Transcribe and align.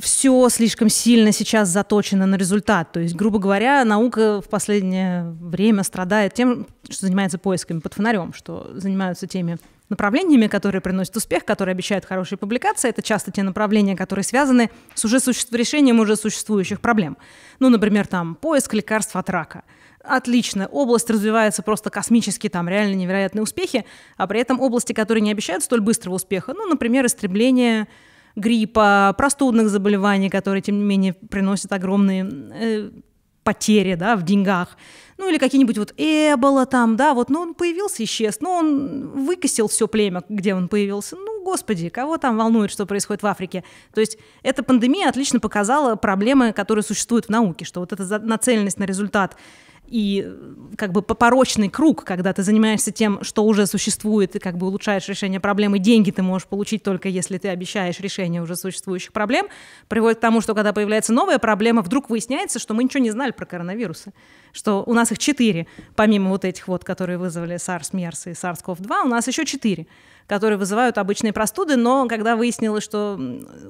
все 0.00 0.48
слишком 0.48 0.88
сильно 0.88 1.32
сейчас 1.32 1.68
заточено 1.68 2.26
на 2.26 2.36
результат. 2.36 2.92
То 2.92 3.00
есть, 3.00 3.14
грубо 3.14 3.38
говоря, 3.38 3.84
наука 3.84 4.40
в 4.40 4.48
последнее 4.48 5.24
время 5.40 5.82
страдает 5.82 6.34
тем, 6.34 6.66
что 6.88 7.06
занимается 7.06 7.38
поисками 7.38 7.80
под 7.80 7.94
фонарем, 7.94 8.32
что 8.32 8.70
занимаются 8.74 9.26
теми 9.26 9.58
направлениями, 9.88 10.46
которые 10.46 10.80
приносят 10.80 11.16
успех, 11.16 11.44
которые 11.44 11.72
обещают 11.72 12.04
хорошие 12.04 12.38
публикации. 12.38 12.88
Это 12.88 13.02
часто 13.02 13.30
те 13.30 13.42
направления, 13.42 13.96
которые 13.96 14.24
связаны 14.24 14.70
с 14.94 15.04
уже 15.04 15.20
суще... 15.20 15.46
решением 15.52 16.00
уже 16.00 16.16
существующих 16.16 16.80
проблем. 16.80 17.16
Ну, 17.60 17.68
например, 17.68 18.06
там 18.06 18.34
поиск 18.34 18.74
лекарств 18.74 19.14
от 19.16 19.28
рака. 19.30 19.64
Отлично, 20.02 20.66
область 20.66 21.08
развивается 21.10 21.62
просто 21.62 21.90
космически, 21.90 22.48
там 22.48 22.68
реально 22.68 22.94
невероятные 22.94 23.42
успехи, 23.42 23.84
а 24.16 24.26
при 24.26 24.40
этом 24.40 24.60
области, 24.60 24.92
которые 24.92 25.22
не 25.22 25.30
обещают 25.30 25.62
столь 25.62 25.80
быстрого 25.80 26.16
успеха, 26.16 26.54
ну, 26.54 26.66
например, 26.66 27.06
истребление 27.06 27.86
гриппа, 28.36 29.14
простудных 29.16 29.68
заболеваний, 29.68 30.30
которые, 30.30 30.62
тем 30.62 30.78
не 30.78 30.84
менее, 30.84 31.12
приносят 31.14 31.72
огромные 31.72 32.26
э, 32.52 32.90
потери 33.42 33.94
да, 33.94 34.16
в 34.16 34.22
деньгах. 34.22 34.76
Ну 35.18 35.28
или 35.28 35.38
какие-нибудь 35.38 35.78
вот 35.78 35.94
Эбола 35.96 36.66
там, 36.66 36.96
да, 36.96 37.14
вот, 37.14 37.30
ну 37.30 37.40
он 37.40 37.54
появился, 37.54 38.02
исчез, 38.04 38.38
ну 38.40 38.50
он 38.50 39.08
выкосил 39.26 39.68
все 39.68 39.86
племя, 39.86 40.22
где 40.28 40.54
он 40.54 40.68
появился. 40.68 41.16
Ну, 41.16 41.44
господи, 41.44 41.88
кого 41.90 42.18
там 42.18 42.36
волнует, 42.36 42.70
что 42.70 42.86
происходит 42.86 43.22
в 43.22 43.26
Африке? 43.26 43.62
То 43.94 44.00
есть 44.00 44.18
эта 44.42 44.62
пандемия 44.62 45.08
отлично 45.08 45.38
показала 45.38 45.96
проблемы, 45.96 46.52
которые 46.52 46.82
существуют 46.82 47.26
в 47.26 47.28
науке, 47.28 47.64
что 47.64 47.80
вот 47.80 47.92
эта 47.92 48.18
нацеленность 48.18 48.78
на 48.78 48.84
результат 48.84 49.36
и 49.92 50.26
как 50.78 50.90
бы 50.92 51.02
попорочный 51.02 51.68
круг, 51.68 52.04
когда 52.04 52.32
ты 52.32 52.42
занимаешься 52.42 52.92
тем, 52.92 53.22
что 53.22 53.44
уже 53.44 53.66
существует, 53.66 54.34
и 54.34 54.38
как 54.38 54.56
бы 54.56 54.66
улучшаешь 54.66 55.06
решение 55.06 55.38
проблемы, 55.38 55.78
деньги 55.78 56.10
ты 56.10 56.22
можешь 56.22 56.48
получить 56.48 56.82
только 56.82 57.10
если 57.10 57.36
ты 57.36 57.48
обещаешь 57.48 58.00
решение 58.00 58.40
уже 58.40 58.56
существующих 58.56 59.12
проблем, 59.12 59.48
приводит 59.88 60.16
к 60.16 60.22
тому, 60.22 60.40
что 60.40 60.54
когда 60.54 60.72
появляется 60.72 61.12
новая 61.12 61.38
проблема, 61.38 61.82
вдруг 61.82 62.08
выясняется, 62.08 62.58
что 62.58 62.72
мы 62.72 62.84
ничего 62.84 63.02
не 63.02 63.10
знали 63.10 63.32
про 63.32 63.44
коронавирусы, 63.44 64.14
что 64.52 64.82
у 64.86 64.94
нас 64.94 65.12
их 65.12 65.18
четыре, 65.18 65.66
помимо 65.94 66.30
вот 66.30 66.46
этих 66.46 66.68
вот, 66.68 66.84
которые 66.84 67.18
вызвали 67.18 67.56
SARS, 67.56 67.92
MERS 67.92 68.30
и 68.30 68.32
SARS-CoV-2, 68.32 69.02
у 69.04 69.08
нас 69.08 69.28
еще 69.28 69.44
четыре 69.44 69.86
которые 70.32 70.56
вызывают 70.56 70.96
обычные 70.96 71.34
простуды, 71.34 71.76
но 71.76 72.08
когда 72.08 72.36
выяснилось, 72.36 72.82
что 72.82 73.20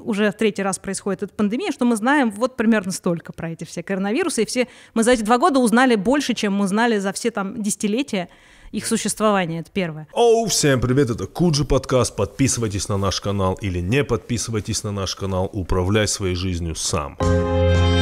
уже 0.05 0.31
в 0.31 0.35
третий 0.35 0.63
раз 0.63 0.79
происходит 0.79 1.25
эта 1.25 1.35
пандемия, 1.35 1.73
что 1.73 1.85
мы 1.85 1.97
знаем 1.97 2.31
вот 2.31 2.57
примерно 2.57 2.93
столько 2.93 3.33
про 3.33 3.51
эти 3.51 3.65
все 3.65 3.83
коронавирусы, 3.83 4.43
и 4.43 4.47
все 4.47 4.69
мы 4.95 5.03
за 5.03 5.11
эти 5.11 5.23
два 5.23 5.39
года 5.39 5.59
узнали 5.59 5.97
больше, 5.97 6.35
чем 6.35 6.53
мы 6.53 6.69
знали 6.69 6.99
за 6.99 7.13
все 7.13 7.33
там 7.33 7.61
десятилетия 7.61 8.29
их 8.71 8.87
существования, 8.87 9.59
это 9.59 9.73
первое. 9.73 10.07
Оу, 10.13 10.47
всем 10.47 10.81
привет, 10.81 11.11
это 11.11 11.27
Куджи 11.27 11.65
подкаст, 11.65 12.15
подписывайтесь 12.15 12.89
на 12.89 12.97
наш 12.97 13.21
канал 13.21 13.59
или 13.61 13.81
не 13.81 14.05
подписывайтесь 14.05 14.85
на 14.85 14.93
наш 14.93 15.17
канал, 15.17 15.51
управляй 15.53 16.07
своей 16.07 16.37
жизнью 16.37 16.77
сам. 16.77 17.17
Э, 17.19 18.02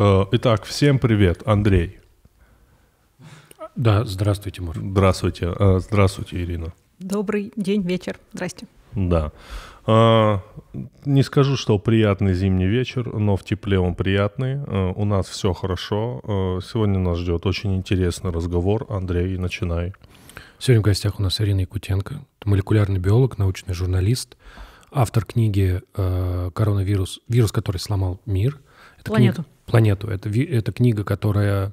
итак, 0.00 0.64
всем 0.64 0.98
привет, 0.98 1.42
Андрей. 1.44 1.98
Да, 3.76 4.06
здравствуйте, 4.06 4.56
Тимур. 4.56 4.74
Здравствуйте, 4.78 5.52
э, 5.54 5.78
здравствуйте, 5.80 6.42
Ирина. 6.42 6.72
Добрый 6.98 7.52
день, 7.54 7.82
вечер, 7.82 8.18
здрасте. 8.32 8.66
Да. 8.94 9.30
Э, 9.86 10.38
не 11.04 11.22
скажу, 11.22 11.58
что 11.58 11.78
приятный 11.78 12.32
зимний 12.32 12.66
вечер, 12.66 13.14
но 13.14 13.36
в 13.36 13.44
тепле 13.44 13.78
он 13.78 13.94
приятный. 13.94 14.62
У 14.94 15.04
нас 15.04 15.28
все 15.28 15.52
хорошо. 15.52 16.60
Сегодня 16.62 16.98
нас 16.98 17.18
ждет 17.18 17.44
очень 17.44 17.76
интересный 17.76 18.30
разговор. 18.30 18.86
Андрей, 18.88 19.36
начинай. 19.36 19.92
Сегодня 20.58 20.80
в 20.80 20.84
гостях 20.84 21.20
у 21.20 21.22
нас 21.22 21.42
Ирина 21.42 21.60
Якутенко, 21.60 22.24
молекулярный 22.46 23.00
биолог, 23.00 23.36
научный 23.36 23.74
журналист, 23.74 24.38
автор 24.90 25.26
книги 25.26 25.82
«Коронавирус. 25.94 27.20
Вирус, 27.28 27.52
который 27.52 27.78
сломал 27.78 28.18
мир». 28.24 28.58
Это 28.98 29.10
Планету. 29.10 29.42
Книга, 29.42 29.48
планету. 29.70 30.08
Это, 30.08 30.28
это 30.28 30.72
книга, 30.72 31.04
которая 31.04 31.72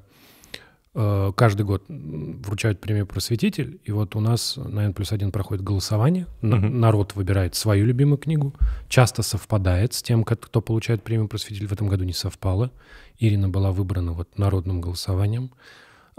э, 0.94 1.32
каждый 1.36 1.66
год 1.66 1.84
вручают 1.88 2.80
премию 2.80 3.06
«Просветитель». 3.06 3.80
И 3.84 3.92
вот 3.92 4.16
у 4.16 4.20
нас 4.20 4.56
на 4.56 4.84
N 4.84 4.94
плюс 4.94 5.12
один 5.12 5.32
проходит 5.32 5.64
голосование. 5.64 6.26
Uh-huh. 6.42 6.58
Народ 6.58 7.14
выбирает 7.16 7.54
свою 7.54 7.86
любимую 7.86 8.18
книгу. 8.18 8.54
Часто 8.88 9.22
совпадает 9.22 9.94
с 9.94 10.02
тем, 10.02 10.24
кто 10.24 10.60
получает 10.60 11.02
премию 11.02 11.28
«Просветитель». 11.28 11.66
В 11.66 11.72
этом 11.72 11.88
году 11.88 12.04
не 12.04 12.12
совпало. 12.12 12.70
Ирина 13.18 13.48
была 13.48 13.72
выбрана 13.72 14.12
вот 14.12 14.38
народным 14.38 14.80
голосованием. 14.80 15.50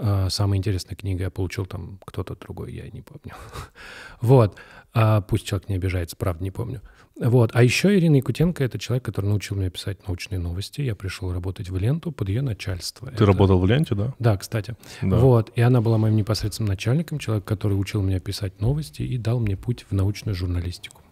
Э, 0.00 0.28
самая 0.30 0.58
интересная 0.58 0.96
книга 0.96 1.24
я 1.24 1.30
получил 1.30 1.66
там 1.66 1.98
кто-то 2.04 2.34
другой, 2.34 2.72
я 2.72 2.88
не 2.88 3.02
помню. 3.02 3.34
вот. 4.20 4.56
А 4.92 5.20
пусть 5.20 5.46
человек 5.46 5.68
не 5.68 5.76
обижается, 5.76 6.16
правда, 6.16 6.42
не 6.42 6.50
помню. 6.50 6.80
Вот. 7.16 7.50
А 7.52 7.62
еще 7.62 7.96
Ирина 7.96 8.16
Якутенко— 8.16 8.64
это 8.64 8.78
человек, 8.78 9.04
который 9.04 9.26
научил 9.26 9.56
меня 9.56 9.68
писать 9.68 10.06
научные 10.08 10.38
новости. 10.38 10.80
Я 10.80 10.94
пришел 10.94 11.32
работать 11.32 11.68
в 11.68 11.76
ленту 11.76 12.12
под 12.12 12.30
ее 12.30 12.40
начальство. 12.40 13.08
Ты 13.08 13.14
это... 13.14 13.26
работал 13.26 13.60
в 13.60 13.66
ленте, 13.66 13.94
да? 13.94 14.14
Да, 14.18 14.38
кстати. 14.38 14.74
Да. 15.02 15.18
Вот. 15.18 15.52
И 15.54 15.60
она 15.60 15.82
была 15.82 15.98
моим 15.98 16.16
непосредственным 16.16 16.70
начальником, 16.70 17.18
человек, 17.18 17.44
который 17.44 17.74
учил 17.74 18.00
меня 18.00 18.20
писать 18.20 18.60
новости 18.60 19.02
и 19.02 19.18
дал 19.18 19.38
мне 19.38 19.56
путь 19.56 19.84
в 19.90 19.94
научную 19.94 20.34
журналистику. 20.34 21.02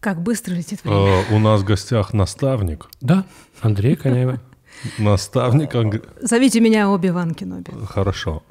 Как 0.00 0.22
быстро 0.22 0.54
летит 0.54 0.84
время. 0.84 1.24
А, 1.30 1.34
у 1.34 1.38
нас 1.38 1.62
в 1.62 1.64
гостях 1.64 2.12
наставник. 2.12 2.88
Да, 3.00 3.24
Андрей 3.62 3.96
Коняева. 3.96 4.40
Наставник. 4.98 5.70
Зовите 6.20 6.60
меня 6.60 6.88
Оби-Ван 6.90 7.34
Кеноби. 7.34 7.72
Хорошо. 7.86 8.42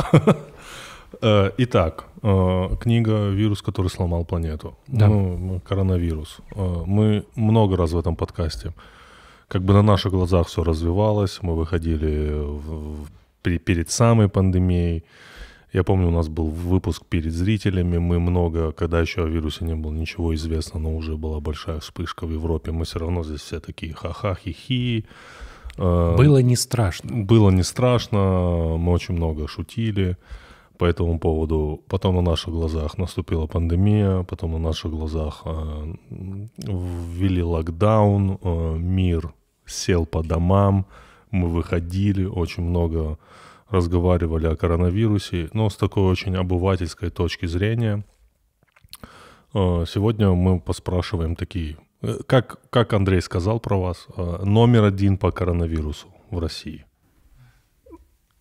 Э, 1.22 1.52
итак, 1.58 2.06
э, 2.22 2.76
книга 2.80 3.30
«Вирус, 3.30 3.62
который 3.62 3.90
сломал 3.90 4.26
планету». 4.26 4.78
Да. 4.88 5.08
Ну, 5.08 5.60
коронавирус. 5.68 6.38
Э, 6.56 6.84
мы 6.86 7.26
много 7.36 7.76
раз 7.76 7.92
в 7.92 7.98
этом 7.98 8.16
подкасте. 8.16 8.74
Как 9.48 9.64
бы 9.64 9.74
на 9.74 9.82
наших 9.82 10.12
глазах 10.12 10.48
все 10.48 10.64
развивалось. 10.64 11.40
Мы 11.42 11.56
выходили 11.56 12.32
в, 12.32 13.06
в, 13.06 13.58
перед 13.58 13.90
самой 13.90 14.30
пандемией. 14.30 15.04
Я 15.74 15.84
помню, 15.84 16.08
у 16.08 16.12
нас 16.12 16.28
был 16.28 16.48
выпуск 16.48 17.04
перед 17.10 17.34
зрителями. 17.34 17.98
Мы 17.98 18.20
много, 18.20 18.72
когда 18.72 19.02
еще 19.02 19.24
о 19.24 19.28
вирусе 19.28 19.66
не 19.66 19.76
было 19.76 19.92
ничего 19.92 20.34
известно, 20.36 20.80
но 20.80 20.96
уже 20.96 21.16
была 21.16 21.40
большая 21.40 21.80
вспышка 21.80 22.28
в 22.28 22.32
Европе. 22.32 22.72
Мы 22.72 22.86
все 22.86 23.00
равно 23.00 23.24
здесь 23.24 23.42
все 23.42 23.60
такие 23.60 23.94
ха-ха, 23.94 24.36
хи-хи. 24.36 25.06
Было 25.80 26.42
не 26.42 26.56
страшно. 26.56 27.24
Было 27.24 27.50
не 27.52 27.64
страшно. 27.64 28.78
Мы 28.78 28.92
очень 28.92 29.16
много 29.16 29.48
шутили 29.48 30.18
по 30.78 30.86
этому 30.86 31.20
поводу. 31.20 31.82
Потом 31.88 32.16
на 32.16 32.22
наших 32.22 32.54
глазах 32.54 32.98
наступила 32.98 33.48
пандемия, 33.48 34.24
потом 34.24 34.54
на 34.54 34.60
наших 34.60 34.92
глазах 34.92 35.42
э, 35.46 35.94
ввели 36.60 37.44
локдаун, 37.44 38.40
э, 38.42 38.78
мир 38.78 39.34
сел 39.66 40.06
по 40.06 40.24
домам, 40.24 40.86
мы 41.32 41.50
выходили, 41.50 42.26
очень 42.26 42.64
много 42.64 43.18
разговаривали 43.70 44.48
о 44.48 44.56
коронавирусе, 44.56 45.50
но 45.54 45.70
с 45.70 45.76
такой 45.76 46.04
очень 46.04 46.36
обывательской 46.36 47.10
точки 47.10 47.46
зрения. 47.46 48.04
Э, 49.54 49.86
сегодня 49.88 50.32
мы 50.32 50.60
поспрашиваем 50.60 51.36
такие, 51.36 51.76
э, 51.76 51.89
как, 52.28 52.60
как 52.70 52.94
Андрей 52.94 53.22
сказал 53.22 53.60
про 53.60 53.80
вас, 53.80 54.08
э, 54.16 54.44
номер 54.44 54.84
один 54.84 55.18
по 55.18 55.32
коронавирусу 55.32 56.08
в 56.32 56.40
России. 56.40 56.86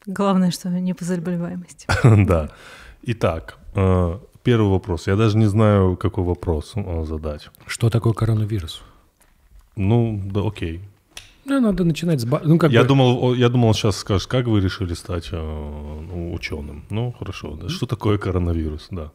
Главное, 0.07 0.51
что 0.51 0.69
не 0.71 0.95
по 0.95 1.05
заболеваемости. 1.05 1.87
Да. 2.27 2.51
Итак, 3.03 3.59
э, 3.75 4.19
первый 4.43 4.71
вопрос. 4.71 5.07
Я 5.07 5.17
даже 5.17 5.37
не 5.37 5.47
знаю, 5.47 5.97
какой 5.97 6.25
вопрос 6.25 6.73
э, 6.77 7.05
задать. 7.05 7.51
Что 7.67 7.91
такое 7.91 8.13
коронавирус? 8.13 8.83
Ну, 9.77 10.21
да, 10.25 10.41
окей. 10.47 10.81
Ну, 11.45 11.61
надо 11.61 11.85
начинать 11.85 12.21
с... 12.21 12.25
Ну, 12.25 12.59
как 12.59 12.73
я, 12.73 12.83
бы... 12.83 12.89
думал, 12.89 13.35
я 13.35 13.49
думал, 13.49 13.73
сейчас 13.75 13.97
скажешь, 13.97 14.27
как 14.27 14.47
вы 14.47 14.61
решили 14.61 14.95
стать 14.95 15.29
э, 15.33 16.33
ученым. 16.33 16.85
Ну, 16.91 17.15
хорошо. 17.19 17.57
Да. 17.57 17.69
Что 17.69 17.87
такое 17.87 18.19
коронавирус, 18.19 18.89
да. 18.91 19.13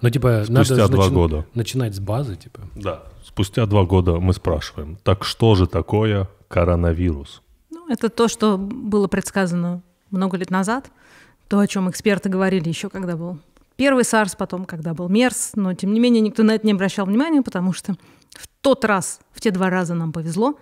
Ну, 0.00 0.10
типа, 0.10 0.44
спустя 0.44 0.76
надо 0.76 0.88
два 0.88 1.04
начи... 1.04 1.14
года. 1.14 1.46
начинать 1.54 1.94
с 1.94 2.00
базы, 2.00 2.36
типа. 2.36 2.62
Да. 2.74 3.02
Спустя 3.24 3.66
два 3.66 3.84
года 3.84 4.18
мы 4.18 4.32
спрашиваем, 4.32 4.96
так 5.02 5.24
что 5.24 5.54
же 5.54 5.66
такое 5.66 6.28
коронавирус? 6.48 7.42
Ну, 7.70 7.88
это 7.88 8.08
то, 8.08 8.28
что 8.28 8.56
было 8.58 9.08
предсказано 9.08 9.82
много 10.10 10.36
лет 10.36 10.50
назад, 10.50 10.90
то, 11.48 11.58
о 11.58 11.66
чем 11.66 11.90
эксперты 11.90 12.28
говорили 12.28 12.68
еще 12.68 12.88
когда 12.88 13.16
был 13.16 13.38
первый 13.76 14.02
SARS, 14.02 14.36
потом 14.36 14.64
когда 14.66 14.94
был 14.94 15.08
MERS, 15.08 15.52
но 15.54 15.74
тем 15.74 15.92
не 15.92 16.00
менее 16.00 16.20
никто 16.20 16.42
на 16.42 16.54
это 16.54 16.66
не 16.66 16.72
обращал 16.72 17.06
внимания, 17.06 17.42
потому 17.42 17.72
что 17.72 17.94
в 18.32 18.46
тот 18.60 18.84
раз, 18.84 19.20
в 19.32 19.40
те 19.40 19.50
два 19.50 19.70
раза 19.70 19.94
нам 19.94 20.12
повезло, 20.12 20.58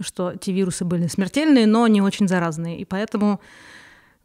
что 0.00 0.34
те 0.36 0.52
вирусы 0.52 0.84
были 0.84 1.06
смертельные, 1.06 1.66
но 1.66 1.86
не 1.86 2.02
очень 2.02 2.28
заразные. 2.28 2.78
И 2.78 2.84
поэтому, 2.84 3.40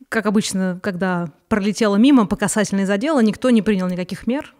как 0.09 0.25
обычно, 0.25 0.79
когда 0.81 1.29
пролетело 1.47 1.95
мимо 1.95 2.25
по 2.25 2.35
касательной 2.35 2.85
задела, 2.85 3.21
никто 3.21 3.49
не 3.49 3.61
принял 3.61 3.87
никаких 3.87 4.27
мер, 4.27 4.53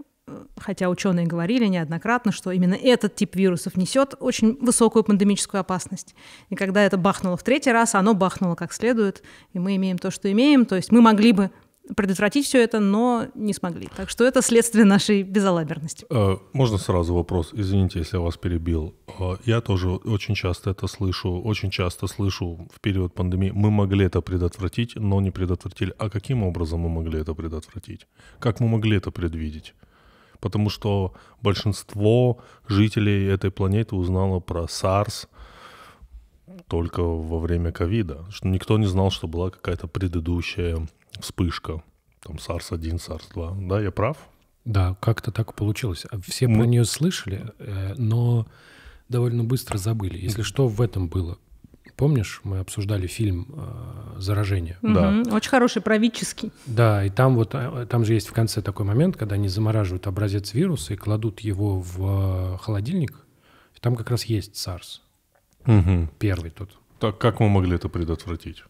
хотя 0.58 0.90
ученые 0.90 1.26
говорили 1.26 1.66
неоднократно, 1.66 2.32
что 2.32 2.52
именно 2.52 2.76
этот 2.76 3.16
тип 3.16 3.36
вирусов 3.36 3.76
несет 3.76 4.16
очень 4.20 4.58
высокую 4.62 5.04
пандемическую 5.04 5.62
опасность. 5.62 6.16
И 6.50 6.56
когда 6.56 6.84
это 6.84 6.98
бахнуло 6.98 7.38
в 7.38 7.44
третий 7.44 7.72
раз, 7.72 7.96
оно 7.96 8.14
бахнуло 8.14 8.56
как 8.56 8.74
следует, 8.74 9.24
и 9.52 9.60
мы 9.60 9.76
имеем 9.76 9.98
то, 9.98 10.12
что 10.12 10.32
имеем. 10.32 10.66
То 10.66 10.76
есть 10.76 10.92
мы 10.92 11.02
могли 11.02 11.34
бы 11.34 11.52
предотвратить 11.96 12.46
все 12.46 12.64
это, 12.64 12.80
но 12.80 13.28
не 13.36 13.54
смогли. 13.54 13.90
Так 13.96 14.10
что 14.10 14.24
это 14.24 14.42
следствие 14.42 14.86
нашей 14.86 15.24
безалаберности. 15.24 16.06
Э, 16.10 16.38
можно 16.54 16.78
сразу 16.78 17.14
вопрос? 17.14 17.50
Извините, 17.54 18.00
если 18.00 18.18
я 18.18 18.22
вас 18.22 18.38
перебил. 18.38 18.96
Э, 19.20 19.38
я 19.46 19.62
тоже 19.62 19.90
очень 19.90 20.36
часто 20.36 20.72
это 20.72 20.88
слышу, 20.88 21.42
очень 21.44 21.72
часто 21.72 22.08
слышу 22.08 22.68
в 22.74 22.80
период 22.80 23.14
пандемии. 23.14 23.52
Мы 23.54 23.70
могли 23.70 24.06
это 24.06 24.22
предотвратить, 24.22 24.96
но 24.96 25.22
не 25.22 25.32
предотвратили. 25.32 25.94
А 25.98 26.10
каким 26.10 26.44
образом 26.44 26.80
мы 26.80 26.90
могли 26.90 27.20
это 27.20 27.34
предотвратить? 27.34 28.08
Как 28.40 28.60
мы 28.60 28.68
могли 28.68 28.98
это 28.98 29.12
предвидеть? 29.12 29.74
Потому 30.40 30.70
что 30.70 31.14
большинство 31.42 32.38
жителей 32.68 33.28
этой 33.28 33.52
планеты 33.52 33.96
узнало 33.96 34.40
про 34.40 34.64
SARS 34.64 35.28
только 36.68 37.02
во 37.02 37.40
время 37.40 37.72
ковида. 37.72 38.26
Что 38.30 38.48
никто 38.48 38.78
не 38.78 38.86
знал, 38.86 39.12
что 39.12 39.28
была 39.28 39.50
какая-то 39.50 39.88
предыдущая 39.88 40.88
вспышка, 41.20 41.84
там 42.22 42.38
SARS-1, 42.38 42.96
SARS-2, 42.96 43.68
да, 43.68 43.82
я 43.82 43.92
прав? 43.92 44.18
Да, 44.66 44.96
как-то 45.02 45.32
так 45.32 45.56
получилось. 45.56 46.06
А 46.10 46.20
все 46.22 46.48
Мы... 46.48 46.60
про 46.60 46.66
нее 46.66 46.86
слышали, 46.86 47.52
э, 47.60 47.96
но 47.98 48.48
довольно 49.10 49.44
быстро 49.44 49.78
забыли. 49.78 50.18
Если 50.18 50.42
что, 50.42 50.68
в 50.68 50.82
этом 50.82 51.08
было. 51.08 51.38
Помнишь, 51.98 52.42
мы 52.44 52.60
обсуждали 52.60 53.06
фильм 53.06 53.48
э, 53.54 54.16
«Заражение»? 54.18 54.78
Угу, 54.82 54.94
да. 54.94 55.24
Очень 55.32 55.50
хороший, 55.50 55.82
правительский. 55.82 56.52
Да, 56.66 57.04
и 57.04 57.10
там 57.10 57.36
вот, 57.36 57.54
э, 57.54 57.86
там 57.90 58.06
же 58.06 58.14
есть 58.14 58.28
в 58.28 58.34
конце 58.34 58.62
такой 58.62 58.86
момент, 58.86 59.18
когда 59.18 59.36
они 59.36 59.48
замораживают 59.48 60.08
образец 60.08 60.54
вируса 60.54 60.94
и 60.94 60.98
кладут 60.98 61.42
его 61.42 61.82
в 61.82 62.58
холодильник, 62.60 63.26
и 63.76 63.80
там 63.80 63.96
как 63.96 64.10
раз 64.10 64.26
есть 64.26 64.56
SARS. 64.56 65.02
Угу. 65.66 66.10
Первый 66.20 66.52
тут. 66.52 66.72
Так 67.00 67.18
как 67.18 67.40
мы 67.40 67.50
могли 67.50 67.76
это 67.76 67.90
предотвратить? 67.90 68.64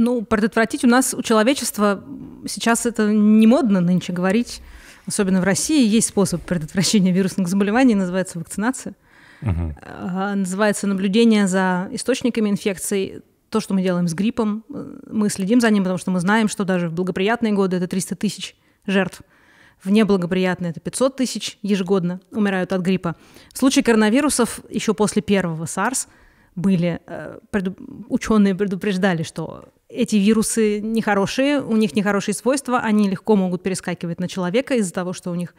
Ну, 0.00 0.22
предотвратить 0.22 0.82
у 0.82 0.88
нас, 0.88 1.12
у 1.12 1.20
человечества, 1.20 2.02
сейчас 2.48 2.86
это 2.86 3.12
не 3.12 3.46
модно 3.46 3.82
нынче 3.82 4.14
говорить, 4.14 4.62
особенно 5.06 5.42
в 5.42 5.44
России, 5.44 5.86
есть 5.86 6.08
способ 6.08 6.40
предотвращения 6.40 7.12
вирусных 7.12 7.48
заболеваний, 7.48 7.94
называется 7.94 8.38
вакцинация. 8.38 8.94
Угу. 9.42 9.74
Называется 10.36 10.86
наблюдение 10.86 11.46
за 11.46 11.88
источниками 11.92 12.48
инфекции. 12.48 13.20
То, 13.50 13.60
что 13.60 13.74
мы 13.74 13.82
делаем 13.82 14.08
с 14.08 14.14
гриппом, 14.14 14.64
мы 14.70 15.28
следим 15.28 15.60
за 15.60 15.68
ним, 15.68 15.82
потому 15.82 15.98
что 15.98 16.10
мы 16.10 16.20
знаем, 16.20 16.48
что 16.48 16.64
даже 16.64 16.88
в 16.88 16.94
благоприятные 16.94 17.52
годы 17.52 17.76
это 17.76 17.86
300 17.86 18.16
тысяч 18.16 18.56
жертв. 18.86 19.20
В 19.84 19.90
неблагоприятные 19.90 20.70
это 20.70 20.80
500 20.80 21.16
тысяч 21.16 21.58
ежегодно 21.60 22.22
умирают 22.30 22.72
от 22.72 22.80
гриппа. 22.80 23.16
В 23.52 23.58
случае 23.58 23.84
коронавирусов 23.84 24.60
еще 24.70 24.94
после 24.94 25.20
первого 25.20 25.64
SARS 25.64 26.08
были, 26.54 27.02
э, 27.06 27.38
преду... 27.50 27.76
ученые 28.08 28.54
предупреждали, 28.54 29.24
что 29.24 29.68
эти 29.90 30.16
вирусы 30.16 30.80
нехорошие, 30.80 31.60
у 31.60 31.76
них 31.76 31.94
нехорошие 31.94 32.34
свойства, 32.34 32.78
они 32.78 33.08
легко 33.08 33.36
могут 33.36 33.62
перескакивать 33.62 34.20
на 34.20 34.28
человека 34.28 34.74
из-за 34.74 34.92
того, 34.92 35.12
что 35.12 35.30
у 35.30 35.34
них 35.34 35.54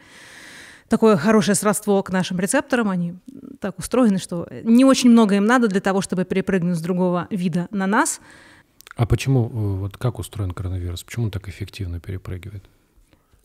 такое 0.88 1.16
хорошее 1.16 1.54
сродство 1.54 2.02
к 2.02 2.10
нашим 2.10 2.38
рецепторам, 2.38 2.88
они 2.88 3.14
так 3.60 3.78
устроены, 3.78 4.18
что 4.18 4.48
не 4.64 4.84
очень 4.84 5.10
много 5.10 5.36
им 5.36 5.44
надо 5.44 5.68
для 5.68 5.80
того, 5.80 6.00
чтобы 6.00 6.24
перепрыгнуть 6.24 6.76
с 6.76 6.80
другого 6.80 7.28
вида 7.30 7.68
на 7.70 7.86
нас. 7.86 8.20
А 8.96 9.06
почему, 9.06 9.46
э, 9.46 9.50
вот 9.80 9.96
как 9.96 10.18
устроен 10.18 10.50
коронавирус, 10.50 11.02
почему 11.02 11.26
он 11.26 11.30
так 11.30 11.48
эффективно 11.48 12.00
перепрыгивает? 12.00 12.64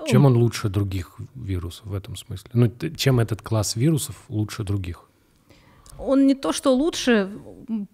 Чем 0.06 0.26
он 0.26 0.38
лучше 0.38 0.70
других 0.70 1.18
вирусов 1.36 1.88
в 1.88 1.94
этом 1.94 2.16
смысле? 2.16 2.50
Ну, 2.54 2.72
чем 2.96 3.20
этот 3.20 3.42
класс 3.42 3.76
вирусов 3.76 4.16
лучше 4.30 4.64
других? 4.64 5.07
Он 6.00 6.28
не 6.28 6.36
то, 6.36 6.54
что 6.54 6.76
лучше, 6.76 7.30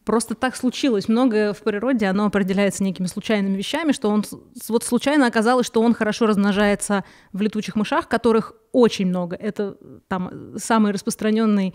просто 0.06 0.36
так 0.36 0.56
случилось. 0.56 1.08
Многое 1.08 1.54
в 1.54 1.62
природе, 1.62 2.06
оно 2.06 2.26
определяется 2.26 2.84
некими 2.84 3.08
случайными 3.08 3.58
вещами, 3.58 3.92
что 3.92 4.10
он 4.10 4.24
вот 4.68 4.84
случайно 4.84 5.28
оказалось, 5.28 5.66
что 5.66 5.82
он 5.82 5.94
хорошо 5.94 6.28
размножается 6.28 7.04
в 7.32 7.42
летучих 7.42 7.76
мышах, 7.76 8.08
которых 8.08 8.54
очень 8.72 9.08
много. 9.08 9.36
Это 9.36 9.78
там 10.08 10.58
самый 10.58 10.92
распространенный 10.92 11.74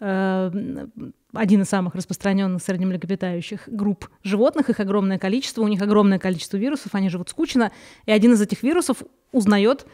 э, 0.00 0.86
один 1.32 1.62
из 1.62 1.68
самых 1.68 1.94
распространенных 1.94 2.62
среди 2.62 2.84
млекопитающих 2.84 3.68
групп 3.68 4.08
животных, 4.22 4.70
их 4.70 4.80
огромное 4.80 5.18
количество, 5.18 5.62
у 5.62 5.68
них 5.68 5.82
огромное 5.82 6.18
количество 6.18 6.56
вирусов, 6.56 6.94
они 6.94 7.08
живут 7.08 7.30
скучно, 7.30 7.72
и 8.06 8.12
один 8.12 8.32
из 8.32 8.40
этих 8.40 8.62
вирусов 8.62 9.02
узнает 9.32 9.86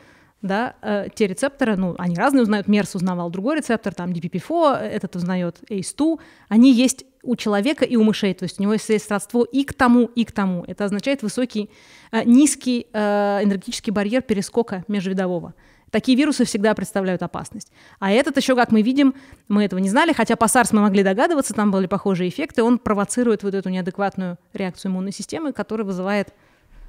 да, 0.43 0.77
э, 0.83 1.09
те 1.15 1.27
рецепторы, 1.27 1.77
ну, 1.77 1.95
они 1.99 2.15
разные 2.15 2.43
узнают, 2.43 2.69
МЕРС 2.69 2.95
узнавал 2.95 3.31
другой 3.31 3.57
рецептор, 3.57 3.95
там 3.95 4.13
DPP-4, 4.13 4.77
этот 4.77 5.17
узнает 5.17 5.59
ACE2, 5.69 6.19
они 6.49 6.73
есть 6.73 7.05
у 7.23 7.37
человека 7.37 7.85
и 7.85 7.97
у 7.97 8.05
мышей, 8.05 8.35
то 8.35 8.45
есть 8.45 8.61
у 8.61 8.63
него 8.63 8.75
есть 8.75 9.11
родство 9.11 9.45
и 9.45 9.65
к 9.65 9.75
тому, 9.75 10.07
и 10.07 10.25
к 10.25 10.33
тому. 10.33 10.65
Это 10.67 10.85
означает 10.85 11.23
высокий, 11.23 11.71
э, 12.13 12.23
низкий 12.25 12.87
э, 12.93 13.41
энергетический 13.43 13.93
барьер 13.93 14.23
перескока 14.23 14.85
межвидового. 14.89 15.55
Такие 15.91 16.19
вирусы 16.19 16.45
всегда 16.45 16.75
представляют 16.75 17.23
опасность. 17.23 17.73
А 18.01 18.11
этот 18.11 18.37
еще, 18.37 18.57
как 18.57 18.73
мы 18.73 18.83
видим, 18.83 19.15
мы 19.49 19.65
этого 19.65 19.79
не 19.79 19.89
знали, 19.89 20.13
хотя 20.13 20.37
по 20.37 20.45
SARS 20.45 20.69
мы 20.73 20.83
могли 20.83 21.03
догадываться, 21.03 21.55
там 21.55 21.71
были 21.71 21.87
похожие 21.87 22.29
эффекты, 22.29 22.63
он 22.63 22.79
провоцирует 22.79 23.43
вот 23.43 23.55
эту 23.55 23.69
неадекватную 23.69 24.37
реакцию 24.53 24.91
иммунной 24.91 25.13
системы, 25.13 25.53
которая 25.53 25.87
вызывает 25.87 26.35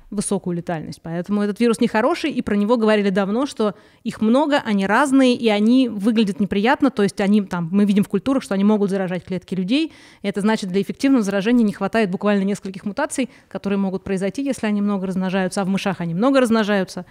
высокую 0.09 0.55
летальность. 0.55 1.01
Поэтому 1.01 1.41
этот 1.41 1.59
вирус 1.59 1.81
нехороший, 1.81 2.31
и 2.31 2.41
про 2.41 2.55
него 2.55 2.77
говорили 2.77 3.09
давно, 3.09 3.45
что 3.45 3.75
их 4.03 4.21
много, 4.21 4.61
они 4.63 4.85
разные, 4.85 5.35
и 5.35 5.49
они 5.49 5.89
выглядят 5.89 6.39
неприятно, 6.39 6.91
то 6.91 7.03
есть 7.03 7.19
они 7.19 7.41
там, 7.41 7.67
мы 7.71 7.85
видим 7.85 8.03
в 8.03 8.07
культурах, 8.07 8.43
что 8.43 8.53
они 8.53 8.63
могут 8.63 8.89
заражать 8.89 9.25
клетки 9.25 9.53
людей, 9.53 9.91
и 10.21 10.27
это 10.27 10.41
значит, 10.41 10.69
для 10.69 10.81
эффективного 10.81 11.23
заражения 11.23 11.63
не 11.63 11.73
хватает 11.73 12.09
буквально 12.09 12.43
нескольких 12.43 12.85
мутаций, 12.85 13.29
которые 13.49 13.79
могут 13.79 14.03
произойти, 14.03 14.43
если 14.43 14.65
они 14.65 14.81
много 14.81 15.07
размножаются, 15.07 15.61
а 15.61 15.65
в 15.65 15.67
мышах 15.67 15.99
они 15.99 16.13
много 16.13 16.39
размножаются, 16.39 17.05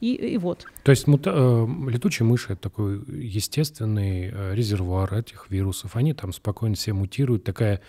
и, 0.00 0.14
и 0.14 0.36
вот. 0.36 0.66
То 0.82 0.90
есть 0.90 1.06
мута- 1.06 1.32
э, 1.32 1.90
летучие 1.90 2.26
мыши— 2.26 2.46
это 2.52 2.62
такой 2.62 3.00
естественный 3.08 4.30
э, 4.32 4.54
резервуар 4.54 5.14
этих 5.14 5.46
вирусов, 5.48 5.96
они 5.96 6.12
там 6.12 6.32
спокойно 6.32 6.74
все 6.74 6.92
мутируют, 6.92 7.44
такая 7.44 7.80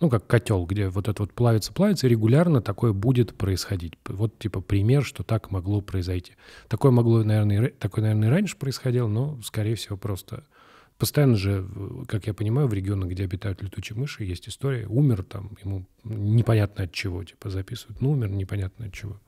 ну, 0.00 0.10
как 0.10 0.26
котел, 0.26 0.66
где 0.66 0.88
вот 0.88 1.08
это 1.08 1.22
вот 1.22 1.32
плавится, 1.32 1.72
плавится, 1.72 2.06
и 2.06 2.10
регулярно 2.10 2.60
такое 2.60 2.92
будет 2.92 3.34
происходить. 3.36 3.94
Вот, 4.06 4.38
типа, 4.38 4.60
пример, 4.60 5.04
что 5.04 5.22
так 5.22 5.50
могло 5.50 5.80
произойти. 5.80 6.34
Такое 6.68 6.92
могло, 6.92 7.22
наверное, 7.22 7.70
такое, 7.78 8.02
наверное, 8.02 8.28
и 8.28 8.30
раньше 8.30 8.56
происходило, 8.56 9.08
но, 9.08 9.40
скорее 9.42 9.74
всего, 9.74 9.96
просто 9.96 10.44
Постоянно 10.98 11.36
же, 11.36 11.68
как 12.08 12.26
я 12.26 12.32
понимаю, 12.32 12.68
в 12.68 12.72
регионах, 12.72 13.10
где 13.10 13.24
обитают 13.24 13.62
летучие 13.62 13.98
мыши, 13.98 14.24
есть 14.24 14.48
история. 14.48 14.86
Умер 14.86 15.24
там, 15.24 15.50
ему 15.62 15.84
непонятно 16.04 16.84
от 16.84 16.92
чего, 16.92 17.22
типа 17.22 17.50
записывают. 17.50 18.00
Ну, 18.00 18.12
умер 18.12 18.30
непонятно 18.30 18.86
от 18.86 18.94
чего. 18.94 19.20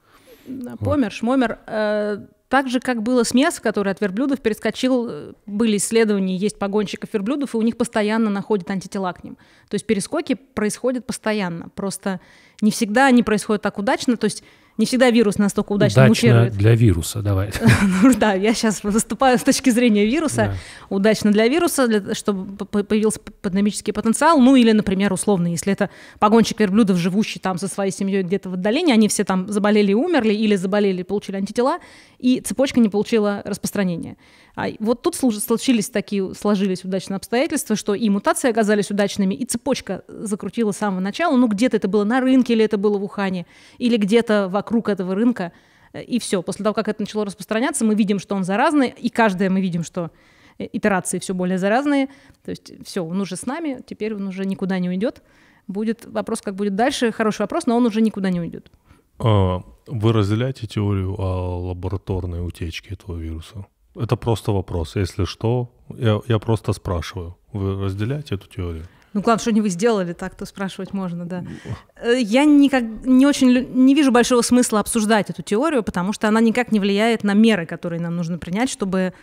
Помер, 0.78 1.12
шмомер. 1.12 1.58
Э, 1.66 2.18
так 2.48 2.68
же, 2.68 2.80
как 2.80 3.02
было 3.02 3.24
с 3.24 3.34
мяс, 3.34 3.60
который 3.60 3.92
от 3.92 4.00
верблюдов 4.00 4.40
перескочил, 4.40 5.06
э, 5.08 5.32
были 5.46 5.76
исследования, 5.76 6.36
есть 6.36 6.58
погонщиков 6.58 7.12
верблюдов, 7.12 7.54
и 7.54 7.58
у 7.58 7.62
них 7.62 7.76
постоянно 7.76 8.30
находят 8.30 8.70
антитела 8.70 9.12
к 9.12 9.22
ним. 9.22 9.36
То 9.68 9.74
есть 9.74 9.86
перескоки 9.86 10.34
происходят 10.34 11.06
постоянно. 11.06 11.68
Просто 11.74 12.20
не 12.62 12.70
всегда 12.70 13.06
они 13.06 13.22
происходят 13.22 13.62
так 13.62 13.78
удачно. 13.78 14.16
То 14.16 14.24
есть 14.24 14.42
не 14.78 14.87
всегда 14.87 15.11
вирус 15.11 15.38
настолько 15.38 15.73
удачно 15.73 16.04
Удачно 16.04 16.28
мутирует. 16.28 16.52
для 16.54 16.75
вируса, 16.75 17.20
давай. 17.20 17.50
Ну 18.02 18.14
да, 18.14 18.35
я 18.35 18.54
сейчас 18.54 18.82
выступаю 18.85 19.38
с 19.38 19.42
точки 19.42 19.70
зрения 19.70 20.06
вируса. 20.06 20.54
Удачно 20.88 21.32
для 21.32 21.49
вируса, 21.49 22.14
чтобы 22.14 22.64
появился 22.64 23.20
пандемический 23.42 23.92
потенциал. 23.92 24.40
Ну 24.40 24.56
или, 24.56 24.73
например, 24.73 25.12
условно, 25.12 25.49
если 25.49 25.73
это 25.73 25.90
погонщик 26.18 26.61
верблюдов, 26.61 26.97
живущий 26.97 27.40
там 27.40 27.58
со 27.58 27.68
своей 27.68 27.90
семьей 27.90 28.23
где-то 28.23 28.50
в 28.50 28.54
отдалении, 28.54 28.92
они 28.92 29.08
все 29.08 29.25
там 29.25 29.49
заболели 29.49 29.90
и 29.90 29.94
умерли, 29.94 30.32
или 30.32 30.54
заболели 30.54 31.00
и 31.00 31.04
получили 31.04 31.37
антитела, 31.37 31.78
и 32.18 32.40
цепочка 32.40 32.80
не 32.80 32.88
получила 32.88 33.42
распространения. 33.44 34.16
А 34.56 34.66
вот 34.80 35.02
тут 35.02 35.14
случились 35.14 35.88
такие, 35.88 36.35
сложились 36.35 36.85
удачные 36.85 37.16
обстоятельства, 37.16 37.76
что 37.76 37.94
и 37.94 38.11
мутации 38.11 38.50
оказались 38.50 38.90
удачными, 38.90 39.35
и 39.35 39.44
цепочка 39.44 40.02
закрутила 40.08 40.73
с 40.73 40.78
самого 40.78 40.99
начала. 40.99 41.37
Ну, 41.37 41.47
где-то 41.47 41.76
это 41.76 41.87
было 41.87 42.02
на 42.02 42.20
рынке, 42.20 42.54
или 42.54 42.64
это 42.64 42.76
было 42.76 42.99
в 42.99 43.04
Ухане, 43.04 43.47
или 43.78 43.97
где-то 43.97 44.49
вокруг 44.49 44.67
этого 44.88 45.14
рынка. 45.14 45.52
И 45.94 46.18
все. 46.18 46.42
После 46.42 46.62
того, 46.62 46.75
как 46.75 46.88
это 46.88 47.02
начало 47.02 47.25
распространяться, 47.25 47.84
мы 47.84 47.94
видим, 47.94 48.18
что 48.18 48.34
он 48.34 48.44
заразный, 48.44 48.88
и 48.88 49.08
каждое 49.08 49.48
мы 49.50 49.60
видим, 49.60 49.82
что 49.82 50.10
э, 50.58 50.68
итерации 50.72 51.18
все 51.18 51.34
более 51.34 51.58
заразные. 51.58 52.08
То 52.44 52.50
есть 52.50 52.72
все, 52.84 53.04
он 53.04 53.20
уже 53.20 53.37
с 53.37 53.46
нами, 53.46 53.80
теперь 53.87 54.14
он 54.14 54.26
уже 54.26 54.44
никуда 54.44 54.78
не 54.78 54.88
уйдет. 54.88 55.22
Будет 55.66 56.04
вопрос, 56.06 56.40
как 56.42 56.54
будет 56.54 56.75
дальше. 56.75 57.12
Хороший 57.12 57.42
вопрос, 57.42 57.66
но 57.66 57.76
он 57.76 57.87
уже 57.87 58.00
никуда 58.00 58.30
не 58.30 58.40
уйдет. 58.40 58.70
А, 59.18 59.62
вы 59.87 60.12
разделяете 60.12 60.66
теорию 60.66 61.14
о 61.18 61.58
лабораторной 61.68 62.46
утечке 62.46 62.94
этого 62.94 63.16
вируса? 63.16 63.66
Это 63.94 64.16
просто 64.16 64.52
вопрос. 64.52 64.96
Если 64.96 65.25
что, 65.25 65.70
я, 65.88 66.20
я 66.28 66.38
просто 66.38 66.72
спрашиваю. 66.72 67.37
Вы 67.52 67.84
разделяете 67.84 68.34
эту 68.37 68.48
теорию? 68.48 68.84
Ну, 69.14 69.22
главное, 69.22 69.40
что 69.40 69.52
не 69.52 69.60
вы 69.60 69.70
сделали, 69.70 70.12
так 70.12 70.34
то 70.34 70.44
спрашивать 70.44 70.92
можно, 70.92 71.24
да. 71.24 71.44
Э, 71.96 72.20
я 72.20 72.44
никак 72.44 72.82
не 73.04 73.26
очень 73.26 73.48
не 73.50 73.94
вижу 73.94 74.12
большого 74.12 74.42
смысла 74.42 74.80
обсуждать 74.80 75.30
эту 75.30 75.42
теорию, 75.42 75.82
потому 75.82 76.12
что 76.12 76.28
она 76.28 76.40
никак 76.40 76.72
не 76.72 76.80
влияет 76.80 77.24
на 77.24 77.34
меры, 77.34 77.66
которые 77.66 78.00
нам 78.00 78.16
нужно 78.16 78.38
принять, 78.38 78.70
чтобы 78.70 79.14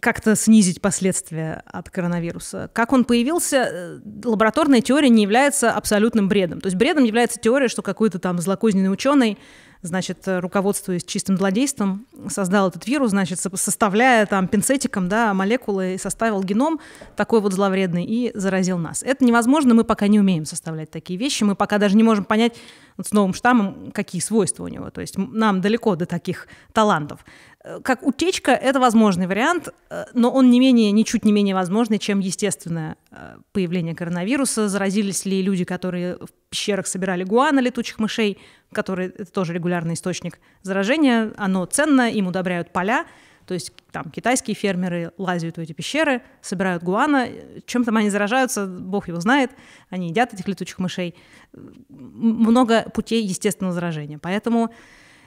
как-то 0.00 0.34
снизить 0.36 0.80
последствия 0.80 1.62
от 1.66 1.90
коронавируса. 1.90 2.70
Как 2.72 2.92
он 2.92 3.04
появился, 3.04 3.56
э, 3.56 3.98
лабораторная 4.24 4.80
теория 4.80 5.08
не 5.08 5.22
является 5.22 5.72
абсолютным 5.72 6.28
бредом. 6.28 6.60
То 6.60 6.66
есть 6.66 6.76
бредом 6.76 7.04
является 7.04 7.40
теория, 7.40 7.68
что 7.68 7.82
какой-то 7.82 8.18
там 8.18 8.38
злокозненный 8.38 8.92
ученый 8.92 9.38
значит, 9.86 10.22
руководствуясь 10.26 11.04
чистым 11.04 11.36
злодейством, 11.36 12.06
создал 12.28 12.68
этот 12.68 12.86
вирус, 12.86 13.10
значит, 13.10 13.38
составляя 13.38 14.26
там 14.26 14.48
пинцетиком, 14.48 15.08
да, 15.08 15.32
молекулы, 15.34 15.94
и 15.94 15.98
составил 15.98 16.42
геном 16.42 16.80
такой 17.16 17.40
вот 17.40 17.52
зловредный 17.52 18.04
и 18.04 18.30
заразил 18.34 18.78
нас. 18.78 19.02
Это 19.02 19.24
невозможно, 19.24 19.74
мы 19.74 19.84
пока 19.84 20.08
не 20.08 20.20
умеем 20.20 20.44
составлять 20.44 20.90
такие 20.90 21.18
вещи, 21.18 21.44
мы 21.44 21.54
пока 21.54 21.78
даже 21.78 21.96
не 21.96 22.02
можем 22.02 22.24
понять 22.24 22.54
вот 22.96 23.06
с 23.06 23.12
новым 23.12 23.34
штаммом, 23.34 23.90
какие 23.92 24.20
свойства 24.20 24.64
у 24.64 24.68
него. 24.68 24.90
То 24.90 25.00
есть 25.00 25.18
нам 25.18 25.60
далеко 25.60 25.96
до 25.96 26.06
таких 26.06 26.48
талантов. 26.72 27.24
Э, 27.66 27.80
как 27.82 28.06
утечка— 28.06 28.52
это 28.52 28.78
возможный 28.78 29.26
вариант, 29.26 29.68
э, 29.90 30.04
но 30.14 30.30
он 30.30 30.50
не 30.50 30.60
менее, 30.60 30.92
ничуть 30.92 31.24
не 31.24 31.32
менее 31.32 31.54
возможный, 31.54 31.98
чем 31.98 32.20
естественное 32.20 32.96
э, 33.10 33.38
появление 33.52 33.94
коронавируса. 33.94 34.68
Заразились 34.68 35.24
ли 35.24 35.42
люди, 35.42 35.64
которые 35.64 36.16
в 36.16 36.28
пещерах 36.48 36.86
собирали 36.86 37.24
гуана 37.24 37.58
летучих 37.58 37.98
мышей, 37.98 38.38
которые 38.72 39.10
это 39.10 39.32
тоже 39.32 39.52
регулярный 39.52 39.94
источник 39.94 40.38
заражения. 40.62 41.32
Оно 41.36 41.66
ценно, 41.66 42.08
им 42.08 42.28
удобряют 42.28 42.72
поля, 42.72 43.04
то 43.46 43.54
есть 43.54 43.72
там 43.90 44.10
китайские 44.10 44.54
фермеры 44.54 45.12
лазят 45.18 45.56
в 45.56 45.60
эти 45.60 45.72
пещеры, 45.72 46.22
собирают 46.42 46.82
гуана, 46.82 47.28
чем 47.64 47.84
там 47.84 47.96
они 47.96 48.10
заражаются, 48.10 48.66
бог 48.66 49.08
его 49.08 49.20
знает, 49.20 49.50
они 49.88 50.08
едят 50.08 50.34
этих 50.34 50.46
летучих 50.48 50.78
мышей. 50.78 51.14
Много 51.88 52.82
путей 52.92 53.22
естественного 53.24 53.72
заражения. 53.72 54.18
Поэтому 54.18 54.72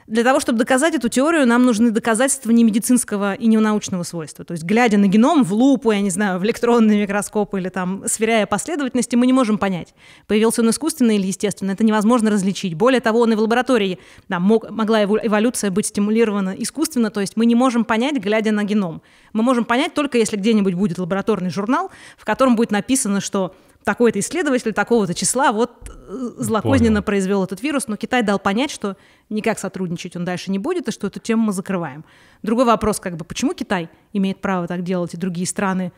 для 0.09 0.23
того, 0.23 0.39
чтобы 0.39 0.57
доказать 0.57 0.95
эту 0.95 1.07
теорию, 1.07 1.45
нам 1.45 1.65
нужны 1.65 1.91
доказательства 1.91 2.49
не 2.49 2.63
медицинского 2.63 3.35
и 3.35 3.45
не 3.45 3.57
научного 3.57 4.01
свойства. 4.01 4.43
То 4.43 4.53
есть, 4.53 4.63
глядя 4.63 4.97
на 4.97 5.05
геном 5.05 5.43
в 5.43 5.53
лупу, 5.53 5.91
я 5.91 6.01
не 6.01 6.09
знаю, 6.09 6.39
в 6.39 6.43
электронный 6.43 6.99
микроскоп 6.99 7.53
или 7.53 7.69
там 7.69 8.03
сверяя 8.07 8.47
последовательности, 8.47 9.15
мы 9.15 9.27
не 9.27 9.33
можем 9.33 9.59
понять, 9.59 9.93
появился 10.25 10.61
он 10.63 10.71
искусственно 10.71 11.11
или 11.11 11.27
естественно. 11.27 11.71
Это 11.71 11.83
невозможно 11.83 12.31
различить. 12.31 12.73
Более 12.73 13.01
того, 13.01 13.19
он 13.19 13.33
и 13.33 13.35
в 13.35 13.39
лаборатории 13.39 13.99
да, 14.27 14.39
мог, 14.39 14.71
могла 14.71 15.03
эволюция 15.03 15.69
быть 15.69 15.85
стимулирована 15.85 16.55
искусственно, 16.57 17.11
то 17.11 17.21
есть 17.21 17.37
мы 17.37 17.45
не 17.45 17.53
можем 17.53 17.85
понять, 17.85 18.17
глядя 18.17 18.51
на 18.51 18.63
геном. 18.63 19.03
Мы 19.33 19.43
можем 19.43 19.63
понять 19.63 19.93
только, 19.93 20.17
если 20.17 20.37
где-нибудь 20.37 20.73
будет 20.73 20.97
лабораторный 20.97 21.51
журнал, 21.51 21.91
в 22.17 22.25
котором 22.25 22.55
будет 22.55 22.71
написано, 22.71 23.21
что 23.21 23.53
такой-то 23.83 24.19
исследователь 24.19 24.73
такого-то 24.73 25.13
числа 25.13 25.51
вот 25.51 25.89
э, 25.89 26.31
злокозненно 26.37 27.01
Понял. 27.01 27.03
произвел 27.03 27.43
этот 27.43 27.61
вирус, 27.61 27.87
но 27.87 27.95
Китай 27.95 28.23
дал 28.23 28.39
понять, 28.39 28.71
что 28.71 28.97
никак 29.29 29.59
сотрудничать 29.59 30.15
он 30.15 30.25
дальше 30.25 30.51
не 30.51 30.59
будет, 30.59 30.87
и 30.87 30.91
что 30.91 31.07
эту 31.07 31.19
тему 31.19 31.43
мы 31.43 31.53
закрываем. 31.53 32.03
Другой 32.43 32.65
вопрос, 32.65 32.99
как 32.99 33.15
бы, 33.15 33.25
почему 33.25 33.53
Китай 33.53 33.89
имеет 34.13 34.41
право 34.41 34.67
так 34.67 34.83
делать, 34.83 35.13
и 35.13 35.17
другие 35.17 35.47
страны 35.47 35.91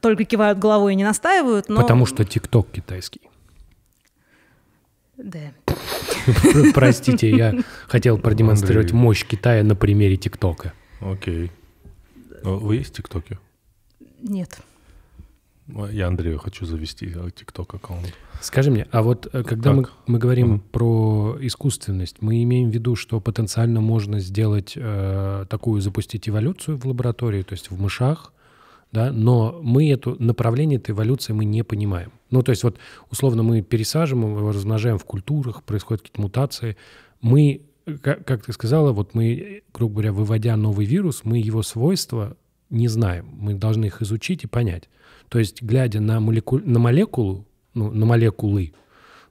только 0.00 0.24
кивают 0.24 0.58
головой 0.58 0.92
и 0.92 0.96
не 0.96 1.04
настаивают, 1.04 1.68
но... 1.68 1.80
Потому 1.80 2.06
что 2.06 2.24
ТикТок 2.24 2.70
китайский. 2.70 3.20
Да. 5.16 5.52
Простите, 6.74 7.30
я 7.30 7.54
хотел 7.88 8.18
продемонстрировать 8.18 8.92
мощь 8.92 9.24
Китая 9.24 9.62
на 9.62 9.76
примере 9.76 10.16
ТикТока. 10.16 10.72
Окей. 11.00 11.50
Вы 12.42 12.76
есть 12.76 12.90
в 12.90 12.96
ТикТоке? 12.96 13.38
Нет. 14.22 14.58
Я 15.66 16.08
Андрею 16.08 16.38
хочу 16.38 16.66
завести 16.66 17.06
TikTok 17.06 17.68
э, 17.72 17.76
аккаунт. 17.76 18.12
Скажи 18.40 18.70
мне, 18.70 18.86
а 18.90 19.02
вот 19.02 19.28
э, 19.32 19.42
когда 19.42 19.72
мы, 19.72 19.86
мы 20.06 20.18
говорим 20.18 20.56
uh 20.56 20.60
про 20.70 21.38
искусственность, 21.40 22.20
мы 22.20 22.42
имеем 22.42 22.70
в 22.70 22.74
виду, 22.74 22.96
что 22.96 23.18
потенциально 23.20 23.80
можно 23.80 24.20
сделать 24.20 24.74
э, 24.76 25.46
такую, 25.48 25.80
запустить 25.80 26.28
эволюцию 26.28 26.76
в 26.76 26.86
лаборатории, 26.86 27.42
то 27.42 27.54
есть 27.54 27.70
в 27.70 27.80
мышах, 27.80 28.34
да, 28.92 29.10
но 29.10 29.58
мы 29.62 29.90
эту 29.90 30.22
направление 30.22 30.78
этой 30.78 30.90
эволюции 30.90 31.32
мы 31.32 31.46
не 31.46 31.64
понимаем. 31.64 32.12
Ну, 32.30 32.42
то 32.42 32.50
есть 32.50 32.62
вот 32.62 32.78
условно 33.10 33.42
мы 33.42 33.62
пересаживаем 33.62 34.36
его, 34.36 34.52
размножаем 34.52 34.98
в 34.98 35.04
культурах, 35.04 35.62
происходят 35.62 36.02
какие-то 36.02 36.20
мутации. 36.20 36.76
Мы, 37.22 37.62
как, 38.02 38.24
как 38.24 38.44
ты 38.44 38.52
сказала, 38.52 38.92
вот 38.92 39.14
мы, 39.14 39.62
грубо 39.72 39.94
говоря, 39.94 40.12
выводя 40.12 40.56
новый 40.56 40.84
вирус, 40.84 41.22
мы 41.24 41.38
его 41.38 41.62
свойства 41.62 42.36
не 42.70 42.88
знаем. 42.88 43.30
Мы 43.32 43.54
должны 43.54 43.86
их 43.86 44.02
изучить 44.02 44.44
и 44.44 44.46
понять. 44.46 44.88
То 45.28 45.38
есть, 45.38 45.62
глядя 45.62 46.00
на, 46.00 46.20
молеку... 46.20 46.58
на 46.58 46.78
молекулу, 46.78 47.46
ну, 47.74 47.90
на 47.90 48.06
молекулы, 48.06 48.72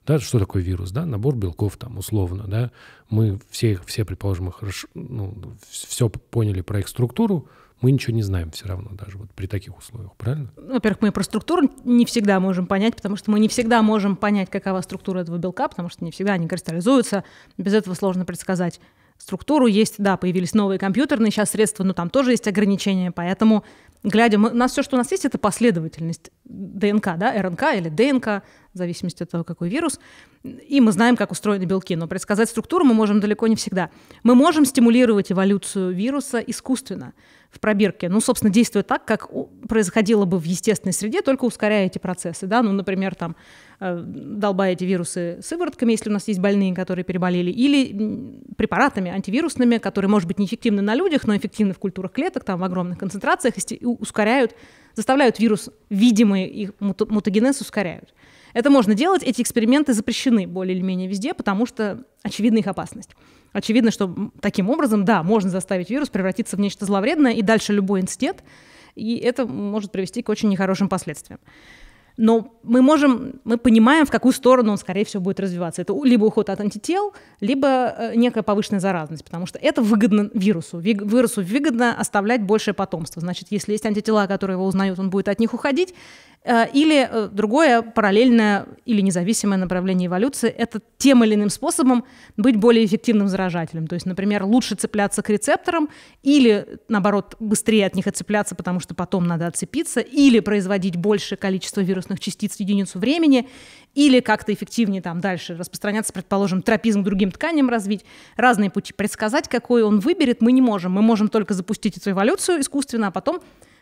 да, 0.06 0.18
что 0.18 0.38
такое 0.38 0.62
вирус, 0.62 0.90
да, 0.90 1.06
набор 1.06 1.34
белков 1.34 1.76
там 1.76 1.98
условно, 1.98 2.44
да, 2.46 2.70
мы 3.08 3.40
все, 3.50 3.78
все 3.86 4.04
предположим, 4.04 4.50
хорошо, 4.50 4.88
ну, 4.94 5.34
все 5.66 6.08
поняли 6.08 6.60
про 6.60 6.80
их 6.80 6.88
структуру, 6.88 7.48
мы 7.80 7.90
ничего 7.90 8.14
не 8.14 8.22
знаем 8.22 8.50
все 8.50 8.66
равно 8.66 8.90
даже 8.92 9.18
вот 9.18 9.30
при 9.32 9.46
таких 9.46 9.76
условиях, 9.76 10.14
правильно? 10.16 10.50
Во-первых, 10.56 11.02
мы 11.02 11.12
про 11.12 11.22
структуру 11.22 11.70
не 11.84 12.06
всегда 12.06 12.40
можем 12.40 12.66
понять, 12.66 12.96
потому 12.96 13.16
что 13.16 13.30
мы 13.30 13.40
не 13.40 13.48
всегда 13.48 13.82
можем 13.82 14.16
понять, 14.16 14.48
какова 14.48 14.80
структура 14.80 15.20
этого 15.20 15.36
белка, 15.38 15.68
потому 15.68 15.90
что 15.90 16.04
не 16.04 16.10
всегда 16.10 16.32
они 16.32 16.48
кристаллизуются, 16.48 17.24
без 17.58 17.74
этого 17.74 17.94
сложно 17.94 18.24
предсказать 18.24 18.80
структуру. 19.18 19.66
Есть, 19.66 19.96
да, 19.98 20.16
появились 20.16 20.54
новые 20.54 20.78
компьютерные 20.78 21.30
сейчас 21.30 21.50
средства, 21.50 21.84
но 21.84 21.92
там 21.92 22.10
тоже 22.10 22.32
есть 22.32 22.48
ограничения, 22.48 23.10
поэтому 23.10 23.64
глядя, 24.02 24.38
мы, 24.38 24.50
у 24.50 24.54
нас 24.54 24.72
все, 24.72 24.82
что 24.82 24.96
у 24.96 24.98
нас 24.98 25.10
есть, 25.10 25.24
это 25.24 25.38
последовательность 25.38 26.30
ДНК, 26.44 27.16
да, 27.16 27.32
РНК 27.42 27.62
или 27.74 27.88
ДНК, 27.88 28.42
в 28.74 28.78
зависимости 28.78 29.22
от 29.22 29.30
того, 29.30 29.44
какой 29.44 29.68
вирус, 29.68 30.00
и 30.42 30.80
мы 30.80 30.92
знаем, 30.92 31.16
как 31.16 31.30
устроены 31.30 31.64
белки, 31.64 31.94
но 31.94 32.08
предсказать 32.08 32.48
структуру 32.50 32.84
мы 32.84 32.92
можем 32.92 33.20
далеко 33.20 33.46
не 33.46 33.56
всегда. 33.56 33.90
Мы 34.24 34.34
можем 34.34 34.64
стимулировать 34.64 35.30
эволюцию 35.30 35.94
вируса 35.94 36.38
искусственно 36.38 37.14
в 37.50 37.60
пробирке, 37.60 38.08
ну, 38.08 38.20
собственно, 38.20 38.52
действуя 38.52 38.82
так, 38.82 39.04
как 39.04 39.28
происходило 39.68 40.24
бы 40.24 40.40
в 40.40 40.44
естественной 40.44 40.92
среде, 40.92 41.22
только 41.22 41.44
ускоряя 41.44 41.86
эти 41.86 41.98
процессы, 41.98 42.48
да, 42.48 42.62
ну, 42.62 42.72
например, 42.72 43.14
там, 43.14 43.36
э, 43.78 44.02
долбая 44.04 44.72
эти 44.72 44.82
вирусы 44.82 45.38
сыворотками, 45.40 45.92
если 45.92 46.10
у 46.10 46.12
нас 46.12 46.26
есть 46.26 46.40
больные, 46.40 46.74
которые 46.74 47.04
переболели, 47.04 47.52
или 47.52 48.42
препаратами 48.56 49.12
антивирусными, 49.12 49.78
которые, 49.78 50.10
может 50.10 50.26
быть, 50.26 50.40
неэффективны 50.40 50.82
на 50.82 50.96
людях, 50.96 51.28
но 51.28 51.36
эффективны 51.36 51.74
в 51.74 51.78
культурах 51.78 52.10
клеток, 52.10 52.42
там, 52.42 52.58
в 52.58 52.64
огромных 52.64 52.98
концентрациях, 52.98 53.54
и 53.70 53.86
ускоряют, 53.86 54.56
заставляют 54.94 55.38
вирус, 55.38 55.70
видимый 55.90 56.46
их 56.46 56.72
мутагенез 56.80 57.60
ускоряют. 57.60 58.12
Это 58.54 58.70
можно 58.70 58.94
делать, 58.94 59.22
эти 59.22 59.42
эксперименты 59.42 59.92
запрещены 59.92 60.46
более 60.46 60.76
или 60.76 60.82
менее 60.82 61.08
везде, 61.08 61.34
потому 61.34 61.66
что 61.66 62.04
очевидна 62.22 62.58
их 62.58 62.66
опасность. 62.66 63.10
Очевидно, 63.52 63.90
что 63.90 64.30
таким 64.40 64.70
образом, 64.70 65.04
да, 65.04 65.22
можно 65.22 65.50
заставить 65.50 65.90
вирус 65.90 66.08
превратиться 66.08 66.56
в 66.56 66.60
нечто 66.60 66.86
зловредное 66.86 67.32
и 67.32 67.42
дальше 67.42 67.72
любой 67.72 68.00
инцидент, 68.00 68.42
и 68.94 69.16
это 69.16 69.44
может 69.46 69.92
привести 69.92 70.22
к 70.22 70.28
очень 70.28 70.48
нехорошим 70.48 70.88
последствиям. 70.88 71.40
Но 72.16 72.54
мы 72.62 72.80
можем, 72.80 73.40
мы 73.44 73.58
понимаем, 73.58 74.06
в 74.06 74.10
какую 74.10 74.32
сторону 74.32 74.72
он, 74.72 74.78
скорее 74.78 75.04
всего, 75.04 75.22
будет 75.22 75.40
развиваться. 75.40 75.82
Это 75.82 75.94
либо 76.04 76.24
уход 76.24 76.48
от 76.48 76.60
антител, 76.60 77.12
либо 77.40 77.68
э, 77.68 78.12
некая 78.14 78.42
повышенная 78.42 78.80
заразность, 78.80 79.24
потому 79.24 79.46
что 79.46 79.58
это 79.58 79.82
выгодно 79.82 80.30
вирусу. 80.32 80.78
Вирусу 80.78 81.42
выгодно 81.42 81.98
оставлять 81.98 82.42
большее 82.42 82.74
потомство. 82.74 83.20
Значит, 83.20 83.48
если 83.50 83.72
есть 83.72 83.84
антитела, 83.84 84.26
которые 84.26 84.54
его 84.54 84.66
узнают, 84.66 84.98
он 84.98 85.10
будет 85.10 85.28
от 85.28 85.40
них 85.40 85.54
уходить, 85.54 85.94
Э, 86.46 86.66
или 86.74 87.08
э, 87.10 87.28
другое 87.32 87.80
параллельное 87.80 88.66
или 88.84 89.00
независимое 89.00 89.56
направление 89.56 90.08
эволюции– 90.08 90.50
это 90.58 90.80
тем 90.98 91.24
или 91.24 91.34
иным 91.34 91.48
способом 91.48 92.04
быть 92.36 92.56
более 92.56 92.84
эффективным 92.84 93.28
заражателем. 93.28 93.86
То 93.86 93.94
есть, 93.94 94.04
например, 94.04 94.44
лучше 94.44 94.74
цепляться 94.74 95.22
к 95.22 95.30
рецепторам 95.30 95.88
или, 96.22 96.78
наоборот, 96.88 97.34
быстрее 97.40 97.86
от 97.86 97.94
них 97.94 98.06
отцепляться, 98.06 98.54
потому 98.54 98.78
что 98.80 98.94
потом 98.94 99.26
надо 99.26 99.46
отцепиться, 99.46 100.00
или 100.00 100.40
производить 100.40 100.96
большее 100.96 101.38
количество 101.38 101.80
вирусных 102.04 102.20
частиц 102.20 102.56
в 102.56 102.60
единицу 102.60 102.98
времени, 102.98 103.48
или 103.94 104.20
как-то 104.20 104.52
эффективнее 104.52 105.00
там 105.00 105.20
дальше 105.20 105.56
распространяться, 105.56 106.12
предположим, 106.12 106.62
тропизм 106.62 107.02
к 107.02 107.04
другим 107.04 107.30
тканям 107.30 107.68
развить. 107.68 108.04
Разные 108.36 108.70
пути. 108.70 108.92
Предсказать, 108.92 109.48
какой 109.48 109.82
он 109.82 110.00
выберет, 110.00 110.40
мы 110.40 110.52
не 110.52 110.60
можем. 110.60 110.92
Мы 110.92 111.02
можем 111.02 111.28
только 111.28 111.54
запустить 111.54 111.96
эту 111.96 112.10
эволюцию 112.10 112.60
искусственно, 112.60 113.08
а 113.08 113.10
потом 113.10 113.40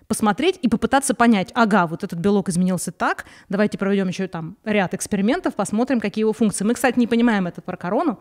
посмотреть 0.08 0.58
и 0.62 0.68
попытаться 0.68 1.14
понять, 1.14 1.50
ага, 1.54 1.86
вот 1.86 2.04
этот 2.04 2.18
белок 2.18 2.48
изменился 2.48 2.92
так, 2.92 3.24
давайте 3.48 3.78
проведем 3.78 4.08
еще 4.08 4.26
там 4.26 4.56
ряд 4.64 4.94
экспериментов, 4.94 5.54
посмотрим, 5.54 6.00
какие 6.00 6.22
его 6.22 6.32
функции. 6.32 6.64
Мы, 6.64 6.74
кстати, 6.74 6.98
не 6.98 7.06
понимаем 7.06 7.46
это 7.46 7.62
про 7.62 7.76
корону, 7.76 8.18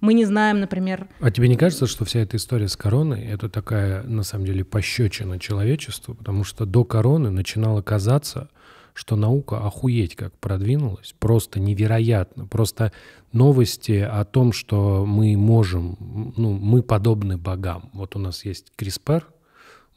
мы 0.00 0.14
не 0.14 0.24
знаем, 0.24 0.60
например... 0.60 1.08
А 1.20 1.30
тебе 1.30 1.48
не 1.48 1.56
кажется, 1.56 1.86
что 1.86 2.04
вся 2.04 2.20
эта 2.20 2.36
история 2.36 2.68
с 2.68 2.76
короной— 2.76 3.20
это 3.24 3.48
такая, 3.48 4.02
на 4.02 4.24
самом 4.24 4.44
деле, 4.44 4.64
пощечина 4.64 5.38
человечеству? 5.38 6.14
Потому 6.14 6.44
что 6.44 6.66
до 6.66 6.84
короны 6.84 7.30
начинало 7.30 7.82
казаться, 7.82 8.50
что 8.94 9.16
наука 9.16 9.58
охуеть 9.58 10.16
как 10.16 10.36
продвинулась, 10.38 11.14
просто 11.18 11.60
невероятно. 11.60 12.46
Просто 12.46 12.92
новости 13.32 13.98
о 13.98 14.24
том, 14.24 14.52
что 14.52 15.04
мы 15.06 15.36
можем, 15.36 16.32
ну, 16.36 16.52
мы 16.52 16.82
подобны 16.82 17.38
богам. 17.38 17.90
Вот 17.92 18.16
у 18.16 18.18
нас 18.18 18.44
есть 18.44 18.72
CRISPR, 18.76 19.24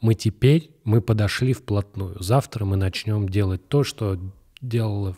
мы 0.00 0.14
теперь, 0.14 0.70
мы 0.84 1.00
подошли 1.00 1.52
вплотную. 1.52 2.22
Завтра 2.22 2.64
мы 2.64 2.76
начнем 2.76 3.28
делать 3.28 3.66
то, 3.68 3.82
что 3.82 4.18
делало... 4.60 5.16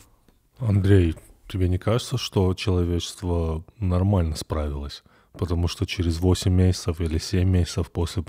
Андрей, 0.59 1.15
тебе 1.47 1.69
не 1.69 1.77
кажется, 1.77 2.17
что 2.17 2.53
человечество 2.53 3.63
нормально 3.77 4.35
справилось? 4.35 5.03
Потому 5.33 5.67
что 5.67 5.85
через 5.85 6.19
8 6.19 6.51
месяцев 6.51 6.99
или 7.01 7.17
7 7.17 7.47
месяцев 7.47 7.91
после 7.91 8.23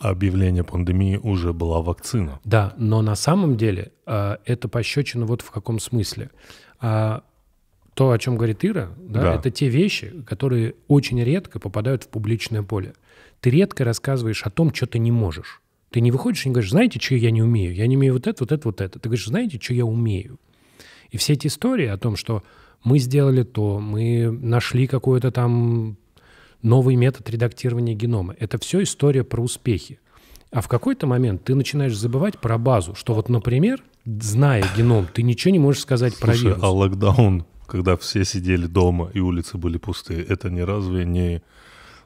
объявления 0.00 0.64
пандемии 0.64 1.16
уже 1.16 1.52
была 1.52 1.80
вакцина. 1.80 2.40
Да, 2.44 2.74
но 2.76 3.02
на 3.02 3.14
самом 3.14 3.56
деле 3.56 3.92
э, 4.06 4.36
это 4.44 4.68
пощечина 4.68 5.26
вот 5.26 5.42
в 5.42 5.50
каком 5.50 5.78
смысле. 5.78 6.30
А, 6.80 7.22
то, 7.94 8.10
о 8.10 8.18
чем 8.18 8.36
говорит 8.36 8.64
Ира, 8.64 8.90
да, 8.98 9.22
да. 9.22 9.34
это 9.34 9.50
те 9.50 9.68
вещи, 9.68 10.22
которые 10.26 10.74
очень 10.88 11.22
редко 11.22 11.58
попадают 11.58 12.04
в 12.04 12.08
публичное 12.08 12.62
поле. 12.62 12.94
Ты 13.40 13.50
редко 13.50 13.84
рассказываешь 13.84 14.42
о 14.44 14.50
том, 14.50 14.72
что 14.72 14.86
ты 14.86 14.98
не 14.98 15.12
можешь. 15.12 15.60
Ты 15.90 16.00
не 16.00 16.10
выходишь 16.10 16.46
и 16.46 16.48
не 16.48 16.54
говоришь, 16.54 16.70
знаете, 16.70 17.00
что 17.00 17.16
я 17.16 17.30
не 17.30 17.42
умею? 17.42 17.74
Я 17.74 17.86
не 17.86 17.96
умею 17.96 18.14
вот 18.14 18.26
это, 18.26 18.44
вот 18.44 18.52
это, 18.52 18.68
вот 18.68 18.80
это. 18.80 18.98
Ты 18.98 19.08
говоришь, 19.08 19.26
знаете, 19.26 19.58
что 19.60 19.74
я 19.74 19.84
умею? 19.84 20.38
И 21.10 21.16
все 21.16 21.32
эти 21.32 21.48
истории 21.48 21.86
о 21.86 21.98
том, 21.98 22.16
что 22.16 22.42
мы 22.84 22.98
сделали 22.98 23.42
то, 23.42 23.80
мы 23.80 24.30
нашли 24.30 24.86
какой-то 24.86 25.32
там 25.32 25.96
новый 26.62 26.96
метод 26.96 27.28
редактирования 27.30 27.94
генома, 27.94 28.34
это 28.38 28.58
все 28.58 28.82
история 28.82 29.24
про 29.24 29.42
успехи. 29.42 30.00
А 30.50 30.60
в 30.60 30.68
какой-то 30.68 31.06
момент 31.06 31.44
ты 31.44 31.54
начинаешь 31.54 31.96
забывать 31.96 32.38
про 32.38 32.58
базу, 32.58 32.94
что 32.94 33.14
вот, 33.14 33.28
например, 33.28 33.82
зная 34.04 34.64
геном, 34.76 35.06
ты 35.12 35.22
ничего 35.22 35.52
не 35.52 35.58
можешь 35.58 35.82
сказать 35.82 36.14
Слушай, 36.14 36.24
про 36.24 36.48
вирус. 36.48 36.62
а 36.62 36.70
локдаун, 36.70 37.44
когда 37.66 37.96
все 37.96 38.24
сидели 38.24 38.66
дома 38.66 39.10
и 39.14 39.20
улицы 39.20 39.58
были 39.58 39.78
пустые, 39.78 40.24
это 40.24 40.50
не 40.50 40.64
разве 40.64 41.04
не 41.04 41.42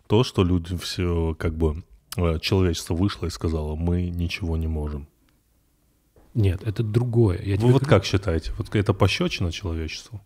то, 0.06 0.25
что 0.25 0.44
люди 0.44 0.76
все 0.76 1.34
как 1.38 1.56
бы 1.56 1.82
э, 2.16 2.38
человечество 2.40 2.94
вышло 2.94 3.26
и 3.26 3.30
сказало, 3.30 3.75
мы 3.76 4.11
ничего 4.11 4.56
не 4.58 4.66
можем. 4.66 5.08
Нет, 6.34 6.62
это 6.64 6.82
другое. 6.82 7.40
Я 7.42 7.56
Вы 7.56 7.73
вот 7.73 7.82
говорю... 7.82 7.87
как 7.87 8.04
считаете? 8.04 8.52
Вот 8.58 8.75
это 8.75 8.92
пощечина 8.92 9.52
человечеству? 9.52 10.20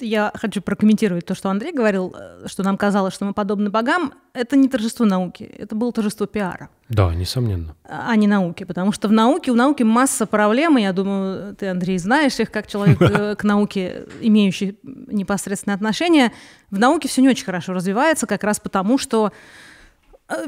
Я 0.00 0.32
хочу 0.34 0.62
прокомментировать 0.62 1.26
то, 1.26 1.34
что 1.34 1.50
Андрей 1.50 1.72
говорил, 1.72 2.14
э, 2.18 2.46
что 2.46 2.62
нам 2.62 2.76
казалось, 2.76 3.14
что 3.14 3.24
мы 3.24 3.34
подобны 3.34 3.70
богам. 3.70 4.14
Это 4.32 4.56
не 4.56 4.68
торжество 4.68 5.04
науки, 5.04 5.42
это 5.42 5.74
было 5.74 5.92
торжество 5.92 6.26
пиара. 6.26 6.68
Да, 6.88 7.14
несомненно. 7.14 7.74
А 7.84 8.14
не 8.16 8.26
науки, 8.26 8.64
потому 8.64 8.92
что 8.92 9.08
в 9.08 9.12
науке, 9.12 9.50
у 9.50 9.54
науки 9.54 9.82
масса 9.82 10.26
проблем, 10.26 10.78
и 10.78 10.82
я 10.82 10.92
думаю, 10.92 11.54
ты, 11.54 11.68
Андрей, 11.68 11.98
знаешь 11.98 12.38
их, 12.38 12.50
как 12.50 12.66
человек 12.66 13.00
э, 13.02 13.36
к 13.36 13.44
науке, 13.44 14.06
имеющий 14.20 14.78
непосредственное 14.82 15.76
отношение. 15.76 16.32
В 16.70 16.78
науке 16.78 17.08
все 17.08 17.22
не 17.22 17.28
очень 17.28 17.44
хорошо 17.44 17.72
развивается, 17.72 18.26
как 18.26 18.44
раз 18.44 18.60
потому, 18.60 18.98
что 18.98 19.32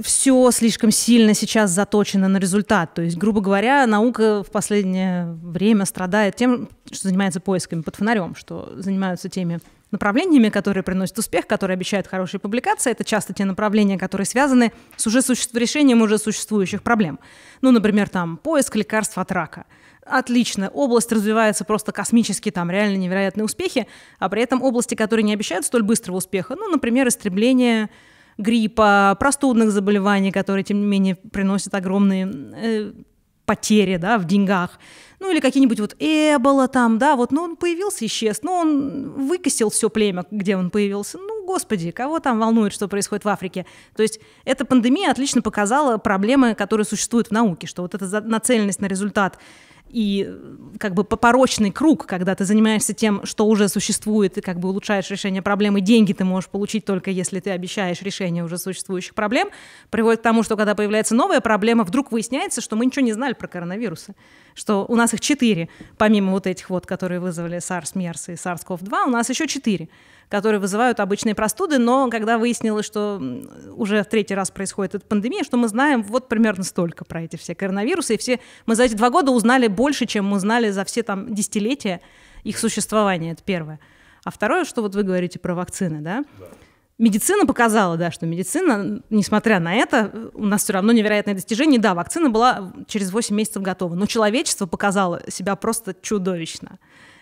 все 0.02 0.50
слишком 0.50 0.90
сильно 0.90 1.34
сейчас 1.34 1.70
заточено 1.70 2.28
на 2.28 2.37
результат. 2.38 2.94
То 2.94 3.02
есть, 3.02 3.16
грубо 3.16 3.40
говоря, 3.40 3.87
наука 3.87 4.42
в 4.42 4.50
последнее 4.50 5.32
время 5.42 5.87
страдает 5.87 6.37
тем, 6.37 6.68
что 6.90 7.08
занимается 7.08 7.40
поисками 7.40 7.80
под 7.80 7.96
фонарем, 7.96 8.34
что 8.34 8.72
занимаются 8.76 9.28
теми 9.28 9.60
направлениями, 9.90 10.50
которые 10.50 10.82
приносят 10.82 11.18
успех, 11.18 11.46
которые 11.46 11.75
обещают 11.75 12.06
хорошие 12.06 12.40
публикации. 12.40 12.92
Это 12.92 13.04
часто 13.04 13.32
те 13.32 13.44
направления, 13.44 13.99
которые 13.99 14.26
связаны 14.26 14.72
с 14.96 15.06
уже 15.06 15.22
суще... 15.22 15.49
решением 15.54 16.02
уже 16.02 16.18
существующих 16.18 16.82
проблем. 16.82 17.18
Ну, 17.60 17.70
например, 17.72 18.08
там 18.08 18.37
поиск 18.37 18.76
лекарств 18.76 19.18
от 19.18 19.32
рака. 19.32 19.64
Отлично, 20.04 20.68
область 20.70 21.12
развивается 21.12 21.64
просто 21.64 21.92
космически, 21.92 22.50
там 22.50 22.70
реально 22.70 22.96
невероятные 22.96 23.44
успехи, 23.44 23.87
а 24.18 24.28
при 24.28 24.42
этом 24.42 24.62
области, 24.62 24.94
которые 24.94 25.25
не 25.25 25.32
обещают 25.32 25.66
столь 25.66 25.82
быстрого 25.82 26.16
успеха, 26.16 26.56
ну, 26.56 26.68
например, 26.68 27.06
истребление 27.06 27.90
гриппа, 28.38 29.16
простудных 29.18 29.70
заболеваний, 29.70 30.32
которые, 30.32 30.64
тем 30.64 30.80
не 30.80 30.87
менее, 30.87 31.16
приносят 31.16 31.75
огромные 31.75 32.26
э, 32.56 32.92
потери 33.44 33.96
да, 33.96 34.18
в 34.18 34.25
деньгах. 34.25 34.78
Ну 35.18 35.30
или 35.30 35.40
какие-нибудь 35.40 35.80
вот 35.80 35.96
Эбола 35.99 36.68
там, 36.68 36.99
да, 36.99 37.16
вот, 37.16 37.32
ну 37.32 37.42
он 37.42 37.56
появился, 37.56 38.06
исчез, 38.06 38.40
ну 38.42 38.52
он 38.52 39.10
выкосил 39.26 39.70
все 39.70 39.90
племя, 39.90 40.25
где 40.30 40.56
он 40.56 40.70
появился. 40.70 41.18
Ну, 41.18 41.44
господи, 41.44 41.90
кого 41.90 42.20
там 42.20 42.38
волнует, 42.38 42.72
что 42.72 42.88
происходит 42.88 43.25
в 43.25 43.28
Африке? 43.28 43.66
То 43.96 44.02
есть 44.02 44.20
эта 44.44 44.64
пандемия 44.64 45.10
отлично 45.10 45.42
показала 45.42 45.99
проблемы, 45.99 46.54
которые 46.54 46.87
существуют 46.87 47.28
в 47.28 47.32
науке, 47.32 47.66
что 47.66 47.82
вот 47.82 47.94
эта 47.94 48.20
нацеленность 48.20 48.80
на 48.80 48.87
результат– 48.87 49.38
и 49.92 50.30
как 50.78 50.94
бы 50.94 51.04
порочный 51.04 51.70
круг, 51.70 52.06
когда 52.06 52.35
ты 52.35 52.44
занимаешься 52.44 52.94
тем, 52.94 53.25
что 53.26 53.47
уже 53.47 53.68
существует, 53.68 54.38
и 54.38 54.41
как 54.41 54.58
бы 54.60 54.69
улучшаешь 54.69 55.10
решение 55.10 55.43
проблемы, 55.43 55.80
деньги 55.80 56.12
ты 56.12 56.25
можешь 56.25 56.49
получить 56.49 56.84
только 56.84 57.10
если 57.10 57.41
ты 57.41 57.50
обещаешь 57.50 58.00
решение 58.02 58.45
уже 58.45 58.56
существующих 58.58 59.14
проблем, 59.14 59.49
приводит 59.91 60.21
к 60.21 60.23
тому, 60.23 60.43
что 60.43 60.56
когда 60.56 60.75
появляется 60.75 61.14
новая 61.14 61.41
проблема, 61.41 61.84
вдруг 61.84 62.12
выясняется, 62.12 62.60
что 62.60 62.76
мы 62.76 62.86
ничего 62.86 63.04
не 63.04 63.12
знали 63.12 63.32
про 63.32 63.49
коронавирусы, 63.49 64.14
что 64.54 64.84
у 64.89 64.97
нас 64.97 65.15
их 65.15 65.21
четыре, 65.21 65.69
помимо 65.99 66.32
вот 66.32 66.47
этих 66.47 66.71
вот, 66.71 66.86
которые 66.86 67.21
вызвали 67.21 67.58
SARS, 67.58 67.95
MERS 67.95 68.32
и 68.32 68.36
SARS-CoV-2, 68.36 69.04
у 69.06 69.10
нас 69.10 69.28
еще 69.28 69.47
четыре 69.47 69.89
которые 70.30 70.60
вызывают 70.60 71.00
обычные 71.00 71.34
простуды, 71.34 71.78
но 71.78 72.08
когда 72.08 72.39
выяснилось, 72.39 72.86
что 72.86 73.21
уже 73.75 74.04
в 74.04 74.06
третий 74.06 74.36
раз 74.36 74.50
происходит 74.52 74.95
эта 74.95 75.04
пандемия, 75.04 75.43
что 75.43 75.56
мы 75.56 75.67
знаем 75.67 76.04
вот 76.04 76.28
примерно 76.28 76.63
столько 76.63 77.04
про 77.04 77.23
эти 77.23 77.34
все 77.34 77.56
коронавирусы, 77.56 78.15
и 78.15 78.17
все 78.17 78.39
мы 78.65 78.76
за 78.76 78.84
эти 78.84 78.95
два 78.95 79.10
года 79.10 79.32
узнали 79.32 79.67
больше, 79.67 80.06
чем 80.06 80.26
мы 80.26 80.39
знали 80.39 80.71
за 80.71 80.84
все 80.84 81.02
там 81.02 81.34
десятилетия 81.34 82.00
их 82.45 82.58
существования, 82.58 83.32
это 83.32 83.43
первое. 83.43 83.80
А 84.25 84.30
второе, 84.30 84.65
что 84.65 84.82
вот 84.82 84.95
вы 84.95 85.02
говорите 85.02 85.41
про 85.41 85.54
вакцины, 85.54 86.00
да? 86.00 86.25
да. 86.39 86.47
Медицина 87.00 87.47
показала, 87.47 87.97
да, 87.97 88.10
что 88.10 88.26
медицина, 88.26 89.00
несмотря 89.08 89.58
на 89.58 89.75
это, 89.75 90.30
у 90.34 90.45
нас 90.45 90.65
все 90.65 90.75
равно 90.75 90.93
невероятное 90.93 91.34
достижение. 91.34 91.80
Да, 91.80 91.95
вакцина 91.95 92.28
была 92.28 92.73
через 92.86 93.10
8 93.10 93.34
месяцев 93.34 93.63
готова, 93.63 93.95
но 93.95 94.04
человечество 94.06 94.67
показало 94.67 95.23
себя 95.28 95.56
просто 95.56 95.97
чудовищно 96.00 96.78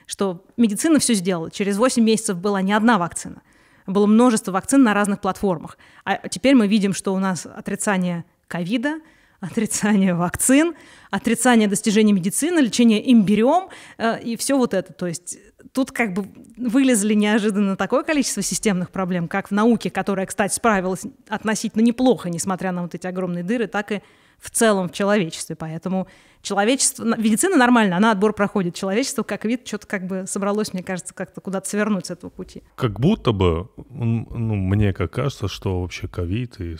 что 0.09 0.43
медицина 0.57 0.99
все 0.99 1.15
сделала. 1.15 1.51
Через 1.51 1.77
8 1.77 2.03
месяцев 2.03 2.39
была 2.39 2.63
не 2.63 2.73
одна 2.73 2.99
вакцина, 2.99 3.43
было 3.87 4.07
множество 4.07 4.51
вакцин 4.53 4.83
на 4.83 4.95
разных 4.95 5.21
платформах. 5.21 5.79
А 6.05 6.29
теперь 6.29 6.55
мы 6.55 6.67
видим, 6.67 6.95
что 6.95 7.15
у 7.15 7.19
нас 7.19 7.47
отрицание 7.47 8.25
ковида, 8.49 9.01
отрицание 9.41 10.15
вакцин, 10.15 10.75
отрицание 11.11 11.69
достижений 11.69 12.13
медицины, 12.13 12.61
лечение 12.61 13.13
имбирем 13.13 13.69
э, 13.97 14.21
и 14.21 14.37
все 14.37 14.57
вот 14.57 14.75
это. 14.75 14.93
То 14.93 15.07
есть 15.07 15.39
тут 15.73 15.93
как 15.93 16.13
бы 16.13 16.27
вылезли 16.57 17.15
неожиданно 17.15 17.77
такое 17.77 18.03
количество 18.03 18.43
системных 18.43 18.91
проблем, 18.91 19.29
как 19.29 19.49
в 19.49 19.53
науке, 19.53 19.91
которая, 19.91 20.27
кстати, 20.27 20.55
справилась 20.55 21.03
относительно 21.29 21.83
неплохо, 21.83 22.31
несмотря 22.31 22.73
на 22.73 22.83
вот 22.83 22.95
эти 22.95 23.07
огромные 23.07 23.45
дыры, 23.45 23.67
так 23.69 23.93
и 23.93 24.03
в 24.39 24.51
целом 24.51 24.89
в 24.89 24.93
человечестве. 24.93 25.57
Поэтому 25.57 26.07
человечество, 26.43 27.05
медицина 27.05 27.57
нормально, 27.57 27.97
она 27.97 28.13
отбор 28.13 28.33
проходит. 28.33 28.75
Человечество 28.75 29.23
как 29.23 29.45
вид 29.45 29.67
что-то 29.67 29.87
как 29.87 30.07
бы 30.07 30.25
собралось, 30.27 30.73
мне 30.73 30.83
кажется, 30.83 31.13
как-то 31.13 31.41
куда-то 31.41 31.69
свернуть 31.69 32.07
с 32.07 32.11
этого 32.11 32.31
пути. 32.31 32.63
Как 32.77 33.01
будто 33.01 33.33
бы, 33.33 33.69
ну, 33.91 34.55
мне 34.55 34.93
как 34.93 35.11
кажется, 35.13 35.49
что 35.49 35.81
вообще 35.81 36.09
ковид, 36.09 36.61
и, 36.61 36.77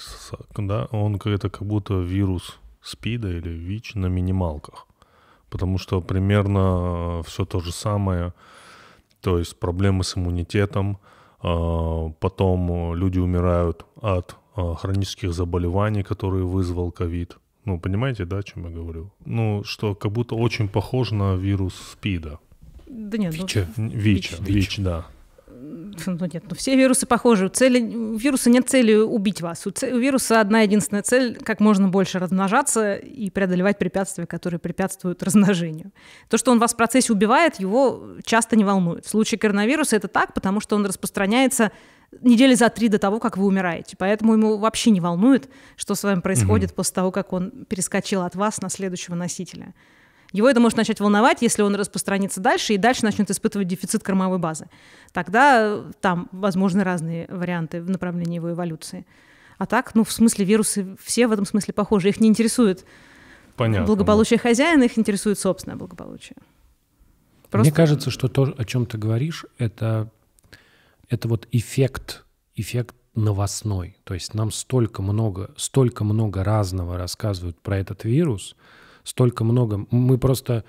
да, 0.57 0.87
он 0.93 1.17
это 1.17 1.51
как 1.51 1.67
будто 1.67 1.95
вирус 1.95 2.59
СПИДа 2.83 3.29
или 3.29 3.51
ВИЧ 3.51 3.97
на 3.97 4.07
минималках. 4.07 4.87
Потому 5.51 5.79
что 5.79 6.01
примерно 6.01 7.23
все 7.27 7.45
то 7.45 7.61
же 7.61 7.73
самое, 7.73 8.35
то 9.21 9.39
есть 9.39 9.59
проблемы 9.59 10.05
с 10.05 10.17
иммунитетом, 10.17 10.99
а, 11.41 12.11
потом 12.21 12.95
люди 12.95 13.19
умирают 13.19 13.85
от 14.01 14.37
хронических 14.55 15.33
заболеваний, 15.33 16.03
которые 16.03 16.45
вызвал 16.45 16.91
ковид. 16.91 17.37
Ну, 17.69 17.79
понимаете, 17.79 18.25
да, 18.25 18.39
о 18.39 18.43
чем 18.43 18.65
я 18.65 18.71
говорю? 18.71 19.11
Ну, 19.27 19.63
что 19.63 19.95
как 19.95 20.11
будто 20.11 20.35
очень 20.35 20.71
похож 20.71 21.11
на 21.11 21.37
вирус 21.37 21.75
СПИДа. 21.93 22.39
Да 22.87 23.19
нет, 23.19 23.35
ВИЧ. 23.35 23.57
Ну, 23.77 23.91
ВИЧ, 23.91 24.39
ВИЧ, 24.39 24.49
ВИЧ, 24.49 24.79
да. 24.79 25.07
Ну 26.07 26.19
нет, 26.33 26.45
ну 26.49 26.57
все 26.57 26.77
вирусы 26.77 27.05
похожи. 27.05 27.45
У, 27.45 27.49
цели, 27.51 27.95
у 27.95 28.17
вируса 28.17 28.49
нет 28.49 28.71
цели 28.71 28.95
убить 28.95 29.43
вас. 29.43 29.67
У, 29.67 29.71
у 29.71 29.99
вируса 29.99 30.41
одна 30.41 30.63
единственная 30.63 31.03
цель– 31.03 31.37
как 31.45 31.61
можно 31.61 31.89
больше 31.89 32.19
размножаться 32.19 32.95
и 32.95 33.29
преодолевать 33.29 33.79
препятствия, 33.79 34.25
которые 34.27 34.61
препятствуют 34.61 35.23
размножению. 35.23 35.91
То, 36.31 36.39
что 36.39 36.53
он 36.53 36.61
вас 36.61 36.73
в 36.73 36.77
процессе 36.79 37.13
убивает, 37.13 37.61
его 37.61 38.17
часто 38.25 38.57
не 38.57 38.65
волнует. 38.65 39.05
В 39.05 39.11
случае 39.11 39.39
коронавируса 39.39 39.95
это 39.97 40.09
так, 40.09 40.33
потому 40.33 40.61
что 40.61 40.75
он 40.75 40.87
распространяется 40.87 41.71
недели 42.21 42.55
за 42.55 42.69
три 42.69 42.89
до 42.89 42.99
того, 42.99 43.21
как 43.21 43.37
вы 43.37 43.47
умираете. 43.47 43.97
Поэтому 43.99 44.35
ему 44.35 44.59
вообще 44.59 44.91
не 44.91 45.01
волнует, 45.01 45.49
что 45.77 45.95
с 45.95 46.03
вами 46.03 46.21
происходит 46.21 46.71
mm-hmm. 46.71 46.75
после 46.75 46.95
того, 46.95 47.11
как 47.11 47.33
он 47.33 47.65
перескочил 47.69 48.23
от 48.23 48.35
вас 48.35 48.61
на 48.61 48.69
следующего 48.69 49.15
носителя. 49.15 49.75
Его 50.33 50.49
это 50.49 50.61
может 50.61 50.77
начать 50.77 51.01
волновать, 51.01 51.39
если 51.41 51.63
он 51.63 51.75
распространится 51.75 52.41
дальше 52.41 52.75
и 52.75 52.77
дальше 52.77 53.05
начнет 53.05 53.31
испытывать 53.31 53.67
дефицит 53.67 54.03
кормовой 54.03 54.39
базы. 54.39 54.67
Тогда 55.13 55.83
там 56.01 56.29
возможны 56.33 56.85
разные 56.85 57.27
варианты 57.29 57.81
в 57.81 57.89
направлении 57.89 58.37
его 58.37 58.51
эволюции. 58.51 59.07
А 59.57 59.67
так, 59.67 59.95
ну, 59.95 60.05
в 60.05 60.13
смысле, 60.13 60.45
вирусы 60.45 60.97
все 61.03 61.27
в 61.27 61.33
этом 61.33 61.47
смысле 61.47 61.73
похожи. 61.73 62.11
Их 62.11 62.21
не 62.21 62.29
интересует 62.29 62.85
Понятно, 63.57 63.87
благополучие 63.87 64.39
хозяина, 64.39 64.85
их 64.85 64.99
интересует 64.99 65.39
собственное 65.39 65.77
благополучие. 65.77 66.37
Просто... 67.51 67.71
Мне 67.71 67.75
кажется, 67.75 68.11
что 68.11 68.29
то, 68.29 68.55
о 68.57 68.65
чем 68.65 68.85
ты 68.85 68.99
говоришь, 68.99 69.47
это 69.57 70.11
это 71.09 71.29
вот 71.29 71.49
эффект, 71.51 72.25
эффект 72.55 72.95
новостной. 73.15 73.99
То 74.05 74.15
есть 74.15 74.35
нам 74.35 74.51
столько 74.51 75.03
много, 75.03 75.53
столько 75.57 76.05
много 76.05 76.45
разного 76.45 76.97
рассказывают 76.97 77.61
про 77.61 77.79
этот 77.79 78.05
вирус, 78.05 78.57
столько 79.05 79.45
много. 79.45 79.87
Мы 79.91 80.19
просто 80.19 80.65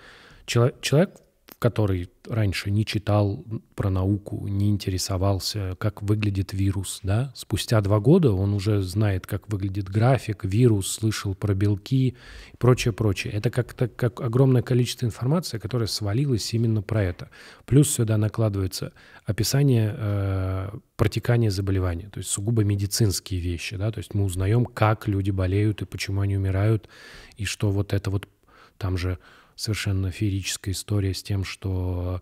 человек, 0.46 1.16
который 1.60 2.10
раньше 2.26 2.72
не 2.72 2.86
читал 2.86 3.44
про 3.76 3.90
науку, 3.90 4.48
не 4.48 4.70
интересовался, 4.70 5.76
как 5.78 6.02
выглядит 6.02 6.54
вирус, 6.54 7.02
да, 7.04 7.34
спустя 7.36 7.82
два 7.82 8.00
года 8.00 8.32
он 8.32 8.54
уже 8.54 8.82
знает, 8.82 9.28
как 9.28 9.50
выглядит 9.50 9.90
график, 9.90 10.46
вирус, 10.46 10.90
слышал 10.90 11.36
про 11.36 11.54
белки 11.54 12.10
и 12.54 12.58
прочее, 12.58 12.94
прочее. 12.94 13.34
Это 13.34 13.50
как-то 13.50 13.90
как 13.90 14.22
огромное 14.22 14.62
количество 14.62 15.06
информации, 15.06 15.58
которая 15.58 15.88
свалилась 15.88 16.54
именно 16.54 16.82
про 16.82 17.04
это. 17.04 17.30
Плюс 17.66 17.90
сюда 17.90 18.18
накладывается 18.18 18.94
описание 19.26 19.94
э, 19.98 20.70
протекания 20.96 21.50
заболевания, 21.50 22.10
то 22.10 22.20
есть 22.20 22.30
сугубо 22.30 22.64
медицинские 22.64 23.42
вещи, 23.42 23.76
да, 23.76 23.92
то 23.92 23.98
есть 23.98 24.14
мы 24.14 24.24
узнаем, 24.24 24.66
как 24.66 25.10
люди 25.10 25.32
болеют 25.32 25.82
и 25.82 25.86
почему 25.86 26.22
они 26.22 26.38
умирают, 26.38 26.88
и 27.36 27.44
что 27.44 27.70
вот 27.70 27.92
это 27.92 28.10
вот 28.10 28.30
там 28.78 28.98
же 28.98 29.20
совершенно 29.60 30.10
феерическая 30.10 30.74
история 30.74 31.14
с 31.14 31.22
тем, 31.22 31.44
что 31.44 32.22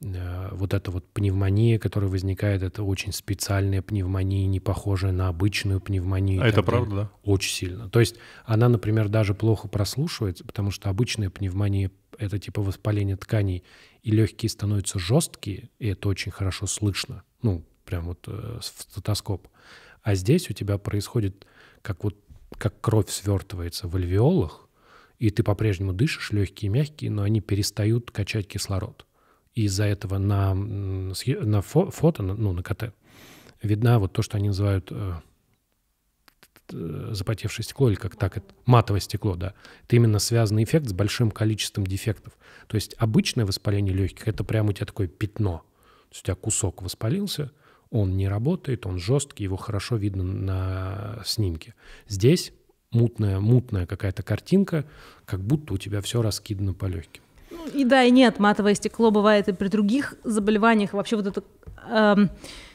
э, 0.00 0.48
вот 0.52 0.72
эта 0.72 0.90
вот 0.90 1.06
пневмония, 1.12 1.78
которая 1.78 2.10
возникает, 2.10 2.62
это 2.62 2.82
очень 2.82 3.12
специальная 3.12 3.82
пневмония, 3.82 4.46
не 4.46 4.58
похожая 4.58 5.12
на 5.12 5.28
обычную 5.28 5.80
пневмонию. 5.80 6.42
А 6.42 6.46
это 6.46 6.62
правда, 6.62 6.96
да? 6.96 7.10
Очень 7.24 7.52
сильно. 7.52 7.90
То 7.90 8.00
есть 8.00 8.16
она, 8.46 8.70
например, 8.70 9.10
даже 9.10 9.34
плохо 9.34 9.68
прослушивается, 9.68 10.44
потому 10.44 10.70
что 10.70 10.88
обычная 10.88 11.28
пневмония— 11.28 11.90
это 12.18 12.38
типа 12.38 12.62
воспаление 12.62 13.16
тканей, 13.16 13.64
и 14.02 14.10
легкие 14.10 14.48
становятся 14.48 14.98
жесткие, 14.98 15.68
и 15.78 15.88
это 15.88 16.08
очень 16.08 16.32
хорошо 16.32 16.66
слышно. 16.66 17.22
Ну, 17.42 17.66
прям 17.84 18.06
вот 18.06 18.24
э, 18.28 18.60
в 18.60 18.64
стетоскоп. 18.64 19.46
А 20.02 20.14
здесь 20.14 20.48
у 20.48 20.54
тебя 20.54 20.78
происходит, 20.78 21.46
как 21.82 22.02
вот 22.02 22.16
как 22.56 22.80
кровь 22.80 23.10
свертывается 23.10 23.88
в 23.88 23.96
альвеолах, 23.96 24.68
и 25.22 25.30
ты 25.30 25.44
по-прежнему 25.44 25.92
дышишь, 25.92 26.32
легкие, 26.32 26.68
мягкие, 26.68 27.08
но 27.08 27.22
они 27.22 27.40
перестают 27.40 28.10
качать 28.10 28.48
кислород. 28.48 29.06
И 29.54 29.66
из-за 29.66 29.84
этого 29.84 30.18
на, 30.18 30.52
на 30.52 31.62
фото, 31.62 32.24
ну, 32.24 32.52
на 32.52 32.62
КТ, 32.64 32.92
видна 33.62 34.00
вот 34.00 34.12
то, 34.12 34.22
что 34.22 34.36
они 34.36 34.48
называют 34.48 34.88
э, 34.90 35.20
запотевшее 37.12 37.62
стекло, 37.62 37.88
или 37.88 37.94
как 37.94 38.16
так, 38.16 38.38
это 38.38 38.52
матовое 38.66 38.98
стекло, 38.98 39.36
да. 39.36 39.54
Это 39.84 39.94
именно 39.94 40.18
связанный 40.18 40.64
эффект 40.64 40.88
с 40.88 40.92
большим 40.92 41.30
количеством 41.30 41.86
дефектов. 41.86 42.32
То 42.66 42.74
есть 42.74 42.96
обычное 42.98 43.46
воспаление 43.46 43.94
легких— 43.94 44.26
это 44.26 44.42
прямо 44.42 44.70
у 44.70 44.72
тебя 44.72 44.86
такое 44.86 45.06
пятно. 45.06 45.58
То 46.08 46.14
есть 46.14 46.22
у 46.22 46.26
тебя 46.26 46.34
кусок 46.34 46.82
воспалился, 46.82 47.52
он 47.90 48.16
не 48.16 48.26
работает, 48.26 48.86
он 48.86 48.98
жесткий, 48.98 49.44
его 49.44 49.56
хорошо 49.56 49.94
видно 49.94 50.24
на 50.24 51.22
снимке. 51.24 51.76
Здесь 52.08 52.52
мутная, 52.92 53.40
мутная 53.40 53.86
какая-то 53.86 54.22
картинка, 54.22 54.84
как 55.24 55.40
будто 55.40 55.74
у 55.74 55.78
тебя 55.78 56.00
все 56.00 56.22
раскидано 56.22 56.74
по 56.74 56.86
легким. 56.86 57.22
Ну, 57.50 57.66
и 57.68 57.84
да, 57.84 58.02
и 58.02 58.10
нет, 58.10 58.38
матовое 58.38 58.74
стекло 58.74 59.10
бывает 59.10 59.48
и 59.48 59.52
при 59.52 59.68
других 59.68 60.14
заболеваниях. 60.24 60.92
Вообще 60.92 61.16
вот 61.16 61.26
эта 61.26 61.42
эм, 61.88 62.30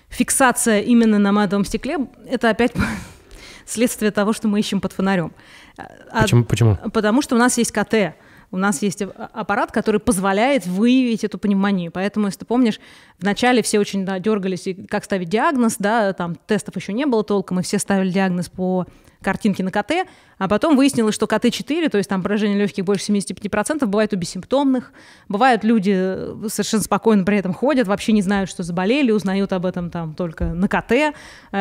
фиксация 0.09 0.81
именно 0.81 1.19
на 1.19 1.31
матовом 1.31 1.65
стекле, 1.65 2.07
это 2.27 2.49
опять 2.49 2.73
следствие 3.65 4.11
того, 4.11 4.33
что 4.33 4.47
мы 4.47 4.59
ищем 4.59 4.81
под 4.81 4.93
фонарем. 4.93 5.33
А, 5.77 6.21
почему? 6.21 6.45
Почему? 6.45 6.77
Потому 6.93 7.21
что 7.21 7.35
у 7.35 7.39
нас 7.39 7.57
есть 7.57 7.71
КТ. 7.71 8.15
У 8.49 8.55
нас 8.55 8.81
есть 8.81 9.01
аппарат, 9.01 9.73
который 9.73 9.99
позволяет 9.99 10.65
выявить 10.65 11.25
эту 11.25 11.37
пневмонию. 11.37 11.91
Поэтому, 11.91 12.27
если 12.27 12.39
ты 12.39 12.45
помнишь, 12.45 12.79
вначале 13.19 13.61
все 13.61 13.77
очень 13.77 14.05
да, 14.05 14.19
дергались, 14.19 14.67
как 14.89 15.03
ставить 15.03 15.27
диагноз, 15.27 15.75
да, 15.79 16.13
там 16.13 16.35
тестов 16.35 16.77
еще 16.77 16.93
не 16.93 17.05
было 17.05 17.25
толком, 17.25 17.59
и 17.59 17.63
все 17.63 17.77
ставили 17.77 18.09
диагноз 18.09 18.47
по 18.47 18.87
картинки 19.21 19.61
на 19.61 19.71
КТ, 19.71 20.07
а 20.37 20.47
потом 20.47 20.75
выяснилось, 20.75 21.15
что 21.15 21.25
КТ-4, 21.25 21.89
то 21.89 21.97
есть 21.97 22.09
там 22.09 22.21
поражение 22.21 22.57
легких 22.57 22.85
больше 22.85 23.11
75%, 23.11 23.85
бывает 23.85 24.13
у 24.13 24.17
бессимптомных. 24.17 24.91
Бывают 25.27 25.63
люди 25.63 25.93
э, 25.95 26.47
совершенно 26.47 26.83
спокойно 26.83 27.23
при 27.23 27.37
этом 27.37 27.53
ходят, 27.53 27.87
вообще 27.87 28.11
не 28.11 28.21
знают, 28.21 28.49
что 28.49 28.63
заболели, 28.63 29.11
узнают 29.11 29.53
об 29.53 29.65
этом 29.65 29.89
там 29.89 30.13
только 30.15 30.45
на 30.45 30.67
КТ 30.67 30.91
э, 30.91 31.13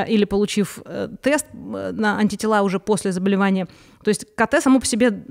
или 0.09 0.25
получив 0.25 0.81
э, 0.85 1.09
тест 1.23 1.47
на 1.53 2.19
антитела 2.19 2.63
уже 2.63 2.79
после 2.81 3.13
заболевания. 3.13 3.67
То 4.03 4.09
есть 4.09 4.27
КТ 4.35 4.63
само 4.63 4.81
по 4.81 4.87
себе 4.87 5.23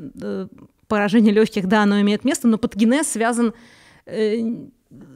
поражение 0.88 1.34
легких, 1.34 1.68
да, 1.68 1.84
оно 1.84 2.02
имеет 2.02 2.26
место, 2.26 2.48
но 2.48 2.58
патогенез 2.58 3.08
связан 3.08 3.54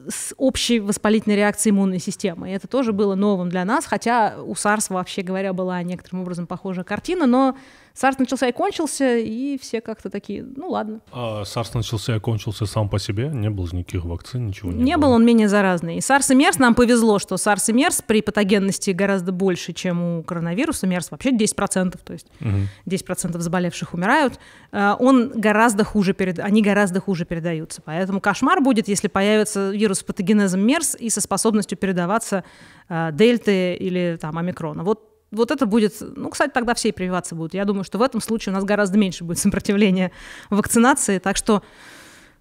с 0.07 0.33
общей 0.37 0.79
воспалительной 0.79 1.35
реакцией 1.35 1.71
иммунной 1.71 1.99
системы. 1.99 2.49
И 2.49 2.53
это 2.53 2.67
тоже 2.67 2.93
было 2.93 3.15
новым 3.15 3.49
для 3.49 3.65
нас, 3.65 3.85
хотя 3.85 4.35
у 4.41 4.53
SARS, 4.53 4.87
вообще 4.89 5.21
говоря, 5.21 5.53
была 5.53 5.81
некоторым 5.83 6.21
образом 6.21 6.47
похожая 6.47 6.83
картина, 6.83 7.25
но 7.25 7.55
SARS 7.95 8.15
начался 8.19 8.47
и 8.47 8.51
кончился, 8.51 9.17
и 9.17 9.57
все 9.57 9.81
как-то 9.81 10.09
такие, 10.09 10.43
ну 10.43 10.69
ладно. 10.69 11.01
А 11.11 11.43
SARS 11.43 11.71
начался 11.73 12.15
и 12.15 12.19
кончился 12.19 12.65
сам 12.65 12.89
по 12.89 12.99
себе? 12.99 13.29
Не 13.33 13.49
было 13.49 13.67
никаких 13.71 14.05
вакцин, 14.05 14.47
ничего 14.47 14.71
не, 14.71 14.83
не 14.83 14.97
было? 14.97 15.09
он 15.11 15.25
менее 15.25 15.49
заразный. 15.49 15.97
И 15.97 15.99
SARS 15.99 16.33
и 16.33 16.37
MERS, 16.37 16.55
нам 16.59 16.75
повезло, 16.75 17.19
что 17.19 17.35
SARS 17.35 17.71
и 17.71 17.73
MERS 17.73 18.03
при 18.05 18.21
патогенности 18.21 18.91
гораздо 18.91 19.31
больше, 19.31 19.73
чем 19.73 20.01
у 20.01 20.23
коронавируса. 20.23 20.87
MERS 20.87 21.07
вообще 21.11 21.31
10%, 21.31 21.99
то 22.03 22.13
есть 22.13 22.27
угу. 22.39 22.67
10% 22.87 23.39
заболевших 23.39 23.93
умирают. 23.93 24.39
А, 24.71 24.95
он 24.99 25.31
гораздо 25.35 25.83
хуже, 25.83 26.13
перед... 26.13 26.39
они 26.39 26.61
гораздо 26.61 27.01
хуже 27.01 27.25
передаются. 27.25 27.81
Поэтому 27.83 28.21
кошмар 28.21 28.61
будет, 28.61 28.87
если 28.87 29.07
появится 29.07 29.71
вирус 29.71 29.99
с 29.99 30.03
патогенезом 30.03 30.65
MERS 30.65 30.97
и 30.97 31.09
со 31.09 31.21
способностью 31.21 31.77
передаваться 31.77 32.43
э, 32.87 33.09
дельты 33.11 33.75
или 33.75 34.17
там 34.19 34.37
омикрона. 34.37 34.83
Вот 34.83 35.08
вот 35.31 35.51
это 35.51 35.65
будет, 35.65 35.95
ну, 35.99 36.29
кстати, 36.29 36.51
тогда 36.51 36.73
все 36.73 36.89
и 36.89 36.91
прививаться 36.91 37.35
будут. 37.35 37.53
Я 37.53 37.65
думаю, 37.65 37.83
что 37.83 37.97
в 37.97 38.01
этом 38.01 38.21
случае 38.21 38.53
у 38.53 38.55
нас 38.55 38.63
гораздо 38.63 38.97
меньше 38.97 39.23
будет 39.23 39.37
сопротивления 39.39 40.11
вакцинации, 40.49 41.19
так 41.19 41.37
что 41.37 41.63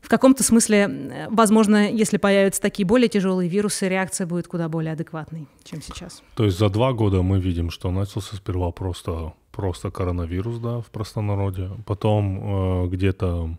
в 0.01 0.09
каком-то 0.09 0.45
смысле, 0.45 1.27
возможно, 1.29 1.91
если 1.91 2.19
появятся 2.19 2.61
такие 2.61 2.87
более 2.87 3.09
тяжелые 3.09 3.49
вирусы, 3.49 3.89
реакция 3.89 4.27
будет 4.27 4.47
куда 4.47 4.69
более 4.69 4.93
адекватной, 4.93 5.49
чем 5.65 5.83
сейчас. 5.83 6.23
То 6.37 6.45
есть 6.45 6.59
за 6.59 6.69
два 6.69 6.93
года 6.93 7.23
мы 7.23 7.41
видим, 7.41 7.71
что 7.71 7.91
начался 7.91 8.37
сперва 8.37 8.71
просто, 8.71 9.33
просто 9.51 9.91
коронавирус, 9.91 10.59
да, 10.59 10.81
в 10.81 10.87
простонародье, 10.87 11.71
потом 11.85 12.85
э, 12.85 12.89
где-то 12.89 13.59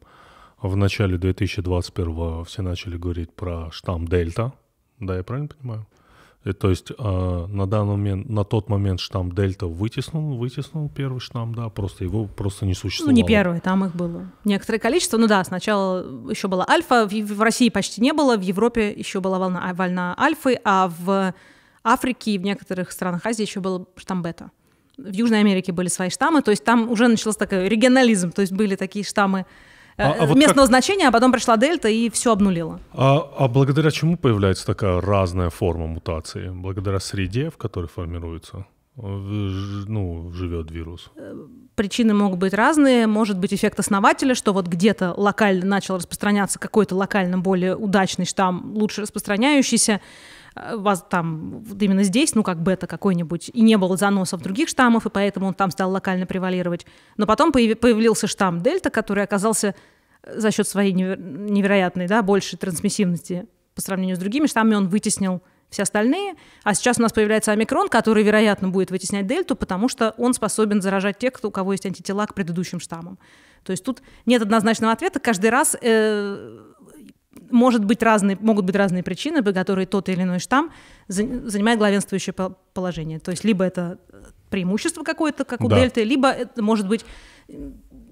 в 0.62 0.76
начале 0.76 1.18
2021 1.18 2.46
все 2.46 2.62
начали 2.62 2.98
говорить 2.98 3.34
про 3.34 3.70
штамм 3.72 4.08
Дельта, 4.08 4.54
да, 5.00 5.18
я 5.18 5.24
правильно 5.24 5.50
понимаю? 5.50 5.86
И, 6.46 6.54
то 6.54 6.70
есть 6.70 6.92
э, 6.98 7.46
на 7.50 7.68
данный 7.68 7.92
момент, 7.92 8.30
на 8.30 8.46
тот 8.46 8.70
момент 8.70 9.02
штамм 9.02 9.34
Дельта 9.34 9.68
вытеснул, 9.68 10.38
вытеснул 10.38 10.90
первый 10.90 11.20
штамм, 11.20 11.54
да, 11.54 11.68
просто 11.68 12.06
его 12.06 12.28
просто 12.28 12.66
не 12.66 12.74
существовало. 12.74 13.12
Ну 13.12 13.22
не 13.22 13.28
первый, 13.28 13.60
там 13.60 13.84
их 13.84 13.94
было 13.94 14.26
некоторое 14.46 14.80
количество. 14.80 15.18
Ну 15.18 15.28
да, 15.28 15.44
сначала 15.44 16.30
еще 16.30 16.48
была 16.48 16.66
альфа, 16.70 17.06
в, 17.06 17.12
в 17.12 17.42
России 17.42 17.68
почти 17.68 18.00
не 18.00 18.14
было, 18.14 18.38
в 18.38 18.42
Европе 18.42 18.94
еще 18.94 19.20
была 19.20 19.38
волна, 19.38 19.70
а, 19.70 19.74
волна 19.74 20.16
альфы, 20.18 20.58
а 20.64 20.90
в 21.00 21.34
Африке 21.84 22.32
и 22.32 22.38
в 22.38 22.44
некоторых 22.44 22.94
странах 22.94 23.26
Азии 23.26 23.42
еще 23.42 23.60
был 23.60 23.90
штамм 23.98 24.22
бета. 24.22 24.52
В 24.98 25.12
Южной 25.12 25.42
Америке 25.42 25.74
были 25.74 25.90
свои 25.90 26.10
штаммы, 26.10 26.42
то 26.42 26.52
есть 26.52 26.64
там 26.64 26.90
уже 26.90 27.10
начался 27.10 27.38
такой 27.38 27.68
регионализм, 27.68 28.32
то 28.32 28.42
есть 28.42 28.54
были 28.54 28.78
такие 28.78 29.04
штаммы 29.04 29.46
а, 30.00 30.16
а 30.20 30.26
вот 30.26 30.38
местного 30.38 30.68
как... 30.68 30.68
значения, 30.68 31.08
а 31.08 31.12
потом 31.12 31.32
пришла 31.32 31.58
дельта 31.58 31.90
и 31.90 32.10
все 32.10 32.32
обнулила. 32.32 32.80
А, 32.94 33.20
а 33.38 33.48
благодаря 33.48 33.92
чему 33.92 34.18
появляется 34.18 34.66
такая 34.66 35.02
разная 35.02 35.50
форма 35.50 35.88
мутации? 35.88 36.50
Благодаря 36.50 37.00
среде, 37.00 37.50
в 37.50 37.58
которой 37.58 37.88
формируется? 37.88 38.66
ну, 39.02 40.32
живет 40.34 40.72
вирус? 40.72 41.10
Э, 41.16 41.34
причины 41.76 42.14
могут 42.14 42.40
быть 42.40 42.54
разные. 42.54 43.08
Может 43.08 43.38
быть 43.38 43.54
эффект 43.54 43.80
основателя, 43.80 44.36
что 44.36 44.52
вот 44.54 44.68
где-то 44.68 45.14
локально 45.16 45.66
начал 45.66 45.96
распространяться 45.96 46.60
какой-то 46.60 46.96
локально 46.96 47.38
более 47.38 47.76
удачный 47.76 48.26
штамм, 48.26 48.74
лучше 48.76 49.02
распространяющийся. 49.02 50.02
Э, 50.56 50.76
вас 50.76 51.06
там 51.10 51.64
именно 51.80 52.04
здесь, 52.04 52.36
ну 52.36 52.44
как 52.44 52.62
бета 52.62 52.88
какой-нибудь, 52.88 53.50
и 53.54 53.62
не 53.62 53.78
было 53.78 53.98
заносов 53.98 54.42
других 54.42 54.70
штаммов, 54.70 55.06
и 55.06 55.10
поэтому 55.10 55.48
он 55.48 55.54
там 55.54 55.72
стал 55.72 55.92
локально 55.92 56.26
превалировать. 56.26 56.86
Но 57.18 57.26
потом 57.26 57.52
появился 57.52 58.28
штамм 58.28 58.62
дельта, 58.62 58.90
который 58.90 59.24
оказался 59.24 59.76
э, 60.24 60.40
за 60.40 60.52
счет 60.52 60.68
своей 60.68 60.94
невероятной, 60.94 62.08
да, 62.08 62.22
большей 62.22 62.58
трансмиссивности 62.58 63.48
по 63.76 63.82
сравнению 63.82 64.16
с 64.16 64.20
другими 64.20 64.48
штаммами, 64.48 64.76
он 64.76 64.90
вытеснил 64.90 65.42
все 65.70 65.84
остальные. 65.84 66.34
А 66.64 66.74
сейчас 66.74 66.98
у 67.00 67.02
нас 67.02 67.14
появляется 67.14 67.52
омикрон, 67.52 67.90
который, 67.90 68.24
вероятно, 68.24 68.70
будет 68.70 68.92
вытеснять 68.92 69.28
дельту, 69.28 69.56
потому 69.56 69.88
что 69.88 70.16
он 70.18 70.34
способен 70.34 70.82
заражать 70.82 71.20
тех, 71.20 71.34
кто, 71.34 71.50
у 71.50 71.52
кого 71.52 71.74
есть 71.74 71.86
антитела 71.86 72.26
к 72.26 72.34
предыдущим 72.34 72.80
штаммам. 72.80 73.20
То 73.64 73.72
есть 73.72 73.84
тут 73.84 74.02
нет 74.26 74.42
однозначного 74.42 74.94
ответа. 74.94 75.20
Каждый 75.20 75.50
раз 75.50 75.78
э, 75.80 76.69
может 77.52 77.86
быть 77.86 78.04
разные, 78.04 78.38
могут 78.40 78.66
быть 78.66 78.76
разные 78.76 79.04
причины, 79.04 79.44
по 79.44 79.52
которой 79.52 79.86
тот 79.86 80.10
или 80.10 80.24
иной 80.24 80.40
штамм 80.40 80.72
занимает 81.08 81.80
главенствующее 81.80 82.34
положение. 82.74 83.20
То 83.20 83.32
есть 83.32 83.44
либо 83.44 83.64
это 83.64 84.00
преимущество 84.50 85.04
какое-то, 85.04 85.46
как 85.46 85.62
у 85.62 85.68
да. 85.68 85.80
дельты, 85.80 86.04
либо 86.04 86.30
это 86.30 86.62
может 86.62 86.88
быть 86.88 87.06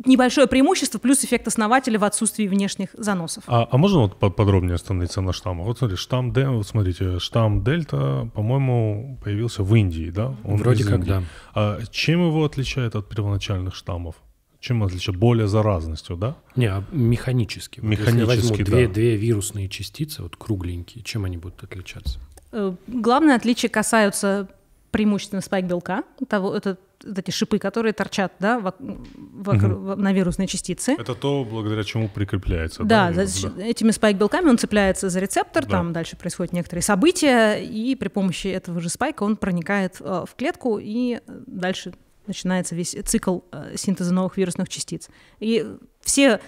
небольшое 0.06 0.47
преимущество 0.47 1.00
плюс 1.00 1.23
эффект 1.23 1.47
основателя 1.47 2.00
в 2.00 2.04
отсутствии 2.04 2.47
внешних 2.47 2.89
заносов. 2.93 3.43
А, 3.47 3.67
а 3.69 3.78
можно 3.78 4.02
вот 4.02 4.17
подробнее 4.19 4.76
остановиться 4.76 5.21
на 5.21 5.34
штаммах? 5.34 5.65
Вот 5.67 5.80
смотри, 5.80 5.97
штамм 5.97 6.34
Д, 6.34 6.47
вот 6.50 6.67
смотрите, 6.67 7.19
штамм 7.19 7.63
Дельта, 7.63 8.30
по-моему, 8.34 9.19
появился 9.23 9.63
в 9.63 9.76
Индии, 9.76 10.10
да? 10.10 10.36
Он 10.43 10.58
Вроде 10.58 10.84
как, 10.84 11.00
Индии. 11.00 11.10
да. 11.10 11.23
А 11.54 11.80
чем 11.89 12.28
его 12.28 12.45
отличает 12.45 12.95
от 12.95 13.10
первоначальных 13.10 13.76
штаммов? 13.76 14.15
Чем 14.60 14.84
отличается? 14.84 15.20
Более 15.20 15.48
заразностью, 15.48 16.15
да? 16.17 16.36
Не, 16.56 16.65
а 16.67 16.84
механически. 16.91 17.80
Вот 17.80 17.89
Механически, 17.89 18.20
Если 18.20 18.32
я 18.32 18.41
возьму 18.41 18.58
да. 18.58 18.63
две, 18.63 18.88
две 18.88 19.15
вирусные 19.15 19.70
частицы, 19.70 20.24
вот 20.24 20.36
кругленькие, 20.36 21.04
чем 21.04 21.26
они 21.26 21.38
будут 21.38 21.63
отличаться? 21.63 22.20
Э, 22.52 22.74
Главные 22.88 23.36
отличия 23.36 23.70
касаются 23.70 24.48
преимущественно 24.91 25.41
спайк-белка, 25.41 26.04
того, 26.28 26.56
это 26.56 26.78
вот 27.06 27.20
эти 27.20 27.30
шипы, 27.30 27.60
которые 27.60 27.93
торчат 27.93 28.34
да, 28.39 28.58
вок- 28.58 29.06
вокруг- 29.15 29.74
в- 29.78 29.96
на 29.98 30.12
вирусные 30.13 30.48
частицы. 30.48 30.93
Это 30.93 31.13
то, 31.13 31.46
благодаря 31.48 31.84
чему 31.84 32.10
прикрепляется. 32.10 32.84
Да, 32.84 33.12
вирус, 33.12 33.30
за- 33.30 33.54
этими 33.62 33.91
спайк-белками 33.91 34.50
он 34.50 34.58
цепляется 34.58 35.10
за 35.10 35.20
рецептор, 35.20 35.63
Да. 35.65 35.70
там 35.70 35.93
дальше 35.93 36.15
происходят 36.17 36.54
некоторые 36.54 36.82
события, 36.82 37.58
и 37.63 37.96
при 37.96 38.08
помощи 38.08 38.48
этого 38.48 38.80
же 38.80 38.89
спайка 38.89 39.22
он 39.24 39.38
проникает 39.38 39.98
э, 40.00 40.26
в 40.28 40.34
клетку, 40.36 40.80
и 40.82 41.20
дальше 41.28 41.93
начинается 42.28 42.76
весь 42.76 42.96
цикл 43.06 43.40
э, 43.52 43.76
синтеза 43.76 44.13
новых 44.13 44.38
вирусных 44.38 44.70
частиц. 44.70 45.10
И 45.40 45.66
все 46.02 46.40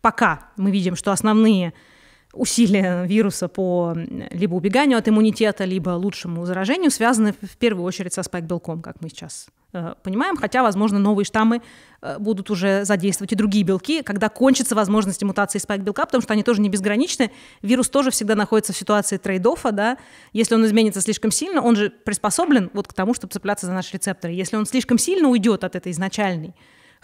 пока 0.00 0.50
мы 0.56 0.70
видим, 0.70 0.96
что 0.96 1.12
основные 1.12 1.72
усилия 2.34 3.04
вируса 3.04 3.48
по 3.48 3.94
либо 4.30 4.54
убеганию 4.54 4.98
от 4.98 5.08
иммунитета, 5.08 5.64
либо 5.64 5.90
лучшему 5.90 6.44
заражению 6.44 6.90
связаны 6.90 7.32
в 7.32 7.56
первую 7.56 7.84
очередь 7.84 8.12
со 8.12 8.22
спайк-белком, 8.22 8.82
как 8.82 9.00
мы 9.00 9.08
сейчас 9.08 9.46
э, 9.72 9.94
понимаем, 10.02 10.36
хотя, 10.36 10.62
возможно, 10.62 10.98
новые 10.98 11.24
штаммы 11.24 11.62
э, 12.02 12.18
будут 12.18 12.50
уже 12.50 12.84
задействовать 12.84 13.32
и 13.32 13.36
другие 13.36 13.64
белки, 13.64 14.02
когда 14.02 14.28
кончатся 14.28 14.74
возможности 14.74 15.24
мутации 15.24 15.58
спайк-белка, 15.58 16.06
потому 16.06 16.22
что 16.22 16.32
они 16.32 16.42
тоже 16.42 16.60
не 16.60 16.68
безграничны. 16.68 17.30
Вирус 17.62 17.88
тоже 17.88 18.10
всегда 18.10 18.34
находится 18.34 18.72
в 18.72 18.76
ситуации 18.76 19.16
trade-off 19.16 19.62
а, 19.62 19.72
да. 19.72 19.98
Если 20.32 20.54
он 20.54 20.64
изменится 20.66 21.00
слишком 21.00 21.30
сильно, 21.30 21.62
он 21.62 21.76
же 21.76 21.90
приспособлен 21.90 22.70
вот 22.74 22.88
к 22.88 22.92
тому, 22.92 23.14
чтобы 23.14 23.32
цепляться 23.32 23.66
за 23.66 23.72
наши 23.72 23.94
рецепторы. 23.94 24.32
Если 24.34 24.56
он 24.56 24.66
слишком 24.66 24.98
сильно 24.98 25.28
уйдет 25.28 25.64
от 25.64 25.76
этой 25.76 25.92
изначальной 25.92 26.54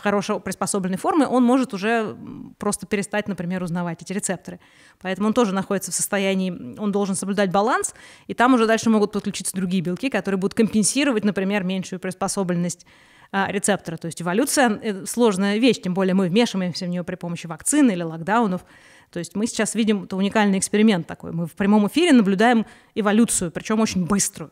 хорошо 0.01 0.41
приспособленной 0.41 0.99
формы, 0.99 1.27
он 1.27 1.45
может 1.45 1.75
уже 1.75 2.17
просто 2.59 2.87
перестать, 2.87 3.29
например, 3.29 3.63
узнавать 3.63 4.03
эти 4.03 4.13
рецепторы. 4.13 4.61
Поэтому 5.01 5.29
он 5.29 5.35
тоже 5.35 5.55
находится 5.55 5.93
в 5.93 5.95
состоянии, 5.95 6.79
он 6.79 6.93
должен 6.93 7.15
соблюдать 7.15 7.51
баланс, 7.51 7.95
и 8.27 8.35
там 8.35 8.55
уже 8.55 8.67
дальше 8.67 8.91
могут 8.91 9.13
подключиться 9.13 9.55
другие 9.55 9.83
белки, 9.83 10.11
которые 10.11 10.39
будут 10.39 10.55
компенсировать, 10.55 11.25
например, 11.25 11.65
меньшую 11.65 12.01
приспособленность 12.01 12.87
а, 13.33 13.51
рецептора. 13.51 13.97
То 13.97 14.07
есть 14.07 14.21
эволюция 14.21 14.81
э, 14.83 15.07
сложная 15.07 15.59
вещь, 15.59 15.81
тем 15.81 15.95
более 15.95 16.15
мы 16.15 16.29
вмешиваемся 16.29 16.87
в 16.87 16.89
нее 16.89 17.05
при 17.05 17.15
помощи 17.15 17.47
вакцины 17.47 17.93
или 17.93 18.03
локдаунов. 18.03 18.65
То 19.13 19.21
есть 19.21 19.37
мы 19.37 19.47
сейчас 19.47 19.77
видим 19.77 20.05
это 20.05 20.17
уникальный 20.17 20.59
эксперимент 20.59 21.07
такой. 21.07 21.31
Мы 21.31 21.47
в 21.47 21.53
прямом 21.53 21.87
эфире 21.87 22.13
наблюдаем 22.13 22.67
эволюцию, 22.97 23.53
причем 23.53 23.79
очень 23.79 24.05
быструю. 24.05 24.51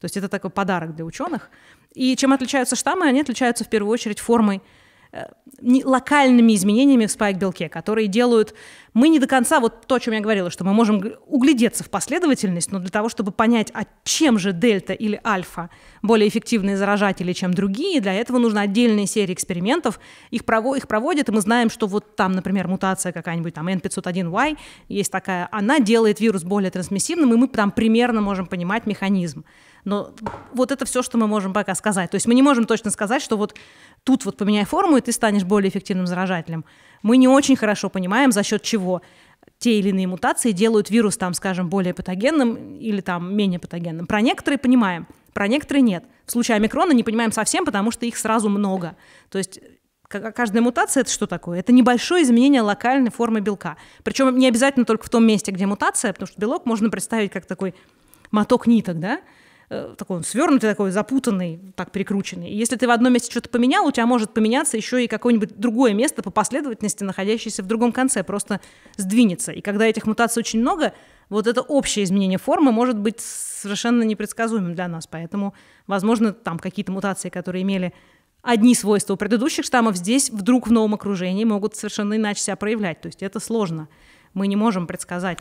То 0.00 0.04
есть 0.04 0.16
это 0.16 0.28
такой 0.28 0.50
подарок 0.50 0.94
для 0.94 1.04
ученых. 1.04 1.50
И 1.92 2.14
чем 2.14 2.32
отличаются 2.32 2.76
штаммы? 2.76 3.06
Они 3.06 3.20
отличаются 3.20 3.64
в 3.64 3.68
первую 3.68 3.92
очередь 3.92 4.20
формой 4.20 4.62
локальными 5.60 6.54
изменениями 6.54 7.06
в 7.06 7.10
спайк-белке, 7.10 7.68
которые 7.68 8.06
делают... 8.06 8.54
Мы 8.92 9.08
не 9.08 9.20
до 9.20 9.28
конца, 9.28 9.60
вот 9.60 9.86
то, 9.86 9.96
о 9.96 10.00
чем 10.00 10.14
я 10.14 10.20
говорила, 10.20 10.50
что 10.50 10.64
мы 10.64 10.72
можем 10.72 11.00
углядеться 11.26 11.84
в 11.84 11.90
последовательность, 11.90 12.72
но 12.72 12.80
для 12.80 12.88
того, 12.88 13.08
чтобы 13.08 13.30
понять, 13.30 13.70
а 13.72 13.84
чем 14.02 14.36
же 14.36 14.52
дельта 14.52 14.92
или 14.92 15.20
альфа 15.24 15.70
более 16.02 16.28
эффективные 16.28 16.76
заражатели, 16.76 17.32
чем 17.32 17.54
другие, 17.54 18.00
для 18.00 18.14
этого 18.14 18.38
нужна 18.38 18.62
отдельная 18.62 19.06
серия 19.06 19.32
экспериментов. 19.32 20.00
Их, 20.30 20.42
прово- 20.42 20.76
их 20.76 20.88
проводят, 20.88 21.28
и 21.28 21.32
мы 21.32 21.40
знаем, 21.40 21.70
что 21.70 21.86
вот 21.86 22.16
там, 22.16 22.32
например, 22.32 22.66
мутация 22.66 23.12
какая-нибудь, 23.12 23.54
там 23.54 23.68
N501Y, 23.68 24.58
есть 24.88 25.12
такая, 25.12 25.48
она 25.52 25.78
делает 25.78 26.18
вирус 26.20 26.42
более 26.42 26.72
трансмиссивным, 26.72 27.32
и 27.32 27.36
мы 27.36 27.46
там 27.46 27.70
примерно 27.70 28.20
можем 28.20 28.46
понимать 28.46 28.86
механизм. 28.86 29.44
Но 29.84 30.14
вот 30.52 30.72
это 30.72 30.84
все, 30.84 31.02
что 31.02 31.18
мы 31.18 31.26
можем 31.26 31.52
пока 31.52 31.74
сказать. 31.74 32.10
То 32.10 32.16
есть 32.16 32.26
мы 32.26 32.34
не 32.34 32.42
можем 32.42 32.64
точно 32.66 32.90
сказать, 32.90 33.22
что 33.22 33.36
вот 33.36 33.54
тут 34.04 34.24
вот 34.24 34.36
поменяй 34.36 34.64
форму, 34.64 34.96
и 34.96 35.00
ты 35.00 35.12
станешь 35.12 35.44
более 35.44 35.70
эффективным 35.70 36.06
заражателем. 36.06 36.64
Мы 37.02 37.16
не 37.16 37.28
очень 37.28 37.56
хорошо 37.56 37.88
понимаем, 37.88 38.32
за 38.32 38.42
счет 38.42 38.62
чего 38.62 39.02
те 39.58 39.78
или 39.78 39.90
иные 39.90 40.06
мутации 40.06 40.52
делают 40.52 40.90
вирус, 40.90 41.16
там, 41.16 41.34
скажем, 41.34 41.68
более 41.68 41.94
патогенным 41.94 42.76
или 42.76 43.00
там 43.00 43.34
менее 43.34 43.58
патогенным. 43.58 44.06
Про 44.06 44.20
некоторые 44.20 44.58
понимаем, 44.58 45.06
про 45.32 45.48
некоторые 45.48 45.82
нет. 45.82 46.04
В 46.26 46.32
случае 46.32 46.56
омикрона 46.56 46.92
не 46.92 47.02
понимаем 47.02 47.32
совсем, 47.32 47.64
потому 47.64 47.90
что 47.90 48.06
их 48.06 48.16
сразу 48.16 48.48
много. 48.48 48.96
То 49.30 49.38
есть 49.38 49.60
ка- 50.08 50.32
каждая 50.32 50.62
мутация 50.62 51.02
это 51.02 51.10
что 51.10 51.26
такое? 51.26 51.60
Это 51.60 51.72
небольшое 51.72 52.22
изменение 52.22 52.62
локальной 52.62 53.10
формы 53.10 53.40
белка. 53.40 53.76
Причем 54.02 54.36
не 54.36 54.48
обязательно 54.48 54.84
только 54.84 55.06
в 55.06 55.10
том 55.10 55.26
месте, 55.26 55.52
где 55.52 55.66
мутация, 55.66 56.12
потому 56.12 56.26
что 56.26 56.40
белок 56.40 56.66
можно 56.66 56.90
представить 56.90 57.30
как 57.30 57.46
такой 57.46 57.74
моток 58.30 58.66
ниток, 58.66 58.98
да? 58.98 59.20
Э, 59.72 59.94
такой 59.96 60.16
он 60.16 60.24
свернутый, 60.24 60.68
такой 60.68 60.90
запутанный, 60.90 61.60
так 61.76 61.92
прикрученный. 61.92 62.50
И 62.50 62.56
если 62.56 62.74
ты 62.74 62.88
в 62.88 62.90
одном 62.90 63.12
месте 63.12 63.30
что-то 63.30 63.48
поменял, 63.48 63.86
у 63.86 63.92
тебя 63.92 64.04
может 64.04 64.34
поменяться 64.34 64.76
еще 64.76 65.04
и 65.04 65.06
какое-нибудь 65.06 65.56
другое 65.56 65.94
место 65.94 66.24
по 66.24 66.30
последовательности, 66.30 67.04
находящееся 67.04 67.62
в 67.62 67.66
другом 67.66 67.92
конце, 67.92 68.24
просто 68.24 68.60
сдвинется. 68.96 69.52
И 69.52 69.60
когда 69.60 69.86
этих 69.86 70.06
мутаций 70.06 70.40
очень 70.40 70.60
много, 70.60 70.92
вот 71.28 71.46
это 71.46 71.60
общее 71.60 72.04
изменение 72.04 72.38
формы 72.38 72.72
может 72.72 72.98
быть 72.98 73.20
совершенно 73.20 74.02
непредсказуемым 74.02 74.74
для 74.74 74.88
нас. 74.88 75.06
Поэтому, 75.06 75.54
возможно, 75.86 76.32
там 76.32 76.58
какие-то 76.58 76.90
мутации, 76.90 77.28
которые 77.28 77.62
имели 77.62 77.92
одни 78.42 78.74
свойства 78.74 79.14
у 79.14 79.16
предыдущих 79.16 79.64
штаммов, 79.64 79.94
здесь 79.96 80.30
вдруг 80.30 80.66
в 80.66 80.72
новом 80.72 80.94
окружении 80.94 81.44
могут 81.44 81.76
совершенно 81.76 82.14
иначе 82.16 82.40
себя 82.42 82.56
проявлять. 82.56 83.00
То 83.02 83.06
есть 83.06 83.22
это 83.22 83.38
сложно. 83.38 83.88
Мы 84.34 84.48
не 84.48 84.56
можем 84.56 84.88
предсказать. 84.88 85.38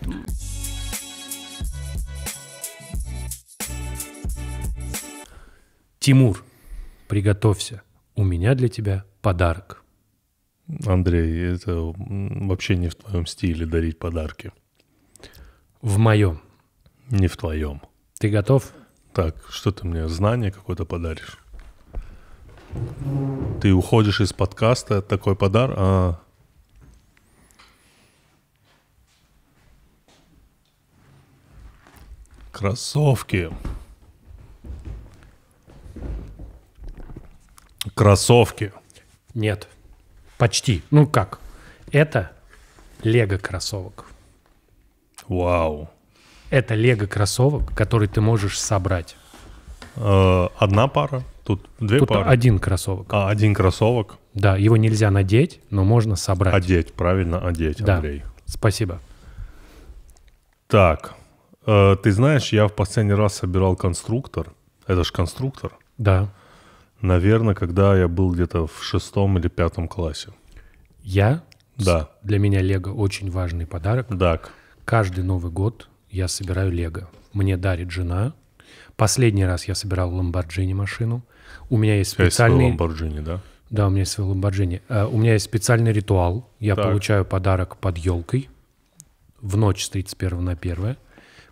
Тимур, 5.99 6.45
приготовься. 7.09 7.81
У 8.15 8.23
меня 8.23 8.55
для 8.55 8.69
тебя 8.69 9.03
подарок. 9.21 9.83
Андрей, 10.85 11.55
это 11.55 11.93
вообще 11.97 12.77
не 12.77 12.87
в 12.87 12.95
твоем 12.95 13.25
стиле 13.25 13.65
дарить 13.65 13.99
подарки. 13.99 14.53
В 15.81 15.97
моем. 15.97 16.41
Не 17.09 17.27
в 17.27 17.35
твоем. 17.35 17.81
Ты 18.17 18.29
готов? 18.29 18.71
Так, 19.13 19.35
что 19.49 19.71
ты 19.71 19.85
мне, 19.85 20.07
знание 20.07 20.51
какое-то 20.51 20.85
подаришь? 20.85 21.37
Ты 23.61 23.73
уходишь 23.73 24.21
из 24.21 24.31
подкаста, 24.31 25.01
такой 25.01 25.35
подарок? 25.35 25.75
А, 25.79 26.19
Кроссовки. 32.51 33.49
Кроссовки. 33.49 33.78
Нет. 39.33 39.67
Почти. 40.37 40.81
Ну 40.91 41.07
как? 41.07 41.39
Это 41.91 42.31
лего 43.03 43.37
кроссовок. 43.37 44.05
Вау. 45.27 45.89
Это 46.49 46.75
лего 46.75 47.05
кроссовок, 47.05 47.73
который 47.75 48.07
ты 48.07 48.21
можешь 48.21 48.59
собрать. 48.59 49.15
Э, 49.95 50.47
Одна 50.57 50.87
пара? 50.87 51.23
Тут 51.43 51.67
две 51.79 51.99
Тут 51.99 52.09
пары? 52.09 52.29
один 52.29 52.59
кроссовок. 52.59 53.07
А, 53.11 53.29
один 53.29 53.53
кроссовок. 53.53 54.17
Да, 54.33 54.55
его 54.57 54.77
нельзя 54.77 55.11
надеть, 55.11 55.59
но 55.69 55.83
можно 55.83 56.15
собрать. 56.15 56.53
Одеть, 56.53 56.93
правильно, 56.93 57.39
одеть, 57.45 57.83
Да. 57.83 57.95
Андрей. 57.95 58.23
Спасибо. 58.45 58.99
Так, 60.67 61.15
э, 61.65 61.95
ты 62.01 62.11
знаешь, 62.11 62.53
я 62.53 62.67
в 62.67 62.73
последний 62.73 63.13
раз 63.13 63.35
собирал 63.35 63.75
конструктор. 63.75 64.53
Это 64.87 65.03
ж 65.03 65.11
конструктор. 65.11 65.71
Да. 65.97 66.29
Наверное, 67.01 67.55
когда 67.55 67.97
я 67.97 68.07
был 68.07 68.31
где-то 68.31 68.67
в 68.67 68.83
шестом 68.83 69.37
или 69.37 69.47
пятом 69.47 69.87
классе. 69.87 70.29
Я 71.03 71.43
Да, 71.77 72.09
Для 72.23 72.39
меня 72.39 72.61
Лего 72.61 72.89
очень 72.91 73.31
важный 73.31 73.65
подарок. 73.65 74.07
так. 74.19 74.51
Каждый 74.85 75.23
Новый 75.23 75.51
год 75.51 75.87
я 76.09 76.27
собираю 76.27 76.71
Лего. 76.71 77.09
Мне 77.31 77.55
дарит 77.57 77.91
жена. 77.91 78.33
Последний 78.97 79.45
раз 79.45 79.65
я 79.67 79.75
собирал 79.75 80.13
Ламборджини 80.13 80.73
машину. 80.73 81.23
У 81.69 81.77
меня 81.77 81.95
есть 81.95 82.13
тебя 82.15 82.25
есть 82.25 82.35
специальный... 82.35 82.65
Ламборджини, 82.65 83.19
да? 83.21 83.39
Да, 83.69 83.87
у 83.87 83.91
меня 83.91 83.99
есть 84.01 84.11
свой 84.11 84.27
Ламборджини. 84.27 84.81
Э, 84.89 85.05
У 85.05 85.17
меня 85.17 85.33
есть 85.33 85.45
специальный 85.45 85.93
ритуал. 85.93 86.49
Я 86.59 86.75
Так. 86.75 86.85
получаю 86.85 87.23
подарок 87.23 87.77
под 87.77 87.97
елкой 87.99 88.49
в 89.41 89.55
ночь 89.57 89.85
с 89.85 89.89
31 89.89 90.43
на 90.43 90.51
1. 90.53 90.97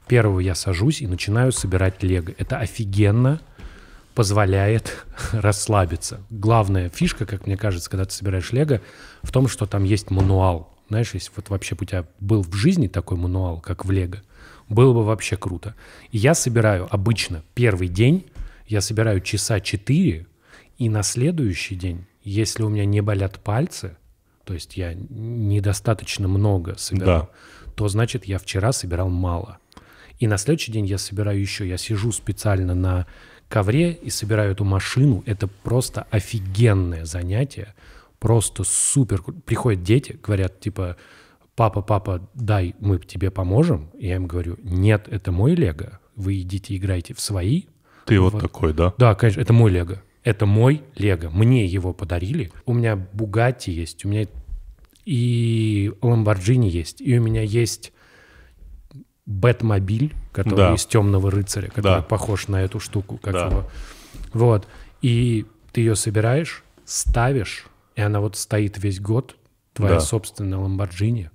Первого 0.07 0.39
я 0.39 0.55
сажусь 0.55 1.01
и 1.01 1.07
начинаю 1.07 1.51
собирать 1.51 2.01
Лего. 2.03 2.31
Это 2.37 2.57
офигенно 2.57 3.39
позволяет 4.17 5.05
расслабиться. 5.31 6.21
Главная 6.31 6.89
фишка, 6.89 7.27
как 7.27 7.45
мне 7.45 7.55
кажется, 7.55 7.87
когда 7.87 8.05
ты 8.05 8.13
собираешь 8.13 8.51
Лего, 8.51 8.81
в 9.21 9.31
том, 9.31 9.47
что 9.47 9.67
там 9.67 9.83
есть 9.83 10.09
мануал. 10.09 10.75
Знаешь, 10.89 11.13
если 11.13 11.31
вот 11.35 11.51
вообще 11.51 11.75
у 11.79 11.85
тебя 11.85 12.03
был 12.19 12.41
в 12.41 12.51
жизни 12.55 12.87
такой 12.87 13.15
мануал, 13.15 13.61
как 13.61 13.85
в 13.85 13.91
Лего, 13.91 14.23
было 14.69 14.91
бы 14.91 15.03
вообще 15.03 15.37
круто. 15.37 15.75
И 16.09 16.17
я 16.17 16.33
собираю 16.33 16.87
обычно 16.89 17.43
первый 17.53 17.89
день, 17.89 18.25
я 18.65 18.81
собираю 18.81 19.21
часа 19.21 19.59
4, 19.59 20.25
и 20.79 20.89
на 20.89 21.03
следующий 21.03 21.75
день, 21.75 22.07
если 22.23 22.63
у 22.63 22.69
меня 22.69 22.85
не 22.85 23.01
болят 23.01 23.39
пальцы, 23.43 23.97
то 24.45 24.55
есть 24.55 24.77
я 24.77 24.95
недостаточно 24.95 26.27
много 26.27 26.75
собирал, 26.79 27.29
то 27.75 27.87
значит 27.87 28.25
я 28.25 28.39
вчера 28.39 28.71
собирал 28.71 29.09
мало. 29.09 29.59
И 30.17 30.25
на 30.25 30.37
следующий 30.37 30.71
день 30.71 30.87
я 30.87 30.97
собираю 30.97 31.39
еще. 31.39 31.67
Я 31.67 31.77
сижу 31.77 32.11
специально 32.11 32.73
на 32.73 33.05
ковре 33.49 33.91
и 33.93 34.09
собираю 34.09 34.51
эту 34.51 34.63
машину. 34.65 35.23
Это 35.25 35.47
просто 35.47 36.07
офигенное 36.11 37.05
занятие. 37.05 37.73
просто 38.19 38.63
супер. 38.63 39.21
Приходят 39.45 39.83
дети, 39.83 40.19
говорят, 40.21 40.59
типа, 40.59 40.97
папа, 41.55 41.81
папа, 41.81 42.27
дай, 42.33 42.75
мы 42.79 42.99
тебе 42.99 43.29
поможем. 43.31 43.89
Я 43.99 44.15
им 44.15 44.27
говорю, 44.27 44.57
нет, 44.63 45.07
это 45.09 45.31
мой 45.31 45.55
лего. 45.55 45.99
Вы 46.15 46.41
идите 46.41 46.75
играйте 46.75 47.13
в 47.13 47.19
свои. 47.19 47.63
Ты 48.05 48.19
вот, 48.19 48.33
вот 48.33 48.41
такой, 48.41 48.73
да? 48.73 48.93
Да, 48.97 49.13
конечно, 49.15 49.41
это 49.41 49.53
мой 49.53 49.71
лего. 49.71 50.01
Это 50.23 50.45
мой 50.45 50.83
лего. 50.95 51.29
Мне 51.29 51.65
его 51.65 51.93
подарили. 51.93 52.51
У 52.65 52.73
меня 52.73 52.95
Бугатти 52.95 53.71
есть, 53.71 54.03
у 54.03 54.09
меня 54.09 54.27
и 55.07 55.93
Ламборджини 56.01 56.67
есть, 56.67 56.99
и 56.99 57.17
у 57.17 57.23
меня 57.23 57.41
есть 57.41 57.93
Бэтмобиль, 59.27 60.15
который 60.31 60.55
да. 60.55 60.73
из 60.73 60.85
темного 60.85 61.29
рыцаря, 61.29 61.67
который 61.67 61.97
да. 61.97 62.01
похож 62.01 62.47
на 62.47 62.61
эту 62.61 62.79
штуку, 62.79 63.19
как 63.21 63.33
да. 63.33 63.47
его. 63.47 63.69
Вот. 64.33 64.67
И 65.01 65.45
ты 65.73 65.81
ее 65.81 65.95
собираешь, 65.95 66.63
ставишь, 66.85 67.65
и 67.95 68.01
она 68.01 68.21
вот 68.21 68.37
стоит 68.37 68.81
весь 68.81 68.99
год, 69.01 69.35
твоя 69.73 69.95
да. 69.95 69.99
собственная 69.99 70.57
Ламборджини, 70.57 71.29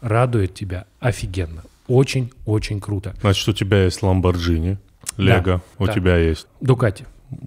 радует 0.00 0.54
тебя 0.54 0.86
офигенно. 1.00 1.62
Очень-очень 1.86 2.80
круто. 2.80 3.14
Значит, 3.20 3.46
у 3.46 3.52
тебя 3.52 3.84
есть 3.84 4.02
Ламборджини, 4.02 4.78
Лего, 5.18 5.42
да, 5.42 5.60
у 5.78 5.86
да. 5.86 5.92
тебя 5.92 6.16
есть... 6.16 6.46
Дукати. 6.62 7.04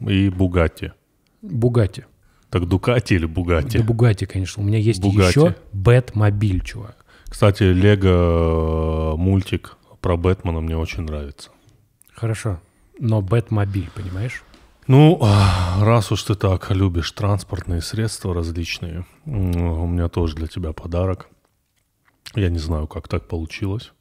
И 0.08 0.30
Бугатти. 0.30 0.92
Бугатти. 1.42 2.06
Так 2.52 2.68
Дукати 2.68 3.16
или 3.16 3.26
Бугатти? 3.26 3.80
Да 3.80 3.84
Бугатти, 3.84 4.28
конечно. 4.28 4.62
У 4.62 4.66
меня 4.66 4.78
есть 4.78 5.02
Бугатти. 5.02 5.40
еще 5.40 5.56
Бэтмобиль, 5.74 6.62
чувак. 6.64 7.04
Кстати, 7.30 7.64
Лего 7.64 9.14
э, 9.14 9.18
мультик 9.18 9.77
про 10.08 10.16
Бэтмена 10.16 10.62
мне 10.62 10.78
очень 10.78 11.04
нравится. 11.04 11.50
Хорошо. 12.14 12.62
Но 12.98 13.22
Бэтмобиль, 13.22 13.90
понимаешь? 13.94 14.42
Ну, 14.88 15.20
а, 15.22 15.84
раз 15.84 16.14
уж 16.14 16.24
ты 16.24 16.36
так 16.36 16.72
любишь 16.72 17.12
транспортные 17.12 17.82
средства 17.82 18.34
различные, 18.34 19.06
у 19.26 19.86
меня 19.86 20.08
тоже 20.08 20.36
для 20.36 20.48
тебя 20.48 20.72
подарок. 20.72 21.28
Я 22.36 22.48
не 22.48 22.58
знаю, 22.58 22.88
как 22.88 23.10
так 23.10 23.28
получилось. 23.28 23.92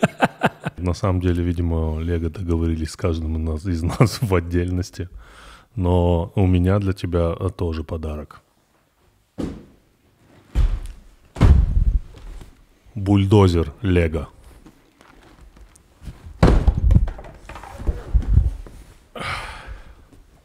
На 0.76 0.94
самом 0.94 1.20
деле, 1.22 1.42
видимо, 1.42 1.98
Лего 1.98 2.30
договорились 2.30 2.92
с 2.92 2.96
каждым 2.96 3.52
из 3.56 3.82
нас 3.82 4.22
в 4.22 4.32
отдельности. 4.32 5.08
Но 5.74 6.30
у 6.36 6.46
меня 6.46 6.78
для 6.78 6.92
тебя 6.92 7.34
тоже 7.34 7.82
подарок. 7.82 8.42
Бульдозер 12.94 13.72
Лего. 13.82 14.28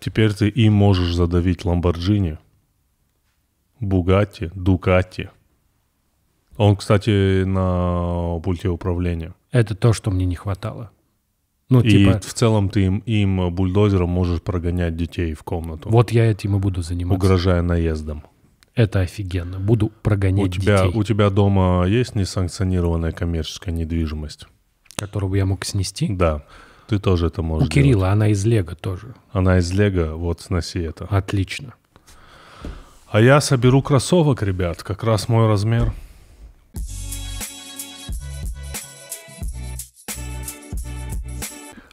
Теперь 0.04 0.34
ты 0.34 0.50
им 0.50 0.74
можешь 0.74 1.16
задавить 1.16 1.63
Ламборджини, 1.63 2.38
Бугатти, 3.80 4.52
Дукатти. 4.54 5.30
Он, 6.58 6.76
кстати, 6.76 7.44
на 7.46 8.38
пульте 8.42 8.68
управления. 8.68 9.34
Это 9.52 9.76
то, 9.76 9.94
что 9.94 10.12
мне 10.12 10.26
не 10.26 10.36
хватало. 10.36 10.92
Ну, 11.70 11.80
и 11.80 11.89
типа... 11.89 12.20
в 12.20 12.34
целом 12.34 12.68
ты 12.68 12.84
им, 12.84 12.98
им 13.06 13.56
бульдозером 13.56 14.10
можешь 14.10 14.42
прогонять 14.42 14.98
детей 14.98 15.34
в 15.34 15.44
комнату. 15.44 15.89
Вот 15.89 16.12
я 16.12 16.30
этим 16.30 16.58
и 16.58 16.60
буду 16.60 16.82
заниматься. 16.82 17.26
Угрожая 17.26 17.62
наездом. 17.62 18.24
Это 18.76 19.00
офигенно. 19.00 19.58
Буду 19.58 19.89
прогонять 20.02 20.48
у 20.48 20.50
тебя, 20.50 20.84
детей. 20.84 21.00
У 21.00 21.04
тебя 21.06 21.30
дома 21.30 21.86
есть 21.88 22.13
несанкционированная 22.13 23.13
коммерческая 23.13 23.74
недвижимость? 23.74 24.48
Которую 24.98 25.34
я 25.36 25.46
мог 25.46 25.63
снести? 25.63 26.10
Да. 26.10 26.46
Ты 26.88 27.00
тоже 27.00 27.28
это 27.28 27.41
можешь 27.41 27.67
У 27.67 27.72
Кирилла, 27.72 28.02
делать. 28.02 28.13
она 28.13 28.28
из 28.30 28.46
Лего 28.46 28.76
тоже. 28.76 29.15
Она 29.32 29.58
из 29.60 29.72
Лего, 29.72 30.15
вот 30.15 30.41
сноси 30.41 30.80
это. 30.80 31.06
Отлично. 31.06 31.74
А 33.10 33.22
я 33.22 33.39
соберу 33.41 33.82
кроссовок, 33.82 34.41
ребят, 34.41 34.84
как 34.84 35.04
раз 35.04 35.28
мой 35.30 35.48
размер. 35.48 35.93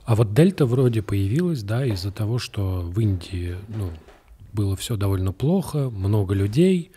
А 0.05 0.17
вот 0.17 0.35
дельта 0.35 0.67
вроде 0.67 1.03
появилась, 1.03 1.63
да, 1.63 1.87
из-за 1.87 2.11
того, 2.11 2.39
что 2.39 2.81
в 2.81 2.99
Индии, 2.99 3.55
ну, 3.69 3.91
было 4.53 4.75
все 4.75 4.97
довольно 4.97 5.33
плохо, 5.33 5.89
много 5.89 6.35
людей, 6.35 6.91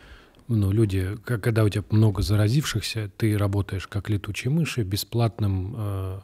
ну, 0.47 0.71
люди, 0.71 1.17
когда 1.23 1.63
у 1.63 1.69
тебя 1.69 1.83
много 1.91 2.23
заразившихся, 2.23 3.11
ты 3.15 3.37
работаешь 3.37 3.87
как 3.87 4.09
летучие 4.09 4.51
мыши, 4.51 4.81
бесплатным 4.83 5.75
э, 5.77 6.19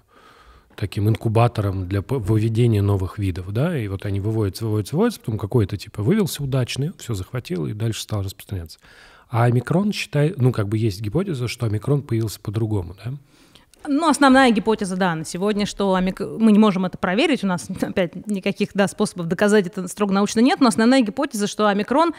таким 0.80 1.10
инкубатором 1.10 1.88
для 1.88 2.02
выведения 2.02 2.82
новых 2.82 3.20
видов, 3.20 3.52
да, 3.52 3.78
и 3.78 3.88
вот 3.90 4.06
они 4.06 4.22
выводятся, 4.22 4.66
выводятся, 4.66 4.96
выводятся, 4.96 5.20
потом 5.20 5.38
какой-то 5.38 5.76
типа 5.76 6.02
вывелся 6.02 6.42
удачный, 6.42 6.94
все 6.98 7.14
захватил 7.14 7.68
и 7.68 7.74
дальше 7.74 8.02
стал 8.02 8.24
распространяться. 8.24 8.80
А 9.30 9.44
омикрон 9.44 9.92
считает, 9.92 10.40
ну, 10.40 10.54
как 10.54 10.70
бы 10.70 10.78
есть 10.78 11.02
гипотеза, 11.02 11.48
что 11.50 11.66
омикрон 11.66 12.02
появился 12.02 12.40
по-другому, 12.40 12.96
да? 13.04 13.14
Ну, 13.88 14.10
основная 14.10 14.52
гипотеза, 14.52 14.96
да, 14.96 15.16
на 15.16 15.26
сегодня, 15.26 15.66
что 15.66 15.92
омик... 15.92 16.20
мы 16.22 16.52
не 16.52 16.60
можем 16.60 16.86
это 16.86 16.98
проверить, 16.98 17.44
у 17.44 17.48
нас 17.48 17.68
опять 17.82 18.28
никаких 18.28 18.70
да, 18.74 18.88
способов 18.88 19.28
доказать 19.28 19.68
это 19.68 19.88
строго 19.90 20.14
научно 20.14 20.40
нет, 20.40 20.62
но 20.62 20.68
основная 20.68 21.02
гипотеза, 21.02 21.48
что 21.48 21.68
омикрон 21.68 22.14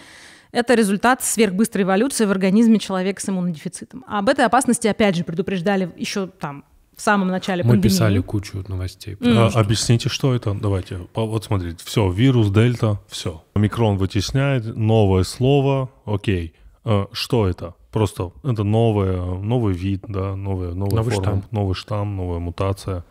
это 0.53 0.75
результат 0.75 1.23
сверхбыстрой 1.23 1.85
эволюции 1.85 2.27
в 2.27 2.31
организме 2.31 2.79
человека 2.79 3.23
с 3.23 3.29
иммунодефицитом. 3.29 4.05
Об 4.07 4.29
этой 4.29 4.45
опасности, 4.45 4.89
опять 4.89 5.17
же, 5.17 5.25
предупреждали 5.25 5.91
еще 5.97 6.27
там 6.27 6.65
в 7.01 7.03
самом 7.03 7.29
начале 7.29 7.65
Мы 7.65 7.71
пандемии. 7.71 7.95
писали 7.95 8.21
кучу 8.21 8.63
новостей. 8.69 9.17
А, 9.23 9.49
что... 9.49 9.59
Объясните, 9.59 10.11
что 10.11 10.35
это? 10.35 10.53
Давайте. 10.53 11.01
Вот 11.15 11.45
смотрите. 11.45 11.79
Все, 11.83 12.11
вирус, 12.11 12.51
дельта, 12.51 13.01
все. 13.09 13.43
Микрон 13.55 13.97
вытесняет, 13.97 14.77
новое 14.77 15.23
слово, 15.23 15.89
окей. 16.05 16.53
А, 16.85 17.07
что 17.13 17.49
это? 17.49 17.75
Просто 17.91 18.33
это 18.45 18.65
новое, 18.65 19.19
новый 19.23 19.73
вид, 19.73 20.05
да, 20.09 20.37
новая, 20.37 20.75
новая 20.75 20.97
новый 20.97 21.15
форма, 21.15 21.23
штамм. 21.23 21.45
новый 21.51 21.75
штамм, 21.75 22.17
новая 22.17 22.39
мутация. 22.39 23.07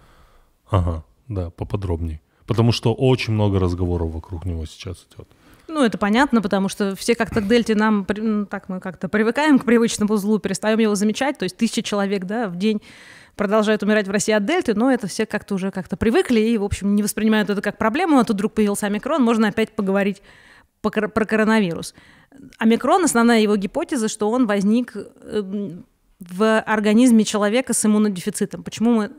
Ага, 0.69 1.04
да, 1.28 1.49
поподробнее. 1.49 2.21
Потому 2.45 2.71
что 2.71 2.93
очень 2.93 3.34
много 3.34 3.58
разговоров 3.58 4.12
вокруг 4.12 4.45
него 4.45 4.67
сейчас 4.67 5.04
идет. 5.12 5.28
Ну, 5.67 5.84
это 5.84 5.97
понятно, 5.97 6.43
потому 6.43 6.69
что 6.69 6.95
все 6.95 7.15
как-то 7.15 7.41
к 7.41 7.47
дельте 7.47 7.73
нам, 7.73 8.06
так 8.49 8.69
мы 8.69 8.80
как-то 8.80 9.10
привыкаем 9.10 9.58
к 9.58 9.65
привычному 9.65 10.15
злу, 10.17 10.38
перестаем 10.38 10.78
его 10.78 10.93
замечать, 10.93 11.39
то 11.39 11.43
есть 11.43 11.58
тысяча 11.58 11.82
человек, 11.82 12.25
да, 12.25 12.49
в 12.49 12.56
день 12.56 12.82
продолжают 13.39 13.82
умирать 13.84 14.06
в 14.06 14.12
России 14.12 14.34
от 14.34 14.43
дельты, 14.43 14.73
но 14.73 14.91
это 14.91 15.08
все 15.08 15.25
как-то 15.25 15.56
уже 15.56 15.71
как-то 15.71 15.95
привыкли 15.95 16.41
и, 16.41 16.58
в 16.58 16.63
общем, 16.65 16.93
не 16.93 17.02
воспринимают 17.02 17.49
это 17.49 17.62
как 17.62 17.78
проблему, 17.78 18.19
а 18.19 18.25
тут 18.25 18.36
вдруг 18.36 18.54
появился 18.54 18.86
омикрон, 18.88 19.23
можно 19.23 19.47
опять 19.47 19.71
поговорить 19.71 20.21
про 20.82 21.25
коронавирус. 21.25 21.95
Омикрон, 22.58 23.06
основная 23.06 23.39
его 23.39 23.56
гипотеза, 23.56 24.10
что 24.10 24.30
он 24.30 24.45
возник 24.45 24.93
эм, 24.93 25.86
в 26.19 26.60
организме 26.60 27.23
человека 27.23 27.73
с 27.73 27.86
иммунодефицитом. 27.86 28.62
Почему 28.62 28.91
мы 28.91 29.06
э, 29.06 29.10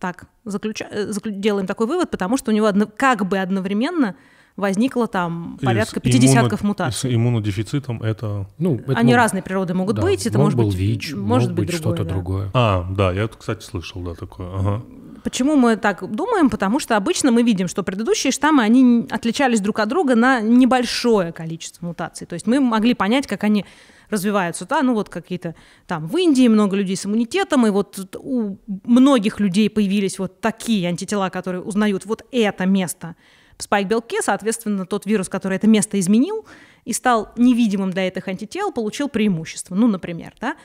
так 0.00 0.24
заключа... 0.44 0.88
Э, 0.90 1.12
делаем 1.26 1.68
такой 1.68 1.86
вывод? 1.86 2.10
Потому 2.10 2.38
что 2.38 2.50
у 2.50 2.54
него 2.54 2.66
одно... 2.66 2.88
как 2.88 3.24
бы 3.24 3.38
одновременно 3.38 4.16
возникло 4.60 5.06
там 5.06 5.58
порядка 5.62 6.00
пяти 6.00 6.18
десятков 6.18 6.62
мутаций. 6.62 7.10
С 7.10 7.14
иммунодефицитом 7.14 8.02
это... 8.02 8.46
Ну, 8.58 8.76
это 8.76 8.92
Они 8.92 9.12
мог... 9.12 9.16
разной 9.16 9.42
природы 9.42 9.74
могут 9.74 9.96
да, 9.96 10.02
быть, 10.02 10.26
это 10.26 10.38
мог 10.38 10.46
может 10.46 10.58
был 10.58 10.66
быть 10.66 10.76
ВИЧ, 10.76 11.14
может 11.14 11.52
быть, 11.52 11.66
быть 11.68 11.76
что-то 11.76 12.04
да. 12.04 12.10
другое. 12.10 12.50
А, 12.54 12.86
да, 12.90 13.12
я, 13.12 13.28
кстати, 13.28 13.64
слышал, 13.64 14.02
да, 14.02 14.14
такое. 14.14 14.48
Ага. 14.54 14.82
Почему 15.22 15.56
мы 15.56 15.76
так 15.76 16.10
думаем? 16.10 16.48
Потому 16.48 16.80
что 16.80 16.96
обычно 16.96 17.30
мы 17.30 17.42
видим, 17.42 17.68
что 17.68 17.82
предыдущие 17.82 18.30
штаммы, 18.30 18.62
они 18.62 19.06
отличались 19.10 19.60
друг 19.60 19.80
от 19.80 19.88
друга 19.88 20.14
на 20.14 20.40
небольшое 20.40 21.32
количество 21.32 21.86
мутаций. 21.86 22.26
То 22.26 22.34
есть 22.34 22.46
мы 22.46 22.60
могли 22.60 22.94
понять, 22.94 23.26
как 23.26 23.44
они 23.44 23.64
развиваются, 24.08 24.66
да, 24.66 24.82
ну 24.82 24.94
вот 24.94 25.08
какие-то 25.08 25.54
там 25.86 26.06
в 26.06 26.16
Индии 26.16 26.48
много 26.48 26.76
людей 26.76 26.96
с 26.96 27.06
иммунитетом, 27.06 27.66
и 27.66 27.70
вот 27.70 28.16
у 28.18 28.56
многих 28.66 29.38
людей 29.38 29.70
появились 29.70 30.18
вот 30.18 30.40
такие 30.40 30.88
антитела, 30.88 31.30
которые 31.30 31.62
узнают 31.62 32.04
вот 32.06 32.24
это 32.32 32.66
место 32.66 33.14
в 33.60 33.64
спайк-белке, 33.64 34.22
соответственно, 34.22 34.86
тот 34.86 35.06
вирус, 35.06 35.28
который 35.28 35.56
это 35.56 35.66
место 35.66 35.98
изменил 36.00 36.46
и 36.84 36.92
стал 36.92 37.32
невидимым 37.36 37.90
для 37.90 38.08
этих 38.08 38.26
антител, 38.28 38.72
получил 38.72 39.08
преимущество. 39.08 39.74
Ну, 39.74 39.86
например, 39.86 40.34
да? 40.40 40.56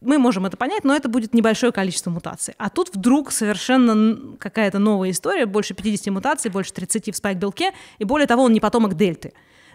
Мы 0.00 0.18
можем 0.18 0.46
это 0.46 0.56
понять, 0.56 0.84
но 0.84 0.94
это 0.94 1.08
будет 1.08 1.34
небольшое 1.34 1.72
количество 1.72 2.10
мутаций. 2.10 2.54
А 2.58 2.70
тут 2.70 2.94
вдруг 2.94 3.32
совершенно 3.32 4.36
какая-то 4.38 4.78
новая 4.78 5.10
история, 5.10 5.46
больше 5.46 5.74
50 5.74 6.12
мутаций, 6.12 6.50
больше 6.50 6.72
30 6.72 7.14
в 7.14 7.16
спайк-белке, 7.16 7.72
и 7.98 8.04
более 8.04 8.26
того, 8.26 8.44
он 8.44 8.52
не 8.52 8.60
потомок 8.60 8.94
дельты. 8.94 9.32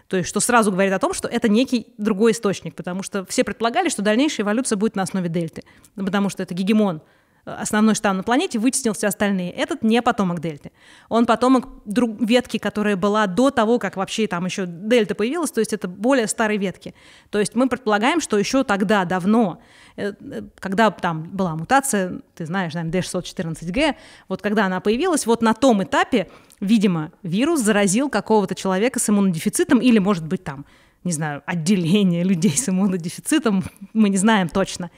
То 0.08 0.16
есть, 0.16 0.28
что 0.28 0.40
сразу 0.40 0.70
говорит 0.70 0.92
о 0.92 0.98
том, 0.98 1.12
что 1.14 1.28
это 1.28 1.48
некий 1.48 1.86
другой 1.98 2.32
источник, 2.32 2.74
потому 2.74 3.02
что 3.02 3.24
все 3.26 3.44
предполагали, 3.44 3.88
что 3.88 4.02
дальнейшая 4.02 4.44
эволюция 4.44 4.76
будет 4.76 4.96
на 4.96 5.02
основе 5.02 5.28
дельты, 5.28 5.62
потому 5.96 6.28
что 6.28 6.42
это 6.42 6.54
гегемон 6.54 7.02
основной 7.44 7.94
штамм 7.94 8.18
на 8.18 8.22
планете, 8.22 8.58
вытеснил 8.58 8.92
все 8.94 9.08
остальные. 9.08 9.50
Этот 9.50 9.82
не 9.82 10.00
потомок 10.00 10.40
дельты. 10.40 10.70
Он 11.08 11.26
потомок 11.26 11.68
друг, 11.84 12.20
ветки, 12.20 12.58
которая 12.58 12.96
была 12.96 13.26
до 13.26 13.50
того, 13.50 13.78
как 13.78 13.96
вообще 13.96 14.26
там 14.26 14.44
еще 14.44 14.66
дельта 14.66 15.14
появилась, 15.14 15.50
то 15.50 15.60
есть 15.60 15.72
это 15.72 15.88
более 15.88 16.28
старой 16.28 16.56
ветки. 16.56 16.94
То 17.30 17.40
есть 17.40 17.54
мы 17.54 17.68
предполагаем, 17.68 18.20
что 18.20 18.38
еще 18.38 18.62
тогда, 18.62 19.04
давно, 19.04 19.60
э, 19.96 20.12
э, 20.20 20.42
когда 20.60 20.90
там 20.90 21.24
была 21.24 21.56
мутация, 21.56 22.20
ты 22.34 22.46
знаешь, 22.46 22.74
наверное, 22.74 23.00
D614G, 23.00 23.96
вот 24.28 24.40
когда 24.40 24.66
она 24.66 24.80
появилась, 24.80 25.26
вот 25.26 25.42
на 25.42 25.54
том 25.54 25.82
этапе, 25.82 26.30
видимо, 26.60 27.10
вирус 27.22 27.60
заразил 27.60 28.08
какого-то 28.08 28.54
человека 28.54 29.00
с 29.00 29.10
иммунодефицитом 29.10 29.80
или, 29.80 29.98
может 29.98 30.26
быть, 30.26 30.44
там 30.44 30.64
не 31.04 31.12
знаю, 31.12 31.42
отделение 31.46 32.22
людей 32.24 32.56
с 32.56 32.68
иммунодефицитом, 32.68 33.64
мы 33.92 34.08
не 34.08 34.16
знаем 34.16 34.48
точно. 34.48 34.90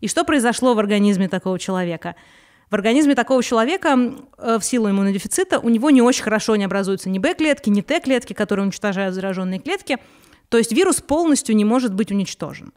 И 0.00 0.08
что 0.08 0.24
произошло 0.24 0.74
в 0.74 0.78
организме 0.78 1.28
такого 1.28 1.58
человека? 1.58 2.16
В 2.70 2.74
организме 2.74 3.14
такого 3.14 3.42
человека 3.42 3.98
э, 4.38 4.58
в 4.58 4.64
силу 4.64 4.88
иммунодефицита 4.90 5.58
у 5.58 5.68
него 5.68 5.90
не 5.90 6.02
очень 6.02 6.22
хорошо 6.22 6.56
не 6.56 6.64
образуются 6.64 7.10
ни 7.10 7.18
Б-клетки, 7.18 7.68
ни 7.68 7.80
Т-клетки, 7.80 8.32
которые 8.32 8.64
уничтожают 8.64 9.14
зараженные 9.14 9.58
клетки. 9.58 9.98
То 10.48 10.58
есть 10.58 10.72
вирус 10.72 11.00
полностью 11.00 11.56
не 11.56 11.64
может 11.64 11.94
быть 11.94 12.10
уничтожен, 12.10 12.72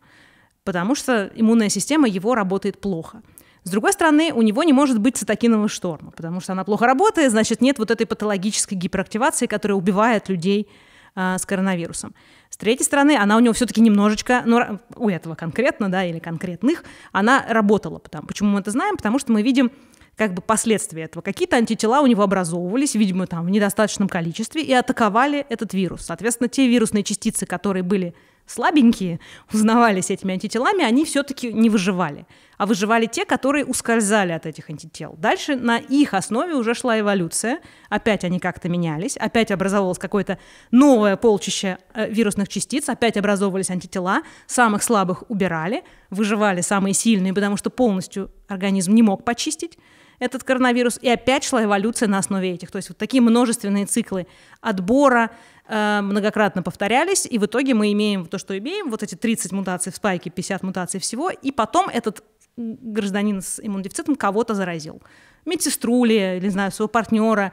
потому 0.63 0.95
что 0.95 1.31
иммунная 1.35 1.69
система 1.69 2.07
его 2.07 2.35
работает 2.35 2.79
плохо. 2.79 3.21
С 3.63 3.69
другой 3.69 3.93
стороны, 3.93 4.33
у 4.33 4.41
него 4.41 4.63
не 4.63 4.73
может 4.73 4.99
быть 4.99 5.15
цитокинового 5.15 5.69
шторма, 5.69 6.11
потому 6.11 6.41
что 6.41 6.51
она 6.51 6.63
плохо 6.63 6.85
работает, 6.85 7.31
значит, 7.31 7.61
нет 7.61 7.79
вот 7.79 7.91
этой 7.91 8.05
патологической 8.05 8.77
гиперактивации, 8.77 9.45
которая 9.45 9.77
убивает 9.77 10.27
людей 10.27 10.67
э, 11.15 11.37
с 11.37 11.45
коронавирусом. 11.45 12.13
С 12.53 12.57
третьей 12.57 12.85
стороны, 12.85 13.17
она 13.17 13.35
у 13.35 13.39
него 13.39 13.51
все-таки 13.55 13.81
немножечко, 13.81 14.43
ну, 14.45 14.79
у 14.95 15.09
этого 15.09 15.33
конкретно, 15.33 15.91
да, 15.91 16.05
или 16.05 16.19
конкретных, 16.19 16.83
она 17.11 17.43
работала. 17.49 17.97
Потому, 17.97 18.27
почему 18.27 18.49
мы 18.49 18.59
это 18.59 18.69
знаем? 18.69 18.95
Потому 18.95 19.17
что 19.17 19.31
мы 19.31 19.41
видим 19.41 19.71
как 20.15 20.35
бы 20.35 20.43
последствия 20.43 21.05
этого. 21.05 21.23
Какие-то 21.23 21.55
антитела 21.55 22.01
у 22.01 22.05
него 22.05 22.21
образовывались, 22.21 22.93
видимо, 22.93 23.25
там 23.25 23.47
в 23.47 23.49
недостаточном 23.49 24.07
количестве, 24.07 24.61
и 24.61 24.71
атаковали 24.71 25.47
этот 25.49 25.73
вирус. 25.73 26.03
Соответственно, 26.05 26.47
те 26.47 26.67
вирусные 26.67 27.03
частицы, 27.03 27.47
которые 27.47 27.81
были 27.81 28.13
слабенькие, 28.45 29.19
узнавались 29.51 30.09
этими 30.11 30.33
антителами, 30.33 30.83
они 30.83 31.05
все-таки 31.05 31.51
не 31.51 31.69
выживали. 31.69 32.25
А 32.57 32.65
выживали 32.65 33.07
те, 33.07 33.25
которые 33.25 33.65
ускользали 33.65 34.31
от 34.31 34.45
этих 34.45 34.69
антител. 34.69 35.15
Дальше 35.17 35.55
на 35.55 35.77
их 35.77 36.13
основе 36.13 36.53
уже 36.53 36.75
шла 36.75 36.99
эволюция. 36.99 37.59
Опять 37.89 38.23
они 38.23 38.39
как-то 38.39 38.69
менялись, 38.69 39.17
опять 39.17 39.51
образовалось 39.51 39.97
какое-то 39.97 40.37
новое 40.71 41.17
полчище 41.17 41.77
э, 41.93 42.09
вирусных 42.09 42.47
частиц, 42.49 42.89
опять 42.89 43.17
образовывались 43.17 43.69
антитела, 43.69 44.21
самых 44.45 44.83
слабых 44.83 45.23
убирали, 45.29 45.83
выживали 46.09 46.61
самые 46.61 46.93
сильные, 46.93 47.33
потому 47.33 47.57
что 47.57 47.69
полностью 47.69 48.31
организм 48.47 48.93
не 48.93 49.01
мог 49.01 49.25
почистить 49.25 49.77
этот 50.19 50.43
коронавирус, 50.43 50.99
и 51.01 51.09
опять 51.09 51.43
шла 51.43 51.63
эволюция 51.63 52.07
на 52.07 52.19
основе 52.19 52.51
этих. 52.51 52.71
То 52.71 52.77
есть 52.77 52.89
вот 52.89 52.97
такие 52.97 53.21
множественные 53.21 53.85
циклы 53.85 54.27
отбора, 54.61 55.31
многократно 55.67 56.61
повторялись, 56.61 57.25
и 57.25 57.37
в 57.37 57.45
итоге 57.45 57.73
мы 57.73 57.91
имеем 57.93 58.25
то, 58.25 58.37
что 58.37 58.57
имеем, 58.57 58.89
вот 58.89 59.03
эти 59.03 59.15
30 59.15 59.51
мутаций 59.51 59.91
в 59.91 59.95
спайке, 59.95 60.29
50 60.29 60.63
мутаций 60.63 60.99
всего, 60.99 61.29
и 61.29 61.51
потом 61.51 61.89
этот 61.89 62.23
гражданин 62.57 63.41
с 63.41 63.59
иммунодефицитом 63.61 64.15
кого-то 64.15 64.53
заразил. 64.53 65.01
Медсестру 65.45 66.05
ли, 66.05 66.39
не 66.41 66.49
знаю, 66.49 66.71
своего 66.71 66.87
партнера. 66.87 67.51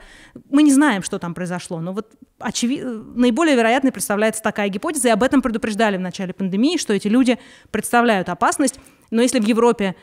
Мы 0.48 0.62
не 0.62 0.72
знаем, 0.72 1.02
что 1.02 1.18
там 1.18 1.34
произошло, 1.34 1.80
но 1.80 1.92
вот 1.92 2.12
очевид... 2.38 2.84
наиболее 3.16 3.56
вероятной 3.56 3.90
представляется 3.90 4.42
такая 4.42 4.68
гипотеза, 4.68 5.08
и 5.08 5.10
об 5.10 5.22
этом 5.22 5.42
предупреждали 5.42 5.96
в 5.96 6.00
начале 6.00 6.32
пандемии, 6.32 6.76
что 6.76 6.92
эти 6.92 7.08
люди 7.08 7.38
представляют 7.70 8.28
опасность. 8.28 8.78
Но 9.10 9.22
если 9.22 9.40
в 9.40 9.44
Европе 9.44 9.96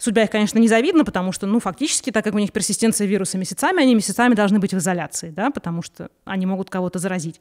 Судьба 0.00 0.22
их, 0.22 0.30
конечно, 0.30 0.58
незавидна, 0.58 1.04
потому 1.04 1.30
что, 1.30 1.46
ну, 1.46 1.60
фактически, 1.60 2.10
так 2.10 2.24
как 2.24 2.34
у 2.34 2.38
них 2.38 2.52
персистенция 2.52 3.06
вируса 3.06 3.36
месяцами, 3.36 3.82
они 3.82 3.94
месяцами 3.94 4.32
должны 4.32 4.58
быть 4.58 4.72
в 4.72 4.78
изоляции, 4.78 5.28
да, 5.28 5.50
потому 5.50 5.82
что 5.82 6.10
они 6.24 6.46
могут 6.46 6.70
кого-то 6.70 6.98
заразить. 6.98 7.38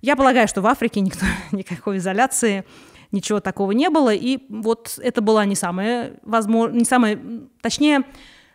Я 0.00 0.16
полагаю, 0.16 0.48
что 0.48 0.62
в 0.62 0.66
Африке 0.66 1.00
никто, 1.00 1.26
никакой 1.52 1.98
изоляции, 1.98 2.64
ничего 3.12 3.40
такого 3.40 3.72
не 3.72 3.90
было, 3.90 4.14
и 4.14 4.38
вот 4.48 4.98
это 5.02 5.20
была 5.20 5.44
не 5.44 5.54
самая, 5.54 6.14
возможно, 6.22 6.78
не 6.78 6.86
самая, 6.86 7.20
точнее, 7.60 8.04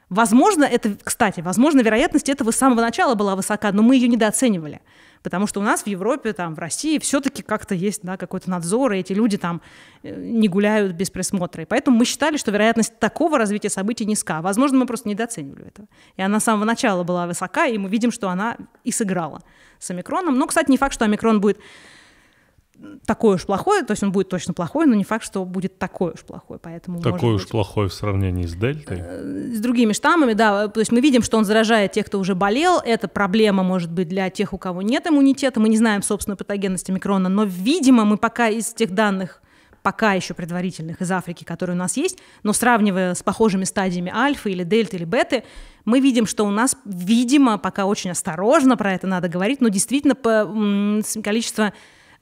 возможно, 0.10 0.64
это, 0.64 0.98
кстати, 1.04 1.42
возможно, 1.42 1.82
вероятность 1.82 2.30
этого 2.30 2.50
с 2.50 2.56
самого 2.56 2.82
начала 2.82 3.14
была 3.14 3.36
высока, 3.36 3.72
но 3.72 3.84
мы 3.84 3.98
ее 3.98 4.08
недооценивали. 4.08 4.82
Потому 5.24 5.48
что 5.48 5.62
у 5.62 5.64
нас 5.64 5.84
в 5.84 5.88
Европе, 5.88 6.34
там, 6.34 6.54
в 6.54 6.60
России 6.60 7.00
все-таки 7.00 7.42
как-то 7.42 7.74
есть 7.74 8.02
да, 8.04 8.18
какой-то 8.18 8.50
надзор, 8.50 8.92
и 8.92 9.00
эти 9.00 9.14
люди 9.14 9.38
там 9.38 9.62
э, 10.04 10.14
не 10.14 10.50
гуляют 10.50 10.94
без 10.94 11.10
присмотра. 11.10 11.64
И 11.64 11.66
поэтому 11.66 11.98
мы 11.98 12.06
считали, 12.06 12.36
что 12.36 12.52
вероятность 12.52 13.00
такого 13.00 13.38
развития 13.38 13.70
событий 13.70 14.06
низка. 14.06 14.42
Возможно, 14.42 14.78
мы 14.80 14.86
просто 14.86 15.08
недооценивали 15.08 15.68
этого. 15.68 15.88
И 16.18 16.22
она 16.22 16.42
с 16.42 16.44
самого 16.44 16.66
начала 16.66 17.04
была 17.04 17.26
высока, 17.26 17.66
и 17.66 17.78
мы 17.78 17.90
видим, 17.90 18.12
что 18.12 18.30
она 18.30 18.58
и 18.84 18.92
сыграла 18.92 19.42
с 19.80 19.90
омикроном. 19.90 20.38
Но, 20.38 20.46
кстати, 20.46 20.70
не 20.70 20.78
факт, 20.78 20.94
что 20.94 21.06
омикрон 21.06 21.40
будет 21.40 21.58
такой 23.06 23.36
уж 23.36 23.46
плохой, 23.46 23.84
то 23.84 23.92
есть 23.92 24.04
он 24.04 24.12
будет 24.12 24.30
точно 24.30 24.54
плохой, 24.54 24.86
но 24.86 24.96
не 24.96 25.04
факт, 25.04 25.26
что 25.26 25.44
будет 25.46 25.78
такой 25.78 26.14
уж 26.14 26.22
плохой, 26.22 26.60
поэтому 26.60 27.02
такой 27.02 27.34
уж 27.34 27.44
быть, 27.44 27.52
плохой 27.52 27.90
в 27.90 27.94
сравнении 27.94 28.46
с 28.46 28.54
дельтой, 28.54 29.00
э, 29.00 29.54
с 29.54 29.60
другими 29.60 29.94
штаммами, 29.94 30.34
да, 30.34 30.68
то 30.68 30.80
есть 30.80 30.92
мы 30.92 31.02
видим, 31.02 31.22
что 31.22 31.38
он 31.38 31.46
заражает 31.46 31.92
тех, 31.92 32.06
кто 32.06 32.20
уже 32.20 32.36
болел, 32.36 32.80
это 32.84 33.08
проблема 33.08 33.64
может 33.64 33.92
быть 33.92 34.08
для 34.08 34.30
тех, 34.30 34.54
у 34.54 34.58
кого 34.58 34.82
нет 34.82 35.08
иммунитета, 35.08 35.60
мы 35.60 35.70
не 35.70 35.78
знаем 35.78 36.02
собственно 36.02 36.36
патогенности 36.36 36.92
микрона, 36.92 37.30
но 37.30 37.44
видимо 37.44 38.06
мы 38.06 38.18
пока 38.18 38.50
из 38.50 38.74
тех 38.74 38.92
данных 38.92 39.42
пока 39.84 40.14
еще 40.14 40.34
предварительных 40.34 41.02
из 41.02 41.12
Африки, 41.12 41.44
которые 41.44 41.76
у 41.76 41.80
нас 41.80 41.98
есть, 41.98 42.18
но 42.42 42.54
сравнивая 42.54 43.14
с 43.14 43.22
похожими 43.22 43.66
стадиями 43.66 44.12
альфа 44.16 44.50
или 44.50 44.64
дельты 44.64 44.96
или 44.96 45.04
беты, 45.04 45.44
мы 45.86 46.00
видим, 46.00 46.26
что 46.26 46.46
у 46.46 46.50
нас, 46.50 46.78
видимо, 46.86 47.58
пока 47.58 47.86
очень 47.86 48.12
осторожно 48.12 48.78
про 48.78 48.94
это 48.94 49.06
надо 49.06 49.28
говорить, 49.28 49.60
но 49.60 49.68
действительно 49.68 50.16
по, 50.16 51.02
количество 51.22 51.74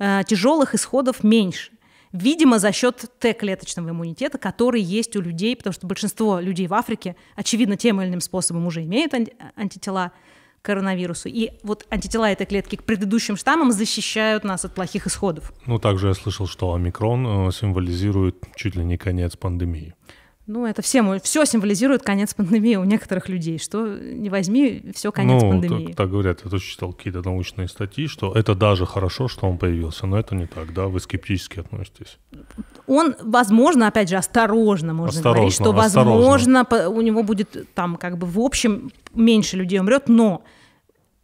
э, 0.01 0.23
тяжелых 0.27 0.73
исходов 0.73 1.23
меньше. 1.23 1.71
Видимо, 2.11 2.59
за 2.59 2.71
счет 2.73 3.05
Т-клеточного 3.19 3.91
иммунитета, 3.91 4.37
который 4.37 4.81
есть 4.81 5.15
у 5.15 5.21
людей, 5.21 5.55
потому 5.55 5.73
что 5.73 5.87
большинство 5.87 6.39
людей 6.39 6.67
в 6.67 6.73
Африке, 6.73 7.15
очевидно, 7.35 7.77
тем 7.77 8.01
или 8.01 8.09
иным 8.09 8.19
способом 8.19 8.67
уже 8.67 8.83
имеют 8.83 9.13
антитела 9.55 10.11
к 10.61 10.65
коронавирусу. 10.65 11.29
И 11.29 11.51
вот 11.63 11.85
антитела 11.89 12.29
этой 12.29 12.45
клетки 12.45 12.75
к 12.75 12.83
предыдущим 12.83 13.37
штаммам 13.37 13.71
защищают 13.71 14.43
нас 14.43 14.65
от 14.65 14.75
плохих 14.75 15.07
исходов. 15.07 15.53
Ну, 15.65 15.79
также 15.79 16.07
я 16.07 16.13
слышал, 16.13 16.47
что 16.47 16.73
омикрон 16.73 17.47
э, 17.47 17.51
символизирует 17.51 18.43
чуть 18.55 18.75
ли 18.75 18.83
не 18.83 18.97
конец 18.97 19.37
пандемии. 19.37 19.93
Ну, 20.51 20.65
это 20.65 20.81
все, 20.81 21.19
все 21.19 21.45
символизирует 21.45 22.03
конец 22.03 22.33
пандемии 22.33 22.75
у 22.75 22.83
некоторых 22.83 23.29
людей. 23.29 23.57
Что 23.57 23.87
не 23.87 24.29
возьми, 24.29 24.83
все 24.93 25.13
конец 25.13 25.41
ну, 25.41 25.49
пандемии. 25.51 25.87
Так, 25.87 25.95
так 25.95 26.09
говорят, 26.09 26.41
я 26.43 26.49
тоже 26.49 26.65
читал 26.65 26.91
какие-то 26.91 27.21
научные 27.21 27.69
статьи, 27.69 28.07
что 28.07 28.33
это 28.33 28.53
даже 28.53 28.85
хорошо, 28.85 29.29
что 29.29 29.47
он 29.47 29.57
появился, 29.57 30.07
но 30.07 30.19
это 30.19 30.35
не 30.35 30.47
так, 30.47 30.73
да? 30.73 30.87
Вы 30.87 30.99
скептически 30.99 31.59
относитесь? 31.59 32.17
Он, 32.85 33.15
возможно, 33.21 33.87
опять 33.87 34.09
же, 34.09 34.17
осторожно 34.17 34.93
можно 34.93 35.19
осторожно, 35.19 35.39
говорить, 35.39 35.53
что, 35.53 35.71
возможно, 35.71 36.61
осторожно. 36.61 36.89
у 36.89 37.01
него 37.01 37.23
будет 37.23 37.73
там 37.73 37.95
как 37.95 38.17
бы 38.17 38.27
в 38.27 38.39
общем 38.39 38.91
меньше 39.13 39.55
людей 39.55 39.79
умрет, 39.79 40.09
но 40.09 40.43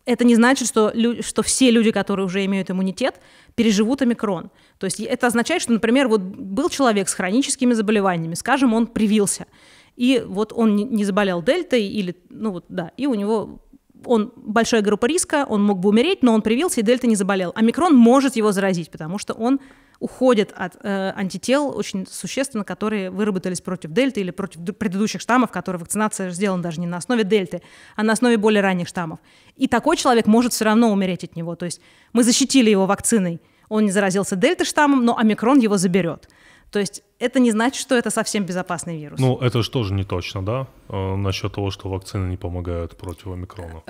это 0.05 0.23
не 0.23 0.35
значит, 0.35 0.69
что, 0.69 0.93
что 1.21 1.43
все 1.43 1.69
люди, 1.69 1.91
которые 1.91 2.25
уже 2.25 2.45
имеют 2.45 2.71
иммунитет, 2.71 3.19
переживут 3.57 4.03
омикрон. 4.03 4.51
То 4.77 4.85
есть 4.85 4.99
это 4.99 5.25
означает, 5.25 5.63
что, 5.63 5.73
например, 5.73 6.07
вот 6.07 6.21
был 6.21 6.69
человек 6.69 7.09
с 7.09 7.15
хроническими 7.15 7.73
заболеваниями, 7.73 8.35
скажем, 8.35 8.75
он 8.75 8.85
привился, 8.85 9.47
и 9.95 10.23
вот 10.25 10.53
он 10.53 10.75
не 10.75 11.03
заболел 11.03 11.41
дельтой 11.41 11.83
или, 11.87 12.15
ну 12.29 12.51
вот, 12.51 12.65
да, 12.69 12.91
и 12.97 13.07
у 13.07 13.15
него 13.15 13.63
он 14.07 14.33
большая 14.35 14.81
группа 14.81 15.05
риска, 15.05 15.45
он 15.47 15.63
мог 15.63 15.79
бы 15.79 15.89
умереть, 15.89 16.23
но 16.23 16.33
он 16.33 16.41
привился 16.41 16.79
и 16.81 16.83
дельта 16.83 17.07
не 17.07 17.15
заболел. 17.15 17.51
Омикрон 17.55 17.95
может 17.95 18.35
его 18.35 18.51
заразить, 18.51 18.89
потому 18.89 19.17
что 19.17 19.33
он 19.33 19.59
уходит 19.99 20.53
от 20.55 20.77
э, 20.83 21.11
антител 21.15 21.75
очень 21.75 22.05
существенно, 22.07 22.63
которые 22.63 23.09
выработались 23.09 23.61
против 23.61 23.91
дельты 23.91 24.21
или 24.21 24.31
против 24.31 24.63
предыдущих 24.77 25.21
штаммов, 25.21 25.51
которые 25.51 25.79
вакцинация 25.79 26.29
сделана 26.31 26.61
даже 26.61 26.79
не 26.79 26.87
на 26.87 26.97
основе 26.97 27.23
дельты, 27.23 27.61
а 27.95 28.03
на 28.03 28.13
основе 28.13 28.37
более 28.37 28.61
ранних 28.61 28.87
штаммов. 28.87 29.19
И 29.55 29.67
такой 29.67 29.97
человек 29.97 30.27
может 30.27 30.53
все 30.53 30.65
равно 30.65 30.91
умереть 30.91 31.23
от 31.23 31.35
него. 31.35 31.55
То 31.55 31.65
есть 31.65 31.81
мы 32.13 32.23
защитили 32.23 32.69
его 32.69 32.85
вакциной, 32.85 33.41
он 33.69 33.85
не 33.85 33.91
заразился 33.91 34.35
дельта-штаммом, 34.35 35.03
но 35.03 35.17
омикрон 35.17 35.59
его 35.59 35.77
заберет. 35.77 36.29
То 36.71 36.79
есть 36.79 37.03
это 37.19 37.39
не 37.39 37.51
значит, 37.51 37.81
что 37.81 37.95
это 37.95 38.09
совсем 38.09 38.45
безопасный 38.45 38.99
вирус. 38.99 39.19
Ну, 39.19 39.37
это 39.37 39.63
же 39.63 39.71
тоже 39.71 39.93
не 39.93 40.03
точно, 40.03 40.45
да? 40.45 40.67
Э, 40.89 41.15
насчет 41.15 41.53
того, 41.53 41.71
что 41.71 41.89
вакцины 41.89 42.29
не 42.29 42.37
помогают 42.37 42.97
против 42.97 43.27
омикрона. 43.27 43.81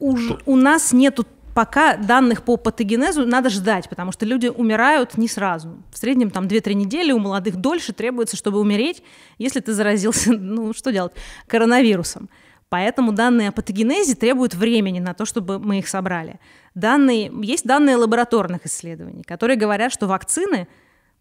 У 0.00 0.56
нас 0.56 0.92
нету 0.92 1.26
пока 1.54 1.96
данных 1.96 2.42
по 2.42 2.56
патогенезу 2.56 3.24
надо 3.26 3.48
ждать, 3.48 3.88
потому 3.88 4.12
что 4.12 4.26
люди 4.26 4.48
умирают 4.48 5.16
не 5.16 5.28
сразу. 5.28 5.82
В 5.92 5.98
среднем 5.98 6.30
там 6.30 6.46
2-3 6.46 6.74
недели, 6.74 7.12
у 7.12 7.18
молодых 7.18 7.56
дольше 7.56 7.92
требуется, 7.92 8.36
чтобы 8.36 8.60
умереть, 8.60 9.02
если 9.38 9.60
ты 9.60 9.72
заразился, 9.72 10.32
ну 10.38 10.74
что 10.74 10.92
делать, 10.92 11.12
коронавирусом. 11.46 12.28
Поэтому 12.68 13.12
данные 13.12 13.50
о 13.50 13.52
патогенезе 13.52 14.14
требуют 14.14 14.54
времени 14.54 14.98
на 14.98 15.14
то, 15.14 15.24
чтобы 15.24 15.58
мы 15.58 15.78
их 15.78 15.88
собрали. 15.88 16.40
Данные, 16.74 17.30
есть 17.42 17.64
данные 17.64 17.96
лабораторных 17.96 18.66
исследований, 18.66 19.22
которые 19.22 19.56
говорят, 19.56 19.92
что 19.92 20.06
вакцины 20.06 20.66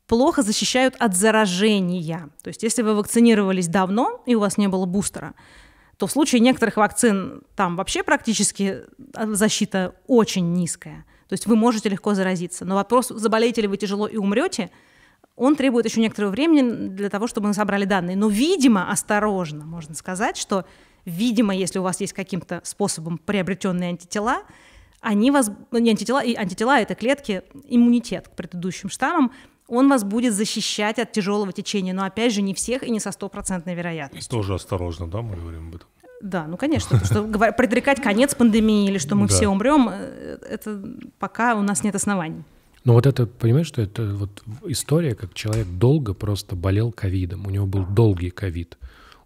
плохо 0.08 0.42
защищают 0.42 0.96
от 1.00 1.16
заражения. 1.16 2.30
То 2.44 2.50
есть 2.50 2.64
если 2.64 2.82
вы 2.82 2.96
вакцинировались 2.96 3.68
давно 3.68 4.22
и 4.26 4.36
у 4.36 4.40
вас 4.40 4.58
не 4.58 4.68
было 4.68 4.86
бустера, 4.86 5.34
то 5.98 6.08
в 6.08 6.12
случае 6.12 6.42
некоторых 6.42 6.78
вакцин 6.78 7.44
там 7.56 7.76
вообще 7.76 8.04
практически 8.04 8.82
а, 9.14 9.28
защита 9.34 9.96
очень 10.08 10.54
низкая. 10.54 11.06
То 11.30 11.34
есть 11.34 11.46
вы 11.46 11.56
можете 11.56 11.90
легко 11.90 12.14
заразиться. 12.14 12.66
Но 12.66 12.76
вопрос, 12.76 13.08
заболеете 13.10 13.62
ли 13.62 13.68
вы 13.68 13.78
тяжело 13.78 14.08
и 14.08 14.18
умрете, 14.18 14.70
он 15.36 15.56
требует 15.56 15.86
еще 15.86 16.00
некоторого 16.00 16.32
времени 16.32 16.90
для 16.90 17.10
того, 17.10 17.28
чтобы 17.28 17.48
мы 17.48 17.54
собрали 17.54 17.86
данные. 17.86 18.16
Но, 18.16 18.28
видимо, 18.28 18.92
осторожно 18.92 19.66
можно 19.66 19.96
сказать, 19.96 20.38
что 20.38 20.66
Видимо, 21.06 21.56
если 21.56 21.80
у 21.80 21.84
вас 21.84 22.00
есть 22.02 22.14
каким-то 22.14 22.62
способом 22.64 23.18
приобретенные 23.18 23.90
антитела, 23.90 24.44
они 25.02 25.32
вас, 25.32 25.52
не 25.72 25.90
антитела, 25.90 26.24
и 26.24 26.34
антитела 26.34 26.80
это 26.80 26.96
клетки, 26.96 27.44
иммунитет 27.68 28.30
к 28.30 28.32
предыдущим 28.32 28.90
штаммам, 28.90 29.32
он 29.68 29.90
вас 29.90 30.04
будет 30.04 30.34
защищать 30.34 31.00
от 31.00 31.12
тяжелого 31.12 31.52
течения, 31.52 31.94
но 31.94 32.06
опять 32.06 32.34
же 32.34 32.42
не 32.42 32.54
всех 32.54 32.84
и 32.84 32.92
не 32.92 33.00
со 33.00 33.12
стопроцентной 33.12 33.76
вероятностью. 33.76 34.32
Тоже 34.32 34.56
осторожно, 34.56 35.08
да, 35.08 35.22
мы 35.22 35.36
говорим 35.36 35.70
об 35.70 35.76
этом? 35.76 35.88
Да, 36.22 36.48
ну 36.48 36.56
конечно, 36.56 37.04
что 37.04 37.24
предрекать 37.24 38.02
конец 38.02 38.34
пандемии 38.34 38.88
или 38.88 38.98
что 38.98 39.16
мы 39.16 39.28
да. 39.28 39.34
все 39.34 39.50
умрем, 39.50 39.90
э, 39.92 40.38
это 40.50 40.82
пока 41.20 41.56
у 41.56 41.62
нас 41.62 41.84
нет 41.84 41.96
оснований. 41.96 42.44
Но 42.86 42.94
вот 42.94 43.06
это, 43.06 43.26
понимаешь, 43.26 43.68
что 43.68 43.82
это 43.82 44.04
вот 44.04 44.44
история, 44.66 45.16
как 45.16 45.34
человек 45.34 45.68
долго 45.68 46.14
просто 46.14 46.56
болел 46.56 46.92
ковидом, 46.92 47.46
у 47.46 47.50
него 47.50 47.66
был 47.66 47.86
долгий 47.86 48.30
ковид. 48.30 48.78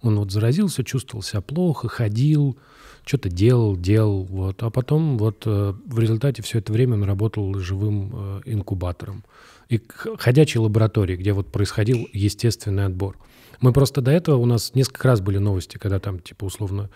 Он 0.01 0.19
вот 0.19 0.31
заразился, 0.31 0.83
чувствовал 0.83 1.23
себя 1.23 1.41
плохо, 1.41 1.87
ходил, 1.87 2.57
что-то 3.05 3.29
делал, 3.29 3.75
делал, 3.75 4.23
вот. 4.23 4.61
А 4.63 4.69
потом 4.69 5.17
вот 5.17 5.43
э, 5.45 5.73
в 5.85 5.99
результате 5.99 6.41
все 6.41 6.59
это 6.59 6.73
время 6.73 6.95
он 6.95 7.03
работал 7.03 7.53
живым 7.55 8.11
э, 8.13 8.41
инкубатором 8.45 9.23
и 9.69 9.81
ходячей 10.17 10.59
лабораторией, 10.59 11.19
где 11.19 11.33
вот 11.33 11.51
происходил 11.51 12.07
естественный 12.13 12.85
отбор. 12.85 13.17
Мы 13.59 13.73
просто 13.73 14.01
до 14.01 14.11
этого, 14.11 14.37
у 14.37 14.45
нас 14.45 14.75
несколько 14.75 15.07
раз 15.07 15.21
были 15.21 15.39
новости, 15.39 15.77
когда 15.77 15.99
там, 15.99 16.19
типа, 16.19 16.45
условно, 16.45 16.89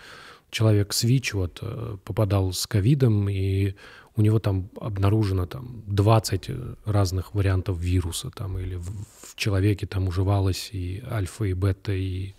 человек 0.50 0.92
с 0.92 1.02
ВИЧ 1.02 1.34
вот 1.34 1.58
э, 1.62 1.96
попадал 2.04 2.52
с 2.52 2.66
ковидом, 2.66 3.28
и 3.28 3.74
у 4.14 4.22
него 4.22 4.38
там 4.38 4.68
обнаружено 4.80 5.46
там 5.46 5.82
20 5.86 6.50
разных 6.84 7.34
вариантов 7.34 7.78
вируса, 7.78 8.30
там, 8.30 8.58
или 8.58 8.76
в, 8.76 8.90
в 9.22 9.36
человеке 9.36 9.86
там 9.86 10.08
уживалось 10.08 10.70
и 10.72 11.02
альфа, 11.10 11.44
и 11.44 11.54
бета, 11.54 11.92
и 11.92 12.34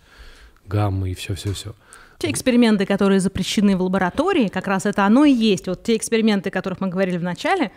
гамма, 0.66 1.08
и 1.08 1.14
все-все-все. 1.14 1.74
Те 2.18 2.30
эксперименты, 2.30 2.86
которые 2.86 3.20
запрещены 3.20 3.76
в 3.76 3.82
лаборатории, 3.82 4.48
как 4.48 4.66
раз 4.66 4.86
это 4.86 5.04
оно 5.04 5.24
и 5.24 5.32
есть. 5.32 5.66
Вот 5.66 5.82
те 5.82 5.96
эксперименты, 5.96 6.48
о 6.48 6.52
которых 6.52 6.80
мы 6.80 6.88
говорили 6.88 7.18
в 7.18 7.22
начале, 7.22 7.72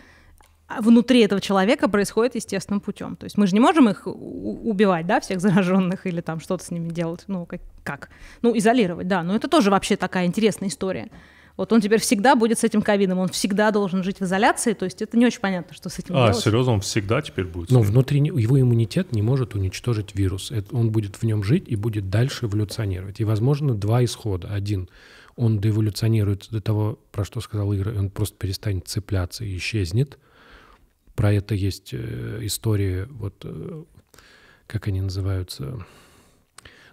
а 0.68 0.82
внутри 0.82 1.20
этого 1.20 1.40
человека 1.40 1.88
происходит 1.88 2.34
естественным 2.34 2.80
путем. 2.80 3.16
То 3.16 3.24
есть 3.24 3.38
мы 3.38 3.46
же 3.46 3.54
не 3.54 3.60
можем 3.60 3.88
их 3.88 4.06
убивать, 4.06 5.06
да, 5.06 5.18
всех 5.20 5.40
зараженных 5.40 6.06
или 6.06 6.20
там 6.20 6.40
что-то 6.40 6.64
с 6.64 6.70
ними 6.70 6.90
делать, 6.90 7.24
ну 7.26 7.46
как, 7.46 7.60
как? 7.82 8.10
Ну 8.42 8.56
изолировать, 8.56 9.08
да. 9.08 9.22
Но 9.22 9.34
это 9.34 9.48
тоже 9.48 9.70
вообще 9.70 9.96
такая 9.96 10.26
интересная 10.26 10.68
история. 10.68 11.08
Вот 11.58 11.72
он 11.72 11.80
теперь 11.80 12.00
всегда 12.00 12.36
будет 12.36 12.60
с 12.60 12.64
этим 12.64 12.82
ковидом, 12.82 13.18
он 13.18 13.28
всегда 13.30 13.72
должен 13.72 14.04
жить 14.04 14.20
в 14.20 14.22
изоляции, 14.22 14.74
то 14.74 14.84
есть 14.84 15.02
это 15.02 15.18
не 15.18 15.26
очень 15.26 15.40
понятно, 15.40 15.74
что 15.74 15.88
с 15.88 15.98
этим 15.98 16.14
а, 16.14 16.18
делать. 16.18 16.36
А, 16.36 16.40
серьезно, 16.40 16.74
он 16.74 16.80
всегда 16.80 17.20
теперь 17.20 17.46
будет? 17.46 17.72
Но 17.72 17.82
внутри 17.82 18.20
его 18.20 18.60
иммунитет 18.60 19.10
не 19.10 19.22
может 19.22 19.56
уничтожить 19.56 20.14
вирус. 20.14 20.52
Это, 20.52 20.74
он 20.76 20.92
будет 20.92 21.16
в 21.16 21.24
нем 21.24 21.42
жить 21.42 21.64
и 21.66 21.74
будет 21.74 22.10
дальше 22.10 22.46
эволюционировать. 22.46 23.18
И, 23.18 23.24
возможно, 23.24 23.74
два 23.74 24.04
исхода. 24.04 24.54
Один, 24.54 24.88
он 25.34 25.58
доэволюционирует 25.58 26.46
до 26.48 26.60
того, 26.60 27.00
про 27.10 27.24
что 27.24 27.40
сказал 27.40 27.74
Ира, 27.74 27.90
он 27.90 28.10
просто 28.10 28.36
перестанет 28.38 28.86
цепляться 28.86 29.44
и 29.44 29.56
исчезнет. 29.56 30.16
Про 31.16 31.32
это 31.32 31.56
есть 31.56 31.90
э, 31.92 32.38
истории, 32.42 33.08
вот 33.10 33.34
э, 33.42 33.82
как 34.68 34.86
они 34.86 35.00
называются, 35.00 35.84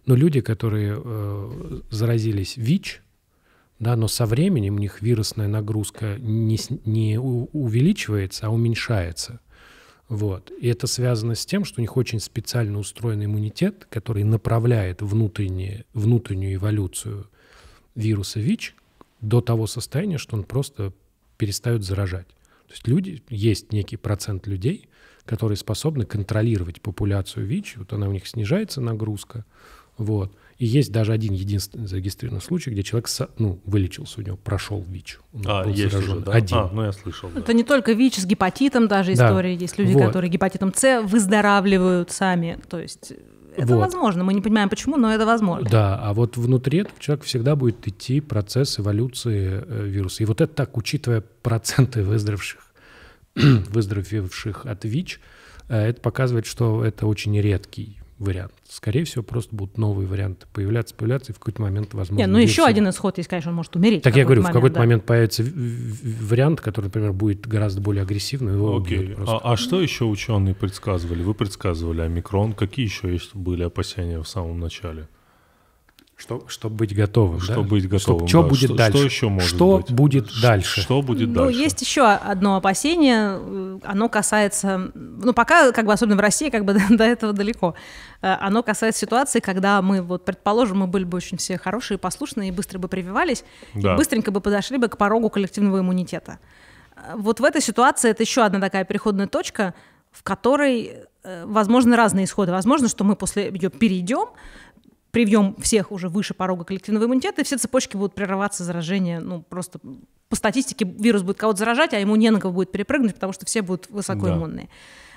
но 0.07 0.15
люди, 0.15 0.41
которые 0.41 0.99
э, 0.99 1.81
заразились 1.91 2.57
ВИЧ, 2.57 3.03
да, 3.79 3.95
но 3.95 4.07
со 4.07 4.25
временем 4.25 4.75
у 4.75 4.79
них 4.79 5.01
вирусная 5.01 5.47
нагрузка 5.47 6.17
не, 6.19 6.57
не 6.85 7.19
увеличивается, 7.19 8.47
а 8.47 8.49
уменьшается. 8.49 9.41
Вот. 10.07 10.51
И 10.59 10.67
это 10.67 10.87
связано 10.87 11.35
с 11.35 11.45
тем, 11.45 11.65
что 11.65 11.79
у 11.79 11.81
них 11.81 11.97
очень 11.97 12.19
специально 12.19 12.77
устроен 12.77 13.25
иммунитет, 13.25 13.87
который 13.89 14.23
направляет 14.23 15.01
внутреннюю 15.01 15.85
эволюцию 16.55 17.27
вируса 17.95 18.39
ВИЧ 18.39 18.75
до 19.21 19.41
того 19.41 19.67
состояния, 19.67 20.17
что 20.17 20.37
он 20.37 20.43
просто 20.43 20.93
перестает 21.37 21.83
заражать. 21.83 22.27
То 22.67 22.73
есть 22.73 22.87
люди, 22.87 23.23
есть 23.29 23.71
некий 23.73 23.97
процент 23.97 24.47
людей, 24.47 24.89
которые 25.25 25.57
способны 25.57 26.05
контролировать 26.05 26.81
популяцию 26.81 27.47
ВИЧ, 27.47 27.77
вот 27.77 27.93
она 27.93 28.07
у 28.07 28.11
них 28.11 28.27
снижается 28.27 28.81
нагрузка, 28.81 29.43
вот, 29.97 30.35
и 30.57 30.65
есть 30.65 30.91
даже 30.91 31.11
один 31.11 31.33
единственный 31.33 31.85
зарегистрированный 31.85 32.41
случай, 32.41 32.69
где 32.69 32.81
человек 32.81 33.09
ну, 33.37 33.59
вылечился, 33.65 34.21
у 34.21 34.23
него 34.23 34.37
прошел 34.37 34.81
ВИЧ. 34.87 35.19
Он 35.33 35.41
а, 35.45 35.67
есть 35.67 35.91
заражен. 35.91 36.13
уже, 36.13 36.25
да? 36.25 36.31
Один. 36.31 36.57
А, 36.57 36.69
ну 36.71 36.83
я 36.85 36.93
слышал. 36.93 37.29
Да. 37.33 37.41
Это 37.41 37.53
не 37.53 37.63
только 37.63 37.91
ВИЧ, 37.91 38.19
с 38.19 38.25
гепатитом 38.25 38.87
даже 38.87 39.13
история. 39.13 39.55
Да. 39.55 39.61
Есть 39.61 39.77
люди, 39.77 39.91
вот. 39.91 40.05
которые 40.05 40.31
гепатитом 40.31 40.73
С 40.73 41.01
выздоравливают 41.01 42.11
сами. 42.11 42.57
То 42.69 42.79
есть 42.79 43.11
это 43.57 43.75
вот. 43.75 43.81
возможно. 43.81 44.23
Мы 44.23 44.33
не 44.33 44.41
понимаем, 44.41 44.69
почему, 44.69 44.95
но 44.95 45.13
это 45.13 45.25
возможно. 45.25 45.69
Да, 45.69 45.99
а 46.01 46.13
вот 46.13 46.37
внутри 46.37 46.79
этого 46.79 46.99
человека 46.99 47.25
всегда 47.25 47.57
будет 47.57 47.85
идти 47.85 48.21
процесс 48.21 48.79
эволюции 48.79 49.61
э, 49.67 49.87
вируса. 49.87 50.23
И 50.23 50.25
вот 50.25 50.39
это 50.39 50.53
так, 50.53 50.77
учитывая 50.77 51.21
проценты 51.41 52.03
выздоровевших, 52.03 52.61
выздоровевших 53.35 54.65
от 54.65 54.85
ВИЧ, 54.85 55.19
э, 55.67 55.89
это 55.89 55.99
показывает, 55.99 56.45
что 56.45 56.83
это 56.85 57.07
очень 57.07 57.37
редкий 57.41 57.99
вариант. 58.17 58.53
Скорее 58.67 59.03
всего, 59.03 59.23
просто 59.23 59.55
будут 59.55 59.77
новые 59.77 60.07
варианты 60.07 60.47
появляться, 60.53 60.95
появляться, 60.95 61.31
и 61.31 61.35
в 61.35 61.39
какой-то 61.39 61.61
момент, 61.61 61.93
возможно... 61.93 62.21
Нет, 62.21 62.29
ну 62.29 62.37
еще 62.37 62.65
один 62.65 62.89
исход 62.89 63.17
есть, 63.17 63.29
конечно, 63.29 63.51
он 63.51 63.55
может 63.55 63.75
умереть. 63.75 64.03
Так 64.03 64.15
я 64.15 64.23
говорю, 64.23 64.41
момент, 64.41 64.53
в 64.53 64.57
какой-то 64.57 64.75
да. 64.75 64.79
момент 64.79 65.05
появится 65.05 65.43
вариант, 65.43 66.61
который, 66.61 66.85
например, 66.85 67.11
будет 67.13 67.45
гораздо 67.47 67.81
более 67.81 68.03
агрессивный, 68.03 68.53
его 68.53 68.77
Окей. 68.77 69.15
А, 69.27 69.39
а 69.43 69.57
что 69.57 69.81
еще 69.81 70.05
ученые 70.05 70.55
предсказывали? 70.55 71.23
Вы 71.23 71.33
предсказывали 71.33 72.01
омикрон. 72.01 72.53
Какие 72.53 72.85
еще 72.85 73.11
есть 73.11 73.35
были 73.35 73.63
опасения 73.63 74.21
в 74.21 74.27
самом 74.27 74.59
начале? 74.59 75.07
Что, 76.17 76.45
чтобы 76.47 76.77
быть 76.77 76.95
готовым. 76.95 77.41
Чтобы 77.41 77.63
да? 77.63 77.67
быть 77.67 77.89
готовым. 77.89 78.27
Что 78.27 78.41
да. 78.41 78.47
будет 78.47 78.69
что, 78.69 78.75
дальше? 78.75 78.97
Что 78.97 79.05
еще 79.05 79.29
может 79.29 79.49
что 79.49 79.77
быть? 79.77 79.91
будет 79.91 80.29
дальше? 80.41 80.81
Что 80.81 81.01
будет 81.01 81.27
ну, 81.27 81.45
дальше? 81.45 81.59
Есть 81.59 81.81
еще 81.81 82.07
одно 82.07 82.55
опасение. 82.55 83.79
Оно 83.83 84.07
касается, 84.07 84.91
ну 84.93 85.33
пока, 85.33 85.73
как 85.73 85.85
бы 85.85 85.91
особенно 85.91 86.15
в 86.15 86.21
России, 86.21 86.49
как 86.49 86.63
бы 86.63 86.73
до, 86.73 86.81
до 86.89 87.03
этого 87.03 87.33
далеко. 87.33 87.75
Э, 88.21 88.37
оно 88.39 88.63
касается 88.63 89.01
ситуации, 89.01 89.41
когда 89.41 89.81
мы, 89.81 90.01
вот, 90.01 90.23
предположим, 90.23 90.79
мы 90.79 90.87
были 90.87 91.03
бы 91.03 91.17
очень 91.17 91.37
все 91.37 91.57
хорошие, 91.57 91.97
послушные 91.97 92.47
и 92.47 92.51
быстро 92.51 92.79
бы 92.79 92.87
прививались, 92.87 93.43
да. 93.73 93.93
и 93.93 93.97
быстренько 93.97 94.31
бы 94.31 94.39
подошли 94.39 94.77
бы 94.77 94.87
к 94.87 94.97
порогу 94.97 95.29
коллективного 95.29 95.79
иммунитета. 95.79 96.39
Э, 96.95 97.15
вот 97.17 97.41
в 97.41 97.43
этой 97.43 97.61
ситуации 97.61 98.09
это 98.09 98.23
еще 98.23 98.43
одна 98.43 98.61
такая 98.61 98.85
переходная 98.85 99.27
точка, 99.27 99.73
в 100.13 100.23
которой 100.23 100.93
э, 101.23 101.45
возможны 101.45 101.97
разные 101.97 102.23
исходы. 102.23 102.53
Возможно, 102.53 102.87
что 102.87 103.03
мы 103.03 103.17
после 103.17 103.49
ее 103.49 103.69
перейдем, 103.69 104.29
привьем 105.15 105.55
всех 105.61 105.93
уже 105.93 106.09
выше 106.09 106.33
порога 106.33 106.65
коллективного 106.65 107.05
иммунитета, 107.05 107.39
и 107.39 107.45
все 107.45 107.57
цепочки 107.57 107.95
будут 107.95 108.15
прерываться 108.15 108.65
заражение, 108.65 109.21
ну, 109.21 109.41
просто 109.41 109.79
по 110.27 110.35
статистике 110.35 110.83
вирус 110.83 111.21
будет 111.21 111.37
кого-то 111.37 111.59
заражать, 111.59 111.93
а 111.93 111.99
ему 111.99 112.17
не 112.17 112.29
на 112.31 112.41
кого 112.41 112.53
будет 112.53 112.73
перепрыгнуть, 112.73 113.13
потому 113.13 113.31
что 113.31 113.45
все 113.45 113.61
будут 113.61 113.89
высокоиммунные. 113.89 114.65
Да. 114.65 114.71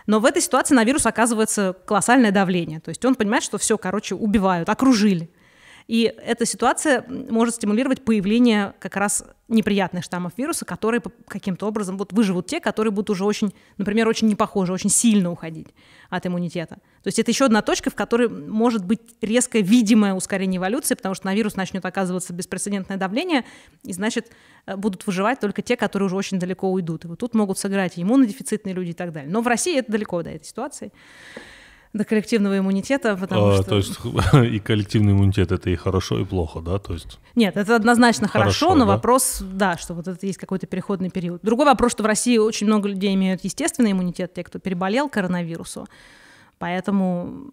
Но 0.07 0.21
в 0.21 0.25
этой 0.25 0.41
ситуации 0.41 0.77
на 0.77 0.85
вирус 0.85 1.05
оказывается 1.05 1.75
колоссальное 1.85 2.31
давление. 2.31 2.79
То 2.79 2.91
есть 2.91 3.05
он 3.05 3.17
понимает, 3.17 3.43
что 3.43 3.59
все, 3.59 3.77
короче, 3.77 4.15
убивают, 4.15 4.69
окружили. 4.69 5.31
И 5.89 6.03
эта 6.23 6.45
ситуация 6.45 7.03
может 7.09 7.55
стимулировать 7.55 8.05
появление 8.05 8.75
как 8.79 8.95
раз 8.95 9.25
неприятных 9.49 10.05
штаммов 10.05 10.35
вируса, 10.37 10.67
которые 10.67 11.01
каким-то 11.27 11.67
образом 11.67 11.97
вот 11.97 12.13
выживут 12.13 12.47
те, 12.47 12.61
которые 12.61 12.93
будут 12.93 13.09
уже 13.09 13.25
очень, 13.25 13.55
например, 13.79 14.07
очень 14.07 14.29
не 14.29 14.35
похожи, 14.35 14.71
очень 14.71 14.91
сильно 14.91 15.31
уходить 15.31 15.69
от 16.11 16.27
иммунитета. 16.27 16.75
То 17.03 17.07
есть 17.07 17.19
это 17.19 17.31
еще 17.31 17.47
одна 17.47 17.63
точка, 17.63 17.89
в 17.89 17.95
которой 17.95 18.29
может 18.29 18.85
быть 18.85 19.01
резкое 19.23 19.63
видимое 19.63 20.13
ускорение 20.13 20.59
эволюции, 20.59 20.95
потому 20.95 21.15
что 21.15 21.25
на 21.25 21.35
вирус 21.35 21.57
начнет 21.57 21.83
оказываться 21.87 22.35
беспрецедентное 22.35 22.99
давление, 22.99 23.47
и 23.83 23.95
значит 23.95 24.31
э, 24.67 24.77
будут 24.77 25.07
выживать 25.07 25.41
только 25.41 25.63
те, 25.63 25.75
которые 25.77 26.09
уже 26.09 26.17
очень 26.17 26.39
далеко 26.39 26.71
уйдут. 26.71 27.07
И 27.07 27.09
вот 27.09 27.19
тут 27.19 27.35
могут 27.35 27.59
сыграть 27.59 27.95
иммунодефицитные 27.97 28.75
люди 28.75 28.91
и 28.91 28.95
так 28.95 29.13
далее. 29.13 29.31
Но 29.31 29.41
в 29.41 29.47
России 29.47 29.79
это 29.79 29.91
далеко 29.91 30.23
до 30.23 30.29
этой 30.29 30.45
ситуации 30.45 30.93
до 31.93 32.05
коллективного 32.05 32.59
иммунитета, 32.59 33.17
потому 33.17 33.49
а, 33.49 33.55
что... 33.55 33.65
То 33.65 33.77
есть 33.77 33.99
и 34.55 34.59
коллективный 34.59 35.13
иммунитет 35.13 35.53
это 35.53 35.71
и 35.71 35.77
хорошо, 35.77 36.21
и 36.21 36.25
плохо, 36.25 36.61
да? 36.61 36.79
То 36.79 36.93
есть... 36.95 37.19
Нет, 37.35 37.57
это 37.57 37.77
однозначно 37.77 38.29
хорошо, 38.29 38.67
хорошо 38.67 38.79
но 38.79 38.85
да? 38.85 38.93
вопрос, 38.93 39.39
да, 39.41 39.77
что 39.77 39.95
вот 39.95 40.09
это 40.09 40.27
есть 40.27 40.39
какой-то 40.39 40.67
переходный 40.67 41.11
период. 41.11 41.41
Другой 41.43 41.67
вопрос, 41.67 41.93
что 41.93 42.03
в 42.03 42.07
России 42.07 42.37
очень 42.37 42.67
много 42.67 42.89
людей 42.89 43.15
имеют 43.15 43.45
естественный 43.45 43.93
иммунитет, 43.93 44.35
те, 44.35 44.45
кто 44.45 44.59
переболел 44.59 45.09
коронавирусу. 45.09 45.87
Поэтому 46.59 47.53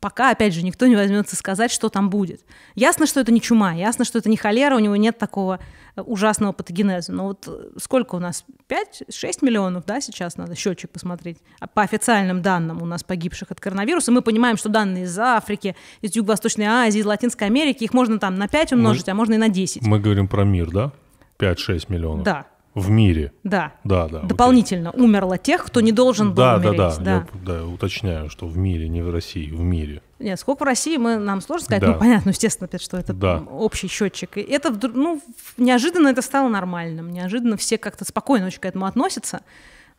пока, 0.00 0.30
опять 0.30 0.54
же, 0.54 0.62
никто 0.62 0.86
не 0.86 0.96
возьмется 0.96 1.36
сказать, 1.36 1.70
что 1.70 1.88
там 1.88 2.10
будет. 2.10 2.44
Ясно, 2.74 3.06
что 3.06 3.20
это 3.20 3.32
не 3.32 3.40
чума, 3.40 3.72
ясно, 3.72 4.04
что 4.04 4.18
это 4.18 4.28
не 4.28 4.36
холера, 4.36 4.76
у 4.76 4.80
него 4.80 4.96
нет 4.96 5.18
такого 5.18 5.60
ужасного 5.96 6.52
патогенеза. 6.52 7.12
Но 7.12 7.28
вот 7.28 7.46
э, 7.46 7.78
сколько 7.78 8.14
у 8.14 8.18
нас? 8.18 8.44
5-6 8.68 9.38
миллионов, 9.42 9.84
да, 9.84 10.00
сейчас 10.00 10.36
надо 10.36 10.54
счетчик 10.54 10.90
посмотреть. 10.90 11.38
А 11.60 11.66
по 11.66 11.82
официальным 11.82 12.42
данным 12.42 12.82
у 12.82 12.86
нас 12.86 13.04
погибших 13.04 13.50
от 13.50 13.60
коронавируса. 13.60 14.12
Мы 14.12 14.22
понимаем, 14.22 14.56
что 14.56 14.68
данные 14.68 15.04
из 15.04 15.18
Африки, 15.18 15.76
из 16.00 16.14
Юго-Восточной 16.16 16.66
Азии, 16.66 17.00
из 17.00 17.06
Латинской 17.06 17.46
Америки, 17.46 17.84
их 17.84 17.92
можно 17.92 18.18
там 18.18 18.36
на 18.36 18.48
5 18.48 18.72
умножить, 18.72 19.06
мы, 19.06 19.12
а 19.12 19.14
можно 19.14 19.34
и 19.34 19.38
на 19.38 19.48
10. 19.48 19.82
Мы 19.82 20.00
говорим 20.00 20.28
про 20.28 20.44
мир, 20.44 20.70
да? 20.70 20.92
5-6 21.38 21.86
миллионов. 21.88 22.24
Да. 22.24 22.46
В 22.74 22.88
мире. 22.88 23.32
Да. 23.44 23.74
Да, 23.84 24.08
да. 24.08 24.18
окей. 24.18 24.28
Дополнительно 24.30 24.90
умерло 24.92 25.36
тех, 25.36 25.62
кто 25.64 25.80
не 25.82 25.92
должен 25.92 26.28
был 26.30 26.36
Да, 26.36 26.58
да, 26.58 26.68
умереть. 26.70 26.98
да, 27.00 27.12
Я, 27.12 27.26
да, 27.44 27.66
уточняю, 27.66 28.30
что 28.30 28.46
в 28.46 28.56
мире, 28.56 28.88
не 28.88 29.02
в 29.02 29.10
России, 29.10 29.50
в 29.50 29.60
мире. 29.60 30.00
Нет, 30.18 30.40
сколько 30.40 30.60
в 30.62 30.66
России, 30.66 30.96
мы, 30.96 31.16
нам 31.16 31.40
сложно 31.42 31.66
сказать. 31.66 31.82
Да. 31.82 31.88
Ну, 31.92 31.98
понятно, 31.98 32.30
естественно, 32.30 32.66
опять, 32.66 32.80
что 32.82 32.96
это 32.96 33.12
Да. 33.12 33.42
общий 33.50 33.88
счетчик. 33.88 34.38
И 34.38 34.40
это, 34.40 34.70
ну, 34.94 35.20
неожиданно 35.58 36.08
это 36.08 36.22
стало 36.22 36.48
нормальным. 36.48 37.10
Неожиданно 37.10 37.56
все 37.58 37.76
как-то 37.76 38.04
спокойно 38.06 38.46
очень 38.46 38.60
к 38.60 38.64
этому 38.64 38.86
относятся. 38.86 39.40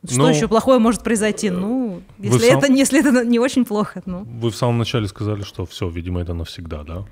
Что 0.06 0.18
Ну, 0.22 0.28
еще 0.28 0.48
плохое 0.48 0.78
может 0.80 1.02
произойти? 1.02 1.50
Ну, 1.50 2.02
вы 2.18 2.26
если, 2.26 2.48
сам- 2.50 2.58
это, 2.58 2.72
если 2.72 3.00
это 3.00 3.24
не 3.24 3.38
очень 3.38 3.64
плохо. 3.64 4.02
Ну. 4.04 4.24
Вы 4.24 4.50
в 4.50 4.56
самом 4.56 4.78
начале 4.78 5.06
сказали, 5.08 5.42
что 5.42 5.64
все, 5.64 5.88
видимо, 5.88 6.20
это 6.20 6.34
навсегда, 6.34 6.82
да? 6.82 7.04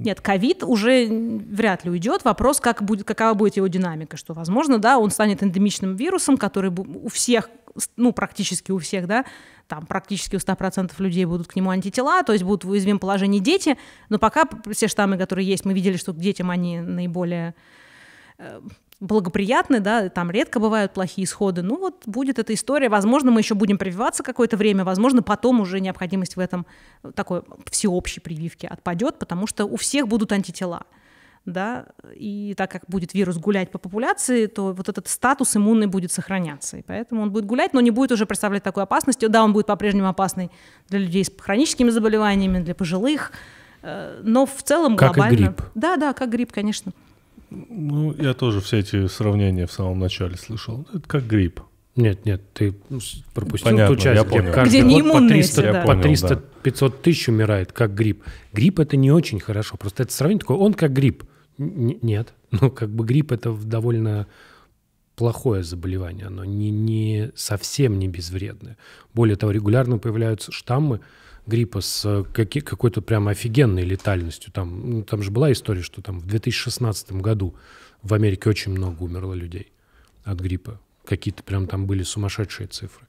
Нет, 0.00 0.22
ковид 0.22 0.64
уже 0.64 1.06
вряд 1.08 1.84
ли 1.84 1.90
уйдет. 1.90 2.24
Вопрос, 2.24 2.58
как 2.58 2.82
будет, 2.82 3.06
какова 3.06 3.34
будет 3.34 3.56
его 3.56 3.66
динамика. 3.66 4.16
Что, 4.16 4.32
возможно, 4.32 4.78
да, 4.78 4.98
он 4.98 5.10
станет 5.10 5.42
эндемичным 5.42 5.94
вирусом, 5.94 6.38
который 6.38 6.70
у 6.70 7.08
всех, 7.10 7.50
ну, 7.96 8.12
практически 8.12 8.72
у 8.72 8.78
всех, 8.78 9.06
да, 9.06 9.26
там 9.68 9.84
практически 9.84 10.36
у 10.36 10.38
100% 10.38 10.92
людей 10.98 11.26
будут 11.26 11.48
к 11.48 11.54
нему 11.54 11.68
антитела, 11.68 12.22
то 12.22 12.32
есть 12.32 12.44
будут 12.44 12.64
в 12.64 12.70
уязвимом 12.70 12.98
положении 12.98 13.40
дети. 13.40 13.76
Но 14.08 14.18
пока 14.18 14.44
все 14.72 14.88
штаммы, 14.88 15.18
которые 15.18 15.46
есть, 15.46 15.66
мы 15.66 15.74
видели, 15.74 15.98
что 15.98 16.14
к 16.14 16.16
детям 16.16 16.50
они 16.50 16.80
наиболее 16.80 17.54
э, 18.38 18.60
благоприятны, 19.00 19.80
да, 19.80 20.08
там 20.10 20.30
редко 20.30 20.60
бывают 20.60 20.92
плохие 20.92 21.24
исходы. 21.24 21.62
Ну 21.62 21.78
вот 21.78 22.02
будет 22.06 22.38
эта 22.38 22.52
история. 22.52 22.88
Возможно, 22.88 23.30
мы 23.30 23.40
еще 23.40 23.54
будем 23.54 23.78
прививаться 23.78 24.22
какое-то 24.22 24.56
время, 24.56 24.84
возможно, 24.84 25.22
потом 25.22 25.60
уже 25.60 25.80
необходимость 25.80 26.36
в 26.36 26.40
этом 26.40 26.66
э, 27.02 27.10
такой 27.12 27.42
всеобщей 27.70 28.20
прививке 28.20 28.68
отпадет, 28.68 29.18
потому 29.18 29.46
что 29.46 29.64
у 29.64 29.76
всех 29.76 30.06
будут 30.06 30.32
антитела. 30.32 30.84
Да, 31.46 31.86
и 32.14 32.54
так 32.54 32.70
как 32.70 32.82
будет 32.86 33.14
вирус 33.14 33.38
гулять 33.38 33.70
по 33.70 33.78
популяции, 33.78 34.44
то 34.44 34.74
вот 34.74 34.90
этот 34.90 35.08
статус 35.08 35.56
иммунный 35.56 35.86
будет 35.86 36.12
сохраняться. 36.12 36.76
И 36.76 36.82
поэтому 36.82 37.22
он 37.22 37.32
будет 37.32 37.46
гулять, 37.46 37.72
но 37.72 37.80
не 37.80 37.90
будет 37.90 38.12
уже 38.12 38.26
представлять 38.26 38.62
такой 38.62 38.82
опасности. 38.82 39.24
Да, 39.24 39.42
он 39.42 39.54
будет 39.54 39.66
по-прежнему 39.66 40.08
опасный 40.08 40.50
для 40.90 40.98
людей 40.98 41.24
с 41.24 41.32
хроническими 41.38 41.88
заболеваниями, 41.88 42.58
для 42.62 42.74
пожилых, 42.74 43.32
э, 43.80 44.20
но 44.22 44.44
в 44.44 44.62
целом 44.62 44.98
Как 44.98 45.14
глобально... 45.14 45.36
грипп. 45.36 45.62
Да, 45.74 45.96
да, 45.96 46.12
как 46.12 46.28
грипп, 46.28 46.52
конечно. 46.52 46.92
Ну, 47.50 48.14
я 48.14 48.34
тоже 48.34 48.60
все 48.60 48.78
эти 48.78 49.06
сравнения 49.08 49.66
в 49.66 49.72
самом 49.72 49.98
начале 49.98 50.36
слышал. 50.36 50.86
Это 50.94 51.08
как 51.08 51.26
грипп. 51.26 51.60
Нет, 51.96 52.24
нет, 52.24 52.40
ты 52.52 52.72
пропустил 53.34 53.72
Понятно, 53.72 53.96
ту 53.96 54.00
часть, 54.00 54.16
я 54.16 54.24
где 54.24 54.38
понял. 54.38 54.52
каждый 54.52 54.68
Где 54.68 54.82
год 54.82 54.88
по 54.88 54.94
неиммунные 54.94 55.28
300, 55.30 55.60
эти, 55.62 55.72
да. 55.72 55.80
по 55.82 55.86
Понял, 55.88 56.02
300-500 56.62 57.02
тысяч 57.02 57.28
умирает, 57.28 57.72
как 57.72 57.94
грипп. 57.94 58.22
Грипп 58.52 58.78
это 58.78 58.96
не 58.96 59.10
очень 59.10 59.40
хорошо, 59.40 59.76
просто 59.76 60.04
это 60.04 60.12
сравнение 60.12 60.40
такое, 60.40 60.56
он 60.56 60.74
как 60.74 60.92
грипп. 60.92 61.24
Н- 61.58 61.98
нет, 62.00 62.32
ну 62.52 62.70
как 62.70 62.90
бы 62.90 63.04
грипп 63.04 63.32
это 63.32 63.52
довольно 63.52 64.28
плохое 65.16 65.62
заболевание, 65.64 66.26
оно 66.26 66.44
не, 66.44 66.70
не 66.70 67.32
совсем 67.34 67.98
не 67.98 68.08
безвредное. 68.08 68.78
Более 69.12 69.36
того, 69.36 69.52
регулярно 69.52 69.98
появляются 69.98 70.52
штаммы 70.52 71.00
гриппа 71.46 71.80
с 71.80 72.04
э, 72.04 72.24
каки- 72.32 72.60
какой-то 72.60 73.02
прям 73.02 73.28
офигенной 73.28 73.82
летальностью. 73.82 74.52
Там, 74.52 74.90
ну, 74.90 75.02
там 75.02 75.22
же 75.22 75.30
была 75.30 75.50
история, 75.52 75.82
что 75.82 76.02
там 76.02 76.20
в 76.20 76.26
2016 76.26 77.12
году 77.12 77.54
в 78.02 78.14
Америке 78.14 78.48
очень 78.50 78.72
много 78.72 79.02
умерло 79.02 79.34
людей 79.34 79.72
от 80.24 80.40
гриппа. 80.40 80.80
Какие-то 81.04 81.42
прям 81.42 81.66
там 81.66 81.86
были 81.86 82.02
сумасшедшие 82.02 82.66
цифры. 82.66 83.06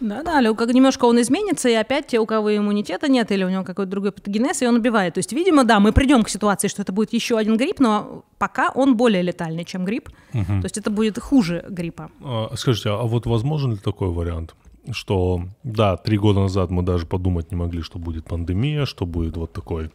Да, 0.00 0.22
да, 0.22 0.40
или 0.40 0.54
как 0.54 0.72
немножко 0.72 1.06
он 1.06 1.20
изменится, 1.20 1.68
и 1.68 1.72
опять 1.72 2.06
те, 2.06 2.20
у 2.20 2.26
кого 2.26 2.56
иммунитета 2.56 3.08
нет, 3.08 3.32
или 3.32 3.42
у 3.42 3.48
него 3.48 3.64
какой-то 3.64 3.90
другой 3.90 4.12
патогенез, 4.12 4.62
и 4.62 4.66
он 4.66 4.76
убивает. 4.76 5.14
То 5.14 5.18
есть, 5.18 5.32
видимо, 5.32 5.64
да, 5.64 5.80
мы 5.80 5.90
придем 5.92 6.22
к 6.22 6.28
ситуации, 6.28 6.68
что 6.68 6.82
это 6.82 6.92
будет 6.92 7.12
еще 7.12 7.36
один 7.36 7.56
грипп, 7.56 7.80
но 7.80 8.24
пока 8.38 8.70
он 8.70 8.96
более 8.96 9.22
летальный, 9.22 9.64
чем 9.64 9.84
грипп. 9.84 10.10
То 10.32 10.60
есть 10.62 10.78
это 10.78 10.90
будет 10.90 11.18
хуже 11.18 11.64
гриппа. 11.68 12.10
А, 12.22 12.52
Скажите, 12.56 12.90
а 12.90 13.02
вот 13.02 13.26
возможен 13.26 13.72
ли 13.72 13.78
такой 13.78 14.10
вариант, 14.10 14.54
что, 14.92 15.42
да, 15.62 15.96
три 15.96 16.18
года 16.18 16.40
назад 16.40 16.70
мы 16.70 16.82
даже 16.82 17.06
подумать 17.06 17.50
не 17.50 17.56
могли, 17.56 17.82
что 17.82 17.98
будет 17.98 18.24
пандемия, 18.24 18.86
что 18.86 19.06
будет 19.06 19.36
вот 19.36 19.52
такой 19.52 19.90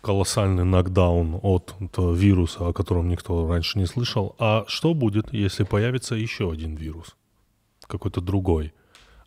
колоссальный 0.00 0.64
нокдаун 0.64 1.38
от 1.42 1.74
этого 1.80 2.14
вируса, 2.14 2.68
о 2.68 2.72
котором 2.72 3.08
никто 3.08 3.46
раньше 3.48 3.78
не 3.78 3.86
слышал. 3.86 4.34
А 4.38 4.64
что 4.66 4.94
будет, 4.94 5.32
если 5.32 5.64
появится 5.64 6.14
еще 6.14 6.50
один 6.50 6.74
вирус, 6.74 7.16
какой-то 7.86 8.20
другой? 8.20 8.72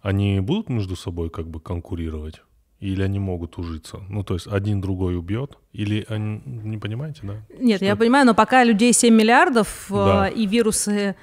Они 0.02 0.40
будут 0.40 0.70
между 0.70 0.96
собой 0.96 1.30
как 1.30 1.48
бы 1.48 1.60
конкурировать? 1.60 2.42
Или 2.80 3.02
они 3.02 3.18
могут 3.20 3.58
ужиться? 3.58 4.00
Ну, 4.10 4.24
то 4.24 4.34
есть 4.34 4.48
один 4.48 4.82
другой 4.82 5.16
убьет? 5.16 5.58
Или 5.72 6.06
они... 6.10 6.42
Не 6.46 6.78
понимаете, 6.78 7.22
да? 7.24 7.36
Нет, 7.58 7.78
Что 7.78 7.86
я 7.86 7.92
это? 7.92 8.00
понимаю, 8.02 8.26
но 8.26 8.34
пока 8.34 8.66
людей 8.66 8.92
7 8.92 9.14
миллиардов, 9.16 9.86
э, 9.90 9.94
Да. 9.94 10.28
и 10.28 10.46
вирусы 10.46 10.92
э, 10.92 11.16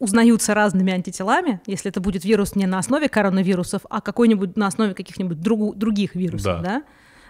узнаются 0.00 0.54
разными 0.54 0.92
антителами, 0.92 1.60
если 1.66 1.90
это 1.90 2.00
будет 2.00 2.24
вирус 2.24 2.56
не 2.56 2.66
на 2.66 2.78
основе 2.78 3.08
коронавирусов, 3.08 3.82
а 3.88 4.00
какой-нибудь 4.00 4.56
на 4.56 4.66
основе 4.66 4.94
каких-нибудь 4.94 5.40
другу- 5.40 5.74
других 5.74 6.16
вирусов, 6.16 6.60
Да. 6.62 6.62
да? 6.62 6.82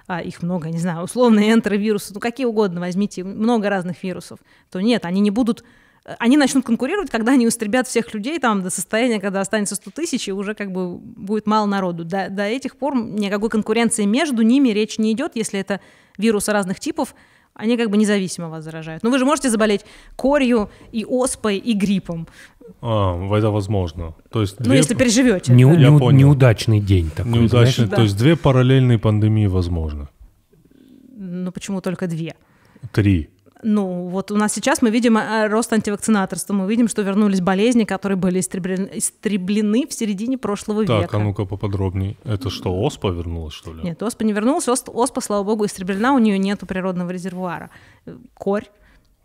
А 0.06 0.22
их 0.22 0.42
много, 0.42 0.70
не 0.70 0.78
знаю, 0.78 1.02
условные 1.04 1.52
энтеровирусы, 1.52 2.14
ну 2.14 2.20
какие 2.20 2.46
угодно 2.46 2.80
возьмите, 2.80 3.22
много 3.24 3.68
разных 3.68 4.02
вирусов, 4.02 4.38
то 4.70 4.80
нет, 4.80 5.04
они 5.04 5.20
не 5.20 5.30
будут 5.30 5.62
э, 6.04 6.14
они 6.18 6.36
начнут 6.36 6.64
конкурировать, 6.64 7.10
когда 7.10 7.32
они 7.32 7.46
истребят 7.46 7.86
всех 7.86 8.14
людей 8.14 8.38
там 8.38 8.62
до 8.62 8.70
состояния, 8.70 9.20
когда 9.20 9.40
останется 9.40 9.74
100 9.74 9.90
тысяч, 9.90 10.28
и 10.28 10.32
уже 10.32 10.54
как 10.54 10.72
бы 10.72 10.96
будет 10.96 11.46
мало 11.46 11.66
народу. 11.66 12.04
До, 12.04 12.28
до 12.30 12.44
этих 12.44 12.76
пор 12.76 12.96
никакой 12.96 13.50
конкуренции 13.50 14.04
между 14.04 14.42
ними 14.42 14.70
речь 14.70 14.98
не 14.98 15.12
идет, 15.12 15.32
если 15.34 15.60
это 15.60 15.80
вирусы 16.18 16.52
разных 16.52 16.80
типов, 16.80 17.14
они 17.60 17.76
как 17.76 17.90
бы 17.90 17.96
независимо 17.96 18.48
вас 18.48 18.64
заражают. 18.64 19.02
Но 19.02 19.10
вы 19.10 19.18
же 19.18 19.24
можете 19.24 19.50
заболеть 19.50 19.84
корью 20.16 20.70
и 20.92 21.04
оспой 21.04 21.56
и 21.58 21.72
гриппом, 21.74 22.26
А, 22.82 23.36
это 23.36 23.50
возможно. 23.50 24.14
То 24.30 24.40
есть 24.40 24.58
ну 24.60 24.66
две 24.66 24.76
если 24.78 24.94
переживете. 24.94 25.52
Я 25.52 25.58
неу- 25.58 25.98
понял. 25.98 26.18
неудачный 26.18 26.80
день 26.80 27.10
такой. 27.10 27.32
неудачные, 27.32 27.86
знаешь. 27.86 27.90
Да. 27.90 27.96
то 27.96 28.02
есть 28.02 28.16
две 28.16 28.36
параллельные 28.36 28.98
пандемии 28.98 29.46
возможно. 29.46 30.08
Ну 31.16 31.52
почему 31.52 31.80
только 31.80 32.06
две? 32.06 32.34
Три. 32.92 33.28
Ну, 33.62 34.08
вот 34.08 34.30
у 34.30 34.36
нас 34.36 34.54
сейчас 34.54 34.80
мы 34.82 34.90
видим 34.90 35.18
э, 35.18 35.46
рост 35.48 35.70
антивакцинаторства, 35.72 36.54
мы 36.54 36.66
видим, 36.66 36.88
что 36.88 37.02
вернулись 37.02 37.40
болезни, 37.40 37.84
которые 37.84 38.16
были 38.16 38.40
истреблены, 38.40 38.88
истреблены 38.94 39.86
в 39.86 39.92
середине 39.92 40.38
прошлого 40.38 40.86
Так, 40.86 41.02
века. 41.02 41.16
а 41.18 41.20
ну-ка 41.20 41.44
поподробнее. 41.44 42.16
Это 42.24 42.48
что, 42.48 42.72
оспа 42.82 43.08
вернулась, 43.10 43.52
что 43.52 43.74
ли? 43.74 43.82
Нет, 43.82 44.02
оспа 44.02 44.24
не 44.24 44.32
вернулась, 44.32 44.66
ос- 44.68 44.84
оспа, 44.86 45.20
слава 45.20 45.44
богу, 45.44 45.66
истреблена, 45.66 46.14
у 46.14 46.18
нее 46.18 46.38
нету 46.38 46.64
природного 46.66 47.10
резервуара. 47.10 47.68
Э, 48.06 48.16
Корь, 48.34 48.64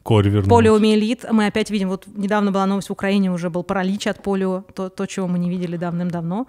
Корь 0.03 0.25
вернулась. 0.27 0.49
полиомиелит, 0.49 1.25
мы 1.31 1.45
опять 1.47 1.69
видим, 1.69 1.87
вот 1.89 2.05
недавно 2.13 2.51
была 2.51 2.65
новость 2.65 2.89
в 2.89 2.91
Украине, 2.93 3.31
уже 3.31 3.49
был 3.49 3.63
паралич 3.63 4.05
от 4.07 4.21
полио, 4.21 4.65
то, 4.75 4.89
то 4.89 5.05
чего 5.05 5.27
мы 5.27 5.39
не 5.39 5.49
видели 5.49 5.77
давным-давно. 5.77 6.45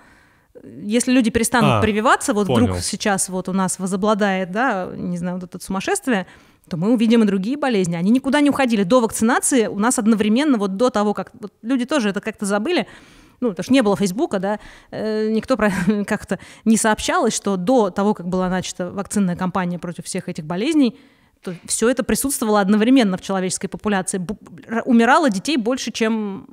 Если 0.82 1.12
люди 1.12 1.30
перестанут 1.30 1.70
А, 1.70 1.80
прививаться, 1.82 2.32
вот 2.34 2.46
понял. 2.48 2.64
вдруг 2.66 2.78
сейчас 2.80 3.28
вот 3.28 3.48
у 3.48 3.52
нас 3.52 3.78
возобладает, 3.78 4.50
да, 4.50 4.90
не 4.96 5.18
знаю, 5.18 5.38
вот 5.38 5.44
это 5.54 5.62
сумасшествие, 5.64 6.26
то 6.68 6.76
мы 6.76 6.92
увидим 6.92 7.22
и 7.22 7.26
другие 7.26 7.56
болезни. 7.56 7.94
Они 7.94 8.10
никуда 8.10 8.40
не 8.40 8.50
уходили. 8.50 8.82
До 8.82 9.00
вакцинации 9.00 9.66
у 9.66 9.78
нас 9.78 9.98
одновременно, 9.98 10.58
вот 10.58 10.76
до 10.76 10.90
того, 10.90 11.14
как... 11.14 11.32
вот 11.40 11.52
люди 11.62 11.84
тоже 11.84 12.10
это 12.10 12.20
как-то 12.20 12.44
забыли, 12.46 12.86
ну, 13.40 13.50
потому 13.50 13.64
что 13.64 13.72
не 13.72 13.82
было 13.82 13.96
Фейсбука, 13.96 14.38
да, 14.38 14.58
э, 14.90 15.30
никто 15.30 15.56
как-то 16.06 16.38
не 16.64 16.76
сообщалось, 16.76 17.34
что 17.34 17.56
до 17.56 17.90
того, 17.90 18.14
как 18.14 18.28
была 18.28 18.48
начата 18.48 18.90
вакцинная 18.90 19.36
кампания 19.36 19.78
против 19.78 20.06
всех 20.06 20.28
этих 20.28 20.44
болезней, 20.44 20.98
все 21.66 21.88
это 21.88 22.02
присутствовало 22.02 22.60
одновременно 22.60 23.16
в 23.16 23.20
человеческой 23.20 23.68
популяции. 23.68 24.20
Р- 24.68 24.82
Умирало 24.84 25.30
детей 25.30 25.56
больше, 25.56 25.92
чем 25.92 26.46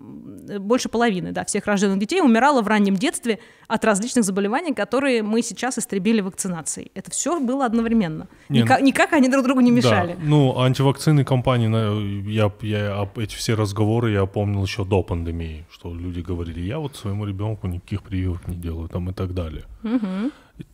э, 0.48 0.60
больше 0.60 0.88
половины, 0.90 1.32
да, 1.32 1.44
всех 1.46 1.66
рожденных 1.66 1.98
детей 2.00 2.22
умирало 2.22 2.62
в 2.62 2.68
раннем 2.68 2.96
детстве 2.96 3.40
от 3.68 3.84
различных 3.86 4.24
заболеваний, 4.24 4.74
которые 4.74 5.24
мы 5.24 5.42
сейчас 5.42 5.78
истребили 5.80 6.22
вакцинацией. 6.22 6.92
Это 6.94 7.10
все 7.10 7.40
было 7.40 7.66
одновременно. 7.66 8.28
Не, 8.50 8.62
Никак, 8.62 8.82
никак 8.82 9.14
они 9.14 9.30
друг 9.30 9.44
другу 9.46 9.62
не 9.62 9.72
мешали. 9.72 10.14
Да. 10.14 10.20
Ну, 10.24 10.60
антивакцинные 10.60 11.26
компании, 11.26 12.30
я, 12.32 12.52
я 12.62 13.00
об- 13.02 13.18
эти 13.18 13.36
все 13.36 13.56
разговоры 13.56 14.12
я 14.12 14.26
помнил 14.28 14.64
еще 14.64 14.86
до 14.86 15.02
пандемии, 15.02 15.66
что 15.72 15.92
люди 15.94 16.20
говорили, 16.20 16.60
я 16.62 16.78
вот 16.78 16.96
своему 16.96 17.26
ребенку 17.26 17.66
никаких 17.68 18.04
прививок 18.04 18.48
не 18.48 18.56
делаю, 18.58 18.90
там 18.90 19.10
и 19.10 19.14
так 19.14 19.34
далее. 19.34 19.64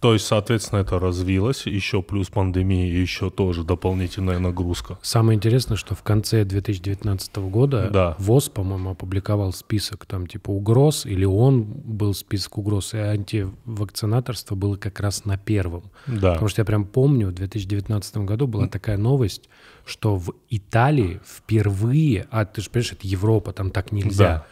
То 0.01 0.13
есть, 0.13 0.25
соответственно, 0.25 0.79
это 0.79 0.99
развилось, 0.99 1.65
еще 1.65 2.01
плюс 2.01 2.29
пандемия, 2.29 2.91
еще 2.91 3.29
тоже 3.29 3.63
дополнительная 3.63 4.37
нагрузка. 4.37 4.99
Самое 5.01 5.37
интересное, 5.37 5.77
что 5.77 5.95
в 5.95 6.03
конце 6.03 6.43
2019 6.43 7.37
года 7.49 7.89
Да. 7.91 8.15
ВОЗ, 8.19 8.49
по-моему, 8.49 8.91
опубликовал 8.91 9.53
список 9.53 10.05
там 10.05 10.27
типа 10.27 10.49
угроз, 10.51 11.05
или 11.05 11.23
он 11.23 11.63
был 11.63 12.13
список 12.13 12.57
угроз, 12.57 12.93
и 12.93 12.97
антивакцинаторство 12.97 14.55
было 14.55 14.75
как 14.75 14.99
раз 14.99 15.23
на 15.23 15.37
первом. 15.37 15.83
Да. 16.07 16.31
Потому 16.33 16.49
что 16.49 16.61
я 16.61 16.65
прям 16.65 16.83
помню, 16.85 17.27
в 17.27 17.33
2019 17.33 18.17
году 18.17 18.47
была 18.47 18.67
такая 18.67 18.97
новость, 18.97 19.49
что 19.85 20.17
в 20.17 20.33
Италии 20.49 21.21
впервые, 21.25 22.27
а 22.31 22.45
ты 22.45 22.61
же 22.61 22.69
понимаешь, 22.69 22.91
это 22.91 23.07
Европа, 23.07 23.53
там 23.53 23.71
так 23.71 23.93
нельзя, 23.93 24.45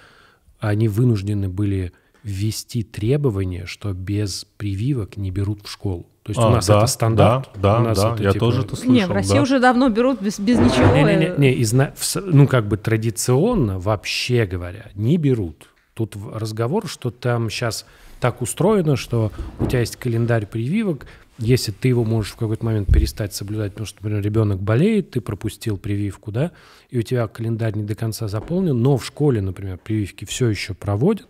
они 0.59 0.88
вынуждены 0.88 1.49
были 1.49 1.91
ввести 2.28 2.84
требование, 2.84 3.65
что 3.65 3.93
без 3.93 4.45
прививок 4.57 5.17
не 5.17 5.32
берут 5.32 5.65
в 5.65 5.71
школу. 5.71 6.05
То 6.23 6.32
есть 6.32 6.39
а, 6.39 6.47
у 6.47 6.51
нас 6.51 6.67
да, 6.67 6.78
это 6.80 6.88
стандарт. 6.88 7.49
Да, 7.55 7.80
да, 7.80 7.93
да, 7.93 8.13
это, 8.13 8.23
я 8.23 8.32
типа... 8.34 8.45
тоже 8.45 8.61
это 8.63 8.75
слышал. 8.75 8.93
Не, 8.93 9.07
в 9.07 9.11
России 9.11 9.36
да. 9.36 9.41
уже 9.41 9.59
давно 9.59 9.89
берут 9.89 10.21
без, 10.21 10.39
без 10.39 10.59
ничего. 10.59 10.93
Не, 10.93 11.03
не, 11.03 11.15
не, 11.15 11.38
не 11.38 11.53
из, 11.53 11.73
ну 11.73 12.47
как 12.47 12.67
бы 12.67 12.75
традиционно, 12.75 13.80
вообще 13.80 14.45
говоря, 14.45 14.91
не 14.93 15.17
берут. 15.17 15.69
Тут 15.93 16.15
разговор, 16.34 16.88
что 16.88 17.11
там 17.11 17.49
сейчас 17.49 17.86
так 18.19 18.41
устроено, 18.41 18.97
что 18.97 19.32
у 19.59 19.67
тебя 19.67 19.80
есть 19.80 19.95
календарь 19.95 20.47
прививок, 20.47 21.07
если 21.39 21.71
ты 21.71 21.88
его 21.88 22.03
можешь 22.03 22.34
в 22.34 22.36
какой-то 22.36 22.65
момент 22.65 22.89
перестать 22.91 23.34
соблюдать, 23.34 23.71
потому 23.71 23.86
что, 23.86 23.97
например, 24.01 24.23
ребенок 24.23 24.59
болеет, 24.59 25.11
ты 25.11 25.21
пропустил 25.21 25.78
прививку, 25.78 26.32
да, 26.32 26.51
и 26.89 26.99
у 26.99 27.03
тебя 27.03 27.28
календарь 27.28 27.75
не 27.75 27.84
до 27.84 27.95
конца 27.95 28.28
заполнен, 28.28 28.78
но 28.78 28.97
в 28.97 29.05
школе, 29.05 29.39
например, 29.41 29.78
прививки 29.78 30.25
все 30.25 30.49
еще 30.49 30.73
проводят, 30.73 31.28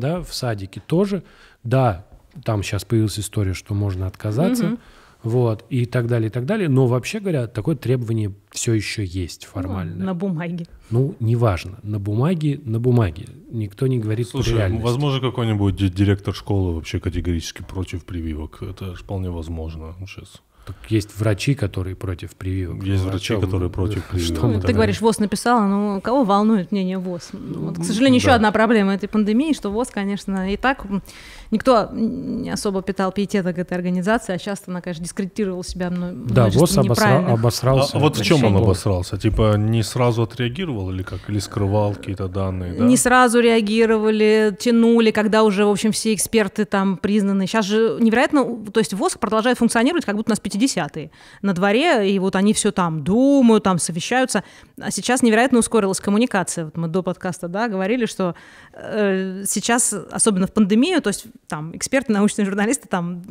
да, 0.00 0.22
в 0.22 0.34
садике 0.34 0.80
тоже, 0.84 1.22
да, 1.62 2.06
там 2.44 2.62
сейчас 2.62 2.84
появилась 2.84 3.18
история, 3.18 3.54
что 3.54 3.74
можно 3.74 4.06
отказаться, 4.06 4.66
угу. 4.66 4.78
вот, 5.22 5.64
и 5.68 5.86
так 5.86 6.06
далее, 6.06 6.28
и 6.28 6.30
так 6.30 6.46
далее. 6.46 6.68
Но 6.68 6.86
вообще 6.86 7.20
говоря, 7.20 7.46
такое 7.46 7.76
требование 7.76 8.32
все 8.50 8.72
еще 8.72 9.04
есть 9.04 9.44
формально. 9.44 9.96
Ну, 9.96 10.04
на 10.06 10.14
бумаге. 10.14 10.66
Ну, 10.90 11.14
неважно. 11.20 11.78
На 11.82 11.98
бумаге, 11.98 12.60
на 12.64 12.80
бумаге. 12.80 13.26
Никто 13.50 13.86
не 13.86 13.98
говорит 13.98 14.28
Слушай, 14.28 14.54
реальности. 14.54 14.84
возможно, 14.84 15.20
какой-нибудь 15.20 15.76
директор 15.94 16.34
школы 16.34 16.74
вообще 16.74 17.00
категорически 17.00 17.62
против 17.62 18.04
прививок. 18.04 18.62
Это 18.62 18.94
вполне 18.94 19.30
возможно 19.30 19.94
сейчас. 20.06 20.42
Так 20.82 20.90
есть 20.90 21.16
врачи, 21.18 21.54
которые 21.54 21.96
против 21.96 22.34
прививок. 22.34 22.82
Есть 22.84 23.04
ну, 23.04 23.10
врачи, 23.10 23.38
которые 23.38 23.70
против 23.70 24.04
прививок. 24.04 24.36
Что 24.36 24.46
ну, 24.48 24.60
ты 24.60 24.72
говоришь, 24.72 25.00
ВОЗ 25.00 25.18
написала, 25.18 25.66
но 25.66 26.00
кого 26.00 26.24
волнует 26.24 26.72
мнение 26.72 26.98
ВОЗ? 26.98 27.30
Вот, 27.32 27.78
к 27.78 27.84
сожалению, 27.84 28.20
да. 28.20 28.24
еще 28.26 28.34
одна 28.34 28.52
проблема 28.52 28.94
этой 28.94 29.08
пандемии, 29.08 29.52
что 29.52 29.70
ВОЗ, 29.70 29.88
конечно, 29.92 30.52
и 30.52 30.56
так 30.56 30.84
никто 31.50 31.88
не 31.92 32.50
особо 32.50 32.82
питал 32.82 33.12
пиетета 33.12 33.52
к 33.52 33.58
этой 33.58 33.74
организации, 33.74 34.34
а 34.34 34.38
часто 34.38 34.70
она, 34.70 34.80
конечно, 34.80 35.04
дискредитировала 35.04 35.64
себя 35.64 35.90
Да, 35.90 36.48
ВОЗ 36.48 36.78
обосра... 36.78 37.32
обосрался. 37.32 37.96
А, 37.96 37.98
а 37.98 38.00
вот 38.00 38.16
в 38.16 38.24
чем 38.24 38.44
он 38.44 38.56
обосрался? 38.56 39.18
Типа 39.18 39.56
не 39.56 39.82
сразу 39.82 40.22
отреагировал 40.22 40.90
или 40.90 41.02
как? 41.02 41.28
Или 41.28 41.38
скрывал 41.38 41.94
какие-то 41.94 42.28
данные? 42.28 42.74
Да? 42.74 42.84
Не 42.84 42.96
сразу 42.96 43.40
реагировали, 43.40 44.56
тянули, 44.58 45.10
когда 45.10 45.42
уже, 45.42 45.64
в 45.64 45.70
общем, 45.70 45.92
все 45.92 46.14
эксперты 46.14 46.64
там 46.64 46.96
признаны. 46.96 47.46
Сейчас 47.46 47.66
же 47.66 47.96
невероятно, 48.00 48.44
то 48.72 48.80
есть 48.80 48.94
ВОЗ 48.94 49.16
продолжает 49.18 49.58
функционировать, 49.58 50.04
как 50.04 50.16
будто 50.16 50.30
у 50.30 50.32
нас 50.32 50.40
50-е 50.40 51.10
на 51.42 51.52
дворе, 51.52 52.10
и 52.10 52.18
вот 52.18 52.36
они 52.36 52.52
все 52.54 52.70
там 52.70 53.02
думают, 53.02 53.64
там 53.64 53.78
совещаются. 53.78 54.44
А 54.80 54.90
сейчас 54.90 55.22
невероятно 55.22 55.58
ускорилась 55.58 56.00
коммуникация. 56.00 56.66
Вот 56.66 56.76
мы 56.76 56.88
до 56.88 57.02
подкаста, 57.02 57.48
да, 57.48 57.68
говорили, 57.68 58.06
что 58.06 58.34
э, 58.72 59.44
сейчас, 59.46 59.94
особенно 60.10 60.46
в 60.46 60.52
пандемию, 60.52 61.02
то 61.02 61.08
есть 61.08 61.26
там 61.50 61.76
эксперты, 61.76 62.12
научные 62.12 62.46
журналисты, 62.46 62.88
там 62.88 63.22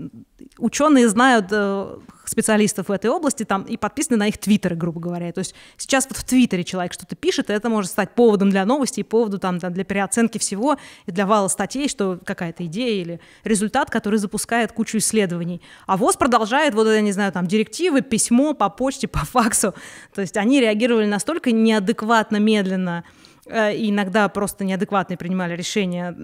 ученые 0.58 1.08
знают 1.08 1.48
э, 1.52 1.98
специалистов 2.26 2.90
в 2.90 2.92
этой 2.92 3.10
области 3.10 3.44
там 3.44 3.64
и 3.64 3.78
подписаны 3.78 4.18
на 4.18 4.28
их 4.28 4.38
твиттеры, 4.38 4.76
грубо 4.76 5.00
говоря. 5.00 5.32
То 5.32 5.40
есть 5.40 5.56
сейчас 5.78 6.06
вот 6.08 6.18
в 6.18 6.24
твиттере 6.26 6.64
человек 6.64 6.94
что-то 6.94 7.16
пишет, 7.16 7.50
и 7.50 7.54
это 7.54 7.70
может 7.70 7.92
стать 7.92 8.14
поводом 8.16 8.50
для 8.50 8.66
новости 8.66 9.00
и 9.00 9.04
поводу 9.04 9.40
там 9.40 9.58
для 9.58 9.84
переоценки 9.84 10.38
всего 10.38 10.78
и 11.06 11.12
для 11.12 11.26
вала 11.26 11.48
статей, 11.48 11.88
что 11.88 12.20
какая-то 12.24 12.66
идея 12.66 13.02
или 13.02 13.20
результат, 13.46 13.90
который 13.90 14.20
запускает 14.20 14.74
кучу 14.74 14.98
исследований. 14.98 15.62
А 15.88 15.96
ВОЗ 15.98 16.18
продолжает 16.18 16.74
вот, 16.74 16.88
я 16.88 17.02
не 17.02 17.14
знаю, 17.14 17.32
там 17.32 17.48
директивы, 17.48 18.02
письмо 18.02 18.54
по 18.54 18.70
почте, 18.70 19.08
по 19.08 19.20
факсу. 19.20 19.74
То 20.14 20.22
есть 20.22 20.36
они 20.36 20.60
реагировали 20.60 21.06
настолько 21.06 21.52
неадекватно, 21.52 22.38
медленно, 22.38 23.06
и 23.50 23.90
иногда 23.90 24.30
просто 24.30 24.64
неадекватные 24.64 25.18
принимали 25.18 25.56
решения 25.56 26.16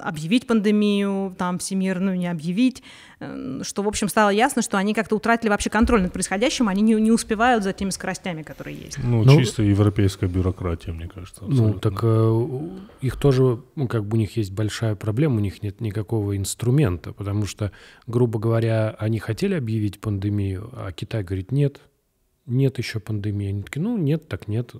объявить 0.00 0.46
пандемию, 0.46 1.34
там, 1.38 1.58
всемирную 1.58 2.18
не 2.18 2.26
объявить, 2.26 2.82
э, 3.20 3.60
что, 3.62 3.82
в 3.82 3.88
общем, 3.88 4.08
стало 4.08 4.30
ясно, 4.30 4.62
что 4.62 4.78
они 4.78 4.94
как-то 4.94 5.16
утратили 5.16 5.50
вообще 5.50 5.70
контроль 5.70 6.02
над 6.02 6.12
происходящим, 6.12 6.68
они 6.68 6.82
не, 6.82 6.94
не 6.94 7.12
успевают 7.12 7.64
за 7.64 7.72
теми 7.72 7.90
скоростями, 7.90 8.42
которые 8.42 8.76
есть. 8.76 8.98
Ну, 8.98 9.24
ну 9.24 9.38
чисто 9.38 9.62
европейская 9.62 10.26
бюрократия, 10.26 10.92
мне 10.92 11.08
кажется. 11.08 11.44
Ну, 11.44 11.48
абсолютно. 11.48 11.72
Ну, 11.72 11.80
так 11.80 12.00
э, 12.02 13.06
их 13.06 13.16
тоже, 13.16 13.62
ну, 13.76 13.86
как 13.86 14.04
бы 14.04 14.16
у 14.16 14.20
них 14.20 14.36
есть 14.36 14.52
большая 14.52 14.94
проблема, 14.94 15.36
у 15.36 15.40
них 15.40 15.62
нет 15.62 15.80
никакого 15.80 16.36
инструмента, 16.36 17.12
потому 17.12 17.46
что, 17.46 17.72
грубо 18.06 18.38
говоря, 18.38 18.96
они 18.98 19.18
хотели 19.18 19.54
объявить 19.54 20.00
пандемию, 20.00 20.70
а 20.72 20.92
Китай 20.92 21.22
говорит, 21.22 21.52
нет, 21.52 21.80
нет 22.46 22.78
еще 22.78 23.00
пандемии. 23.00 23.48
Они 23.48 23.62
такие, 23.62 23.82
ну, 23.82 23.96
нет, 23.96 24.28
так 24.28 24.48
нет, 24.48 24.72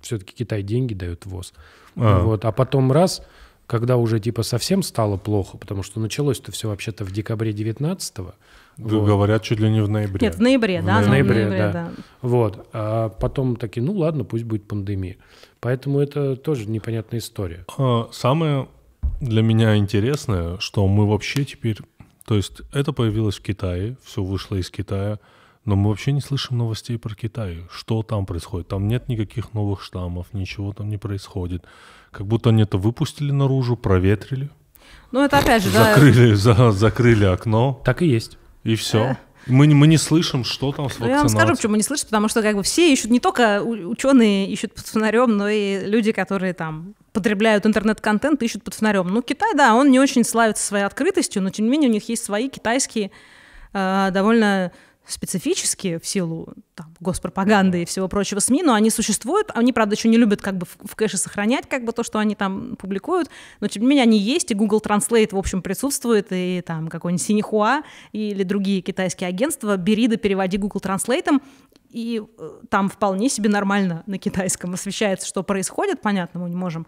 все-таки 0.00 0.34
Китай 0.34 0.62
деньги 0.62 0.94
дает 0.94 1.26
ВОЗ. 1.26 1.52
А. 1.96 2.22
Вот. 2.22 2.44
а 2.44 2.52
потом 2.52 2.92
раз, 2.92 3.22
когда 3.66 3.96
уже 3.96 4.20
типа 4.20 4.42
совсем 4.42 4.82
стало 4.82 5.16
плохо, 5.16 5.58
потому 5.58 5.82
что 5.82 6.00
началось-то 6.00 6.52
все 6.52 6.68
вообще-то 6.68 7.04
в 7.04 7.12
декабре 7.12 7.52
19-го. 7.52 8.34
Вот. 8.78 9.06
Говорят, 9.06 9.42
чуть 9.42 9.58
ли 9.58 9.68
не 9.70 9.82
в 9.82 9.88
ноябре. 9.88 10.28
Нет, 10.28 10.36
в 10.36 10.40
ноябре, 10.40 10.80
в 10.80 10.84
да. 10.84 11.02
В 11.02 11.08
ноябре, 11.08 11.46
в 11.46 11.48
ноябре 11.48 11.58
да. 11.58 11.72
да. 11.72 11.90
Вот. 12.22 12.68
А 12.72 13.08
потом 13.08 13.56
такие, 13.56 13.82
ну 13.82 13.92
ладно, 13.92 14.24
пусть 14.24 14.44
будет 14.44 14.68
пандемия. 14.68 15.16
Поэтому 15.60 15.98
это 15.98 16.36
тоже 16.36 16.68
непонятная 16.68 17.18
история. 17.18 17.64
А, 17.76 18.08
самое 18.12 18.68
для 19.20 19.42
меня 19.42 19.76
интересное, 19.76 20.58
что 20.60 20.86
мы 20.86 21.06
вообще 21.06 21.44
теперь... 21.44 21.78
То 22.24 22.36
есть 22.36 22.60
это 22.72 22.92
появилось 22.92 23.38
в 23.38 23.42
Китае, 23.42 23.96
все 24.04 24.22
вышло 24.22 24.54
из 24.56 24.70
Китая. 24.70 25.18
Но 25.68 25.76
мы 25.76 25.90
вообще 25.90 26.12
не 26.12 26.22
слышим 26.22 26.56
новостей 26.56 26.98
про 26.98 27.14
Китай. 27.14 27.58
Что 27.70 28.02
там 28.02 28.24
происходит? 28.24 28.68
Там 28.68 28.88
нет 28.88 29.06
никаких 29.08 29.52
новых 29.52 29.82
штаммов, 29.82 30.28
ничего 30.32 30.72
там 30.72 30.88
не 30.88 30.96
происходит. 30.96 31.62
Как 32.10 32.26
будто 32.26 32.48
они 32.48 32.62
это 32.62 32.78
выпустили 32.78 33.32
наружу, 33.32 33.76
проветрили. 33.76 34.48
Ну, 35.12 35.22
это 35.22 35.36
опять 35.36 35.62
же, 35.62 35.68
закрыли, 35.68 36.30
да. 36.30 36.36
За, 36.36 36.72
закрыли 36.72 37.26
окно. 37.26 37.82
Так 37.84 38.00
и 38.00 38.06
есть. 38.06 38.38
И 38.64 38.76
все. 38.76 38.98
Э. 38.98 39.16
Мы, 39.46 39.66
мы 39.66 39.86
не 39.86 39.98
слышим, 39.98 40.42
что 40.42 40.72
там 40.72 40.86
с 40.86 40.92
вакцинацией. 40.92 41.10
Ну, 41.10 41.14
я 41.14 41.18
вам 41.18 41.28
скажу, 41.28 41.54
почему 41.54 41.72
мы 41.72 41.76
не 41.76 41.82
слышим, 41.82 42.06
потому 42.06 42.28
что 42.28 42.40
как 42.40 42.56
бы 42.56 42.62
все 42.62 42.90
ищут, 42.90 43.10
не 43.10 43.20
только 43.20 43.62
ученые 43.62 44.50
ищут 44.50 44.72
под 44.72 44.86
фонарем, 44.86 45.36
но 45.36 45.50
и 45.50 45.84
люди, 45.84 46.12
которые 46.12 46.54
там 46.54 46.94
потребляют 47.12 47.66
интернет-контент, 47.66 48.42
ищут 48.42 48.62
под 48.62 48.72
фонарем. 48.72 49.08
Ну, 49.08 49.20
Китай, 49.20 49.52
да, 49.54 49.74
он 49.74 49.90
не 49.90 50.00
очень 50.00 50.24
славится 50.24 50.64
своей 50.64 50.84
открытостью, 50.84 51.42
но 51.42 51.50
тем 51.50 51.66
не 51.66 51.72
менее 51.72 51.90
у 51.90 51.92
них 51.92 52.08
есть 52.08 52.24
свои 52.24 52.48
китайские 52.48 53.10
э, 53.74 54.08
довольно 54.12 54.72
специфические 55.08 55.98
в 55.98 56.06
силу 56.06 56.54
там, 56.74 56.94
госпропаганды 57.00 57.82
и 57.82 57.84
всего 57.84 58.08
прочего 58.08 58.40
СМИ, 58.40 58.62
но 58.62 58.74
они 58.74 58.90
существуют. 58.90 59.50
Они, 59.54 59.72
правда, 59.72 59.94
еще 59.94 60.08
не 60.08 60.16
любят 60.16 60.42
как 60.42 60.58
бы 60.58 60.66
в, 60.66 60.88
в 60.88 60.94
кэше 60.94 61.16
сохранять 61.16 61.68
как 61.68 61.84
бы 61.84 61.92
то, 61.92 62.02
что 62.02 62.18
они 62.18 62.34
там 62.34 62.76
публикуют, 62.76 63.30
но 63.60 63.68
тем 63.68 63.82
не 63.82 63.88
менее 63.88 64.02
они 64.02 64.18
есть, 64.18 64.50
и 64.50 64.54
Google 64.54 64.80
Translate, 64.80 65.34
в 65.34 65.38
общем, 65.38 65.62
присутствует, 65.62 66.28
и 66.30 66.62
там 66.64 66.88
какой-нибудь 66.88 67.24
Синихуа 67.24 67.82
или 68.12 68.42
другие 68.42 68.82
китайские 68.82 69.28
агентства, 69.28 69.76
бери 69.76 70.08
да 70.08 70.16
переводи 70.16 70.58
Google 70.58 70.80
Translate, 70.80 71.40
и 71.90 72.22
э, 72.38 72.50
там 72.68 72.88
вполне 72.88 73.28
себе 73.28 73.48
нормально 73.48 74.02
на 74.06 74.18
китайском 74.18 74.74
освещается, 74.74 75.26
что 75.26 75.42
происходит, 75.42 76.02
понятно, 76.02 76.40
мы 76.40 76.50
не 76.50 76.56
можем 76.56 76.86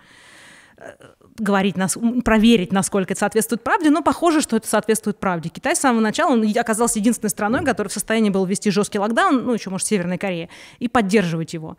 говорить, 1.39 1.77
нас, 1.77 1.97
проверить, 2.25 2.73
насколько 2.73 3.13
это 3.13 3.21
соответствует 3.21 3.63
правде, 3.63 3.91
но 3.91 4.03
похоже, 4.03 4.41
что 4.41 4.57
это 4.57 4.67
соответствует 4.67 5.19
правде. 5.19 5.49
Китай 5.49 5.75
с 5.75 5.81
самого 5.81 6.01
начала 6.01 6.33
он 6.33 6.47
оказался 6.57 6.99
единственной 6.99 7.31
страной, 7.31 7.65
которая 7.65 7.89
в 7.89 7.93
состоянии 7.93 8.31
был 8.31 8.45
ввести 8.45 8.71
жесткий 8.71 8.99
локдаун, 8.99 9.45
ну, 9.45 9.55
еще, 9.55 9.71
может, 9.71 9.87
Северная 9.87 10.19
Корея, 10.19 10.49
и 10.79 10.89
поддерживать 10.89 11.55
его 11.55 11.77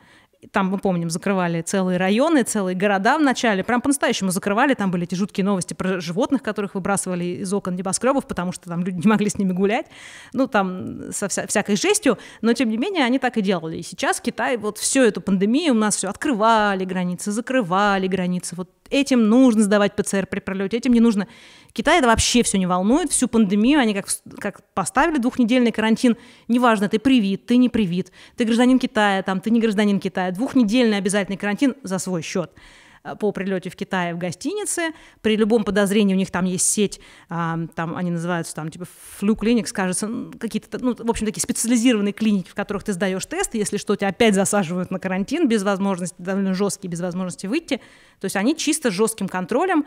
там, 0.52 0.70
мы 0.70 0.80
помним, 0.80 1.10
закрывали 1.10 1.62
целые 1.62 1.98
районы, 1.98 2.44
целые 2.44 2.76
города 2.76 3.18
вначале, 3.18 3.64
прям 3.64 3.82
по-настоящему 3.82 4.32
закрывали, 4.32 4.74
там 4.74 4.90
были 4.92 5.04
эти 5.04 5.16
жуткие 5.16 5.46
новости 5.46 5.74
про 5.74 6.00
животных, 6.00 6.42
которых 6.42 6.76
выбрасывали 6.76 7.26
из 7.26 7.54
окон 7.54 7.76
небоскребов, 7.76 8.26
потому 8.26 8.52
что 8.52 8.70
там 8.70 8.84
люди 8.84 8.98
не 8.98 9.08
могли 9.08 9.30
с 9.30 9.38
ними 9.38 9.54
гулять, 9.54 9.86
ну, 10.34 10.48
там, 10.48 11.12
со 11.12 11.28
вся, 11.28 11.46
всякой 11.46 11.76
жестью, 11.76 12.18
но, 12.42 12.54
тем 12.54 12.70
не 12.70 12.78
менее, 12.78 13.06
они 13.06 13.20
так 13.20 13.38
и 13.38 13.42
делали. 13.42 13.78
И 13.78 13.84
сейчас 13.84 14.20
Китай, 14.20 14.58
вот 14.58 14.78
всю 14.78 15.02
эту 15.04 15.22
пандемию 15.22 15.74
у 15.74 15.78
нас 15.78 15.98
все 15.98 16.10
открывали 16.10 16.86
границы, 16.86 17.32
закрывали 17.32 18.08
границы, 18.08 18.56
вот 18.56 18.70
этим 18.92 19.30
нужно 19.30 19.64
сдавать 19.64 19.96
ПЦР 19.96 20.28
при 20.28 20.40
пролете, 20.40 20.78
этим 20.78 20.94
не 20.94 21.00
нужно. 21.00 21.28
Китай 21.74 22.00
это 22.00 22.08
вообще 22.08 22.44
все 22.44 22.58
не 22.58 22.68
волнует, 22.68 23.12
всю 23.12 23.28
пандемию 23.28 23.80
они 23.80 23.94
как, 23.94 24.08
как 24.40 24.62
поставили 24.74 25.18
двухнедельный 25.18 25.72
карантин, 25.72 26.18
неважно, 26.48 26.90
ты 26.90 27.00
привит, 27.00 27.46
ты 27.46 27.58
не 27.58 27.70
привит, 27.70 28.12
ты 28.36 28.46
гражданин 28.46 28.78
Китая, 28.78 29.24
там, 29.24 29.40
ты 29.40 29.50
не 29.50 29.60
гражданин 29.60 30.00
Китая, 30.00 30.32
двухнедельный 30.32 30.98
обязательный 30.98 31.38
карантин 31.38 31.76
за 31.84 31.98
свой 31.98 32.22
счет. 32.22 32.52
Э, 33.04 33.16
по 33.16 33.32
прилете 33.32 33.70
в 33.70 33.76
Китай 33.76 34.14
в 34.14 34.18
гостинице. 34.18 34.92
При 35.22 35.36
любом 35.36 35.64
подозрении 35.64 36.14
у 36.14 36.18
них 36.18 36.30
там 36.32 36.46
есть 36.46 36.68
сеть, 36.68 37.00
а, 37.30 37.58
там 37.76 37.96
они 37.96 38.12
называются 38.12 38.54
там 38.54 38.70
типа 38.70 38.86
флю 39.18 39.36
клиник, 39.36 39.72
кажется, 39.72 40.10
какие-то, 40.40 40.78
ну, 40.80 40.96
в 40.96 41.10
общем, 41.10 41.26
такие 41.26 41.42
специализированные 41.42 42.14
клиники, 42.14 42.50
в 42.50 42.56
которых 42.56 42.84
ты 42.84 42.94
сдаешь 42.94 43.26
тест, 43.26 43.56
если 43.56 43.78
что, 43.78 43.96
тебя 43.96 44.10
опять 44.10 44.36
засаживают 44.36 44.92
на 44.92 45.00
карантин 45.00 45.48
без 45.48 45.64
возможности, 45.64 46.16
довольно 46.20 46.54
жесткий, 46.54 46.88
без 46.88 47.00
возможности 47.02 47.48
выйти. 47.48 47.82
То 48.20 48.26
есть 48.26 48.36
они 48.36 48.56
чисто 48.56 48.92
жестким 48.92 49.28
контролем, 49.28 49.86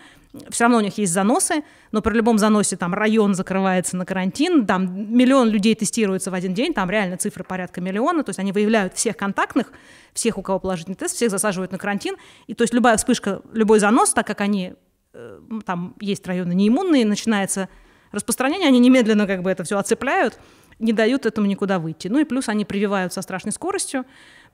все 0.50 0.64
равно 0.64 0.78
у 0.78 0.80
них 0.80 0.98
есть 0.98 1.12
заносы, 1.12 1.62
но 1.92 2.02
при 2.02 2.14
любом 2.14 2.38
заносе 2.38 2.76
там 2.76 2.92
район 2.92 3.34
закрывается 3.34 3.96
на 3.96 4.04
карантин, 4.04 4.66
там 4.66 5.16
миллион 5.16 5.50
людей 5.50 5.76
тестируется 5.76 6.32
в 6.32 6.34
один 6.34 6.52
день, 6.52 6.74
там 6.74 6.90
реально 6.90 7.16
цифры 7.16 7.44
порядка 7.44 7.80
миллиона, 7.80 8.24
то 8.24 8.30
есть 8.30 8.40
они 8.40 8.50
выявляют 8.50 8.94
всех 8.94 9.16
контактных, 9.16 9.72
всех, 10.14 10.38
у 10.38 10.42
кого 10.42 10.58
положительный 10.58 10.96
тест, 10.96 11.14
всех 11.14 11.30
засаживают 11.30 11.72
на 11.72 11.78
карантин. 11.78 12.16
И 12.46 12.54
то 12.54 12.62
есть 12.62 12.72
любая 12.72 12.96
вспышка, 13.04 13.42
любой 13.52 13.78
занос, 13.78 14.12
так 14.12 14.26
как 14.26 14.40
они, 14.40 14.74
э, 15.12 15.40
там 15.64 15.94
есть 16.00 16.26
районы 16.26 16.54
неиммунные, 16.54 17.04
начинается 17.04 17.68
распространения, 18.12 18.66
они 18.66 18.78
немедленно 18.78 19.26
как 19.26 19.42
бы 19.42 19.50
это 19.50 19.62
все 19.64 19.78
оцепляют, 19.78 20.38
не 20.78 20.92
дают 20.92 21.26
этому 21.26 21.46
никуда 21.46 21.78
выйти. 21.78 22.08
Ну 22.08 22.18
и 22.18 22.24
плюс 22.24 22.48
они 22.48 22.64
прививают 22.64 23.12
со 23.12 23.22
страшной 23.22 23.52
скоростью, 23.52 24.04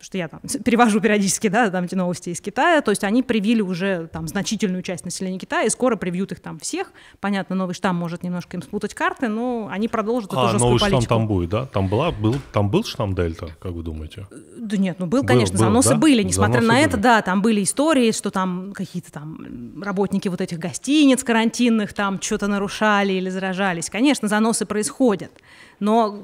потому 0.00 0.06
что 0.06 0.18
я 0.18 0.28
там 0.28 0.40
перевожу 0.64 1.00
периодически, 1.00 1.48
да, 1.48 1.70
там 1.70 1.84
эти 1.84 1.94
новости 1.94 2.30
из 2.30 2.40
Китая, 2.40 2.80
то 2.80 2.90
есть 2.90 3.04
они 3.04 3.22
привили 3.22 3.60
уже 3.60 4.08
там 4.12 4.26
значительную 4.26 4.82
часть 4.82 5.04
населения 5.04 5.38
Китая, 5.38 5.64
и 5.64 5.70
скоро 5.70 5.96
привьют 5.96 6.32
их 6.32 6.40
там 6.40 6.58
всех. 6.58 6.92
Понятно, 7.20 7.54
новый 7.54 7.74
штамм 7.74 7.96
может 7.96 8.22
немножко 8.22 8.56
им 8.56 8.62
спутать 8.62 8.94
карты, 8.94 9.28
но 9.28 9.68
они 9.70 9.88
продолжат 9.88 10.32
а, 10.32 10.44
эту 10.44 10.52
жесткую 10.52 10.68
новый 10.70 10.80
политику. 10.80 11.02
штамм 11.02 11.18
там 11.20 11.28
будет, 11.28 11.50
да? 11.50 11.66
Там, 11.66 11.88
была, 11.88 12.10
был, 12.10 12.36
там 12.52 12.70
был 12.70 12.84
штамм 12.84 13.14
Дельта, 13.14 13.48
как 13.60 13.72
вы 13.72 13.82
думаете? 13.82 14.26
Да 14.56 14.76
нет, 14.76 14.96
ну 14.98 15.06
был, 15.06 15.20
Был, 15.20 15.26
конечно, 15.26 15.58
был, 15.58 15.64
заносы 15.64 15.90
да? 15.90 15.96
были, 15.96 16.22
несмотря 16.22 16.60
Заносы 16.60 16.68
на 16.68 16.80
это, 16.80 16.90
были. 16.92 17.02
да, 17.02 17.22
там 17.22 17.42
были 17.42 17.62
истории, 17.62 18.12
что 18.12 18.30
там 18.30 18.72
какие-то 18.72 19.12
там 19.12 19.82
работники 19.82 20.28
вот 20.28 20.40
этих 20.40 20.58
гостиниц 20.58 21.22
карантинных 21.22 21.92
там 21.92 22.20
что-то 22.20 22.46
нарушали 22.46 23.12
или 23.12 23.28
заражались. 23.28 23.90
Конечно, 23.90 24.28
заносы 24.28 24.64
происходят, 24.64 25.32
но 25.78 26.22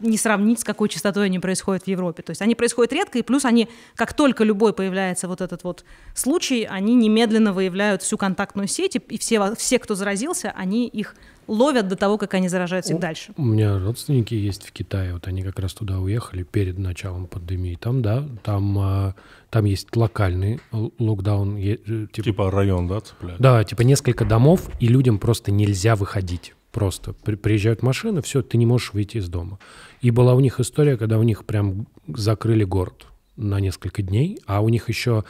не 0.00 0.16
сравнить 0.16 0.60
с 0.60 0.64
какой 0.64 0.88
частотой 0.88 1.26
они 1.26 1.38
происходят 1.38 1.84
в 1.84 1.88
Европе. 1.88 2.22
То 2.22 2.30
есть 2.30 2.42
они 2.42 2.54
происходят 2.54 2.92
редко, 2.92 3.18
и 3.18 3.22
плюс 3.22 3.44
они, 3.44 3.68
как 3.94 4.12
только 4.14 4.44
любой 4.44 4.72
появляется 4.72 5.28
вот 5.28 5.40
этот 5.40 5.64
вот 5.64 5.84
случай, 6.14 6.64
они 6.64 6.94
немедленно 6.94 7.52
выявляют 7.52 8.02
всю 8.02 8.16
контактную 8.18 8.68
сеть, 8.68 8.96
и- 8.96 9.18
все, 9.18 9.54
все, 9.54 9.78
кто 9.78 9.94
заразился, 9.94 10.52
они 10.56 10.86
их 10.88 11.14
ловят 11.46 11.88
до 11.88 11.96
того, 11.96 12.16
как 12.16 12.34
они 12.34 12.48
заражают 12.48 12.84
всех 12.84 13.00
дальше. 13.00 13.32
У 13.36 13.42
меня 13.44 13.76
родственники 13.78 14.34
есть 14.34 14.64
в 14.64 14.70
Китае, 14.70 15.14
вот 15.14 15.26
они 15.26 15.42
как 15.42 15.58
раз 15.58 15.74
туда 15.74 15.98
уехали 15.98 16.44
перед 16.44 16.78
началом 16.78 17.26
пандемии. 17.26 17.76
Там, 17.80 18.02
да, 18.02 18.24
там, 18.44 18.78
а, 18.78 19.14
там 19.50 19.64
есть 19.64 19.94
локальный 19.96 20.60
локдаун, 20.98 21.56
типа, 21.60 22.22
Типа 22.22 22.50
район, 22.50 22.86
да, 22.86 23.00
цепляют? 23.00 23.40
да, 23.40 23.64
типа 23.64 23.82
несколько 23.82 24.24
домов, 24.24 24.68
и 24.80 24.86
людям 24.86 25.18
просто 25.18 25.50
нельзя 25.50 25.96
выходить. 25.96 26.54
Просто 26.70 27.14
При- 27.24 27.34
приезжают 27.34 27.82
машины, 27.82 28.22
все, 28.22 28.42
ты 28.42 28.56
не 28.56 28.64
можешь 28.64 28.92
выйти 28.92 29.16
из 29.16 29.28
дома. 29.28 29.58
И 30.00 30.10
была 30.10 30.34
у 30.34 30.40
них 30.40 30.60
история, 30.60 30.96
когда 30.96 31.18
у 31.18 31.22
них 31.22 31.44
прям 31.44 31.86
закрыли 32.08 32.64
город 32.64 33.06
на 33.36 33.60
несколько 33.60 34.02
дней, 34.02 34.38
а 34.46 34.60
у 34.60 34.68
них 34.68 34.88
еще, 34.88 35.24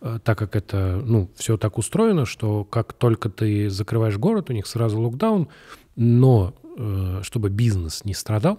э, 0.00 0.18
так 0.24 0.38
как 0.38 0.56
это, 0.56 1.00
ну, 1.04 1.30
все 1.36 1.56
так 1.56 1.78
устроено, 1.78 2.26
что 2.26 2.64
как 2.64 2.92
только 2.92 3.28
ты 3.28 3.70
закрываешь 3.70 4.18
город, 4.18 4.50
у 4.50 4.52
них 4.52 4.66
сразу 4.66 5.00
локдаун, 5.00 5.48
но 5.94 6.54
э, 6.76 7.20
чтобы 7.22 7.50
бизнес 7.50 8.04
не 8.04 8.14
страдал, 8.14 8.58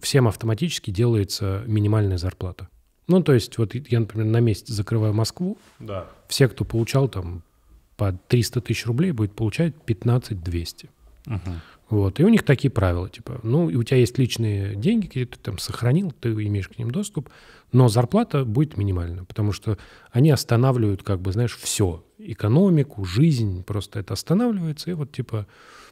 всем 0.00 0.28
автоматически 0.28 0.90
делается 0.90 1.62
минимальная 1.66 2.18
зарплата. 2.18 2.68
Ну, 3.06 3.22
то 3.22 3.32
есть, 3.34 3.58
вот 3.58 3.74
я, 3.74 4.00
например, 4.00 4.26
на 4.26 4.40
месяц 4.40 4.68
закрываю 4.68 5.12
Москву, 5.14 5.58
Да. 5.78 6.06
все, 6.28 6.48
кто 6.48 6.64
получал 6.64 7.08
там 7.08 7.42
по 7.96 8.12
300 8.28 8.60
тысяч 8.62 8.86
рублей, 8.86 9.12
будет 9.12 9.32
получать 9.34 9.74
15 9.84 10.42
200. 10.42 10.88
Вот. 11.90 12.18
И 12.18 12.24
у 12.24 12.28
них 12.28 12.42
такие 12.42 12.70
правила, 12.70 13.08
типа, 13.08 13.40
ну, 13.42 13.66
у 13.66 13.82
тебя 13.82 13.98
есть 13.98 14.18
личные 14.18 14.74
деньги, 14.74 15.06
которые 15.06 15.26
ты 15.26 15.38
там 15.38 15.58
сохранил, 15.58 16.12
ты 16.12 16.30
имеешь 16.30 16.68
к 16.68 16.78
ним 16.78 16.90
доступ, 16.90 17.28
но 17.72 17.88
зарплата 17.88 18.44
будет 18.44 18.76
минимальна, 18.76 19.24
потому 19.24 19.52
что 19.52 19.76
они 20.10 20.30
останавливают, 20.30 21.02
как 21.02 21.20
бы, 21.20 21.32
знаешь, 21.32 21.56
все, 21.56 22.02
экономику, 22.18 23.04
жизнь, 23.04 23.62
просто 23.64 24.00
это 24.00 24.14
останавливается, 24.14 24.90
и 24.90 24.94
вот, 24.94 25.12
типа, 25.12 25.46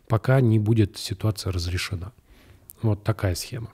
пока 0.09 0.41
не 0.41 0.59
будет 0.59 0.97
ситуация 0.97 1.53
разрешена. 1.53 2.13
Вот 2.81 3.05
такая 3.05 3.35
схема. 3.35 3.69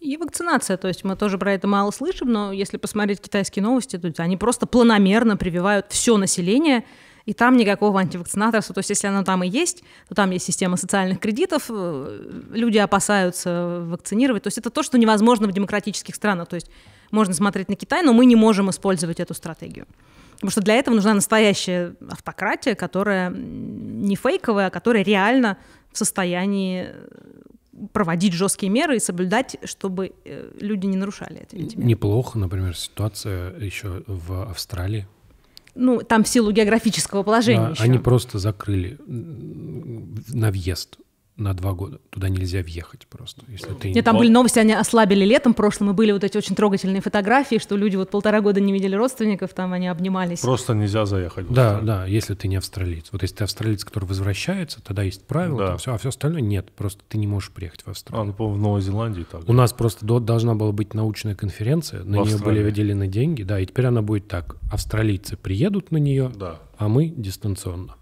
И 0.00 0.16
вакцинация, 0.16 0.76
то 0.76 0.88
есть 0.88 1.02
мы 1.02 1.16
тоже 1.16 1.36
про 1.36 1.52
это 1.52 1.66
мало 1.66 1.90
слышим, 1.90 2.30
но 2.30 2.52
если 2.52 2.76
посмотреть 2.76 3.20
китайские 3.20 3.62
новости, 3.62 3.98
то 3.98 4.22
они 4.22 4.36
просто 4.36 4.66
планомерно 4.66 5.36
прививают 5.36 5.86
все 5.90 6.16
население, 6.16 6.84
и 7.26 7.34
там 7.34 7.56
никакого 7.56 8.00
антивакцинаторства. 8.00 8.74
То 8.74 8.78
есть 8.78 8.90
если 8.90 9.08
оно 9.08 9.24
там 9.24 9.42
и 9.42 9.48
есть, 9.48 9.82
то 10.08 10.14
там 10.14 10.30
есть 10.30 10.46
система 10.46 10.76
социальных 10.76 11.20
кредитов, 11.20 11.64
э, 11.68 12.32
люди 12.50 12.78
опасаются 12.78 13.84
вакцинировать. 13.84 14.44
То 14.44 14.48
есть 14.48 14.58
это 14.58 14.70
то, 14.70 14.82
что 14.82 14.96
невозможно 14.96 15.48
в 15.48 15.52
демократических 15.52 16.14
странах. 16.14 16.48
То 16.48 16.54
есть 16.54 16.70
можно 17.10 17.34
смотреть 17.34 17.68
на 17.68 17.74
Китай, 17.74 18.02
но 18.02 18.12
мы 18.12 18.26
не 18.26 18.36
можем 18.36 18.70
использовать 18.70 19.20
эту 19.20 19.34
стратегию. 19.34 19.86
Потому 20.34 20.50
что 20.50 20.60
для 20.60 20.74
этого 20.74 20.94
нужна 20.94 21.14
настоящая 21.14 21.94
автократия, 22.08 22.74
которая 22.74 23.30
не 23.30 24.16
фейковая, 24.16 24.68
а 24.68 24.70
которая 24.70 25.02
реально 25.02 25.58
в 25.92 25.98
состоянии 25.98 26.92
проводить 27.92 28.32
жесткие 28.32 28.70
меры 28.70 28.96
и 28.96 29.00
соблюдать, 29.00 29.56
чтобы 29.64 30.12
э, 30.24 30.50
люди 30.60 30.86
не 30.86 30.96
нарушали 30.96 31.46
эти 31.50 31.76
меры. 31.76 31.88
Неплохо, 31.88 32.38
например, 32.38 32.76
ситуация 32.76 33.58
еще 33.58 34.02
в 34.06 34.48
Австралии. 34.48 35.06
Ну, 35.76 36.00
там 36.02 36.24
в 36.24 36.28
силу 36.28 36.50
географического 36.52 37.22
положения 37.22 37.66
Да, 37.66 37.70
еще. 37.70 37.82
Они 37.82 37.98
просто 37.98 38.38
закрыли 38.38 38.98
на 39.06 40.50
въезд 40.50 40.98
на 41.36 41.52
два 41.54 41.72
года. 41.74 41.98
Туда 42.10 42.28
нельзя 42.28 42.62
въехать 42.62 43.06
просто. 43.06 43.42
Если 43.48 43.72
ты... 43.74 43.92
Нет, 43.92 44.04
там 44.04 44.16
были 44.16 44.30
новости, 44.30 44.58
они 44.58 44.72
ослабили 44.72 45.24
летом 45.24 45.52
прошлым, 45.54 45.90
и 45.90 45.92
были 45.92 46.12
вот 46.12 46.24
эти 46.24 46.36
очень 46.38 46.56
трогательные 46.56 47.02
фотографии, 47.02 47.58
что 47.58 47.76
люди 47.76 47.96
вот 47.96 48.10
полтора 48.10 48.40
года 48.40 48.60
не 48.60 48.72
видели 48.72 48.94
родственников, 48.96 49.52
там 49.52 49.72
они 49.74 49.88
обнимались. 49.88 50.40
Просто 50.40 50.74
нельзя 50.74 51.04
заехать. 51.04 51.46
в 51.46 51.52
Да, 51.52 51.80
да, 51.80 52.06
если 52.06 52.34
ты 52.34 52.48
не 52.48 52.56
австралиец. 52.56 53.08
Вот 53.12 53.22
если 53.22 53.36
ты 53.36 53.44
австралиец, 53.44 53.84
который 53.84 54.06
возвращается, 54.06 54.82
тогда 54.82 55.02
есть 55.02 55.26
правила, 55.26 55.58
Да. 55.58 55.66
там 55.68 55.78
все, 55.78 55.94
а 55.94 55.98
все 55.98 56.08
остальное 56.08 56.40
нет. 56.40 56.70
Просто 56.72 57.02
ты 57.08 57.18
не 57.18 57.26
можешь 57.26 57.50
приехать 57.50 57.82
в 57.82 57.88
А, 57.88 57.90
Австралию. 57.90 58.26
ну, 58.28 58.32
по-моему, 58.32 58.58
в 58.58 58.62
Новой 58.62 58.80
Зеландии 58.80 59.26
так. 59.30 59.48
У 59.48 59.52
нас 59.52 59.72
просто 59.72 60.06
до- 60.06 60.20
должна 60.20 60.54
была 60.54 60.72
быть 60.72 60.94
научная 60.94 61.34
конференция, 61.34 62.02
на 62.02 62.14
нее 62.14 62.22
были 62.24 62.34
Австралии. 62.34 62.62
выделены 62.62 63.06
деньги, 63.08 63.42
да, 63.42 63.60
и 63.60 63.66
теперь 63.66 63.86
она 63.86 64.00
будет 64.02 64.28
так. 64.28 64.56
Австралийцы 64.72 65.36
приедут 65.36 65.90
на 65.90 65.98
нее, 65.98 66.32
Да. 66.34 66.60
а 66.78 66.88
мы 66.88 67.08
дистанционно. 67.08 67.94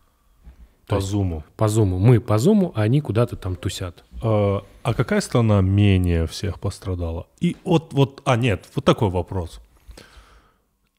По 0.87 0.97
есть- 0.97 1.07
зуму. 1.09 1.45
По 1.57 1.69
зуму. 1.69 1.99
Мы 1.99 2.21
по 2.21 2.39
зуму, 2.39 2.73
а 2.75 2.83
они 2.83 3.01
куда-то 3.01 3.37
там 3.37 3.57
тусят. 3.57 4.05
А, 4.23 4.63
а 4.83 4.95
какая 4.95 5.21
страна 5.21 5.61
менее 5.61 6.27
всех 6.27 6.61
пострадала? 6.61 7.27
И 7.41 7.57
вот, 7.65 7.93
вот, 7.93 8.23
а 8.25 8.37
нет, 8.37 8.69
вот 8.75 8.85
такой 8.85 9.11
вопрос. 9.11 9.61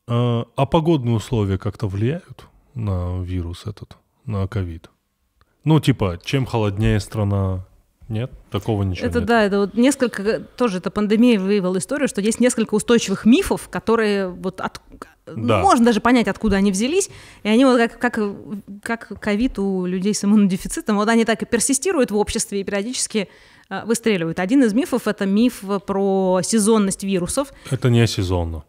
А, 0.07 0.45
а 0.55 0.65
погодные 0.65 1.15
условия 1.15 1.57
как-то 1.57 1.87
влияют 1.87 2.45
на 2.73 3.21
вирус 3.21 3.65
этот, 3.65 3.97
на 4.25 4.47
ковид? 4.47 4.89
Ну, 5.63 5.79
типа, 5.79 6.19
чем 6.23 6.45
холоднее 6.45 6.99
страна, 6.99 7.65
нет? 8.07 8.31
Такого 8.51 8.83
ничего 8.83 9.07
Это 9.07 9.19
нет? 9.19 9.27
да, 9.27 9.43
это 9.43 9.59
вот 9.59 9.73
несколько, 9.73 10.39
тоже 10.39 10.77
эта 10.77 10.91
пандемия 10.91 11.39
выявила 11.39 11.77
историю, 11.79 12.07
что 12.07 12.21
есть 12.21 12.39
несколько 12.39 12.75
устойчивых 12.75 13.25
мифов, 13.25 13.67
которые 13.69 14.27
вот 14.29 14.61
от, 14.61 14.79
Да. 15.25 15.61
можно 15.61 15.85
даже 15.85 16.01
понять, 16.01 16.27
откуда 16.27 16.57
они 16.57 16.71
взялись, 16.71 17.09
и 17.43 17.49
они 17.49 17.65
вот 17.65 17.79
как, 17.79 17.99
как, 17.99 18.19
как 18.83 19.19
ковид 19.19 19.57
у 19.59 19.85
людей 19.85 20.13
с 20.13 20.23
иммунодефицитом, 20.23 20.97
вот 20.97 21.09
они 21.09 21.25
так 21.25 21.41
и 21.41 21.45
персистируют 21.45 22.11
в 22.11 22.17
обществе 22.17 22.61
и 22.61 22.63
периодически 22.63 23.27
э, 23.69 23.85
выстреливают. 23.85 24.39
Один 24.39 24.63
из 24.63 24.73
мифов— 24.73 25.07
это 25.07 25.25
миф 25.25 25.63
про 25.87 26.41
сезонность 26.43 27.03
вирусов. 27.03 27.51
Это 27.71 27.89
не 27.89 28.05
сезонно. 28.07 28.63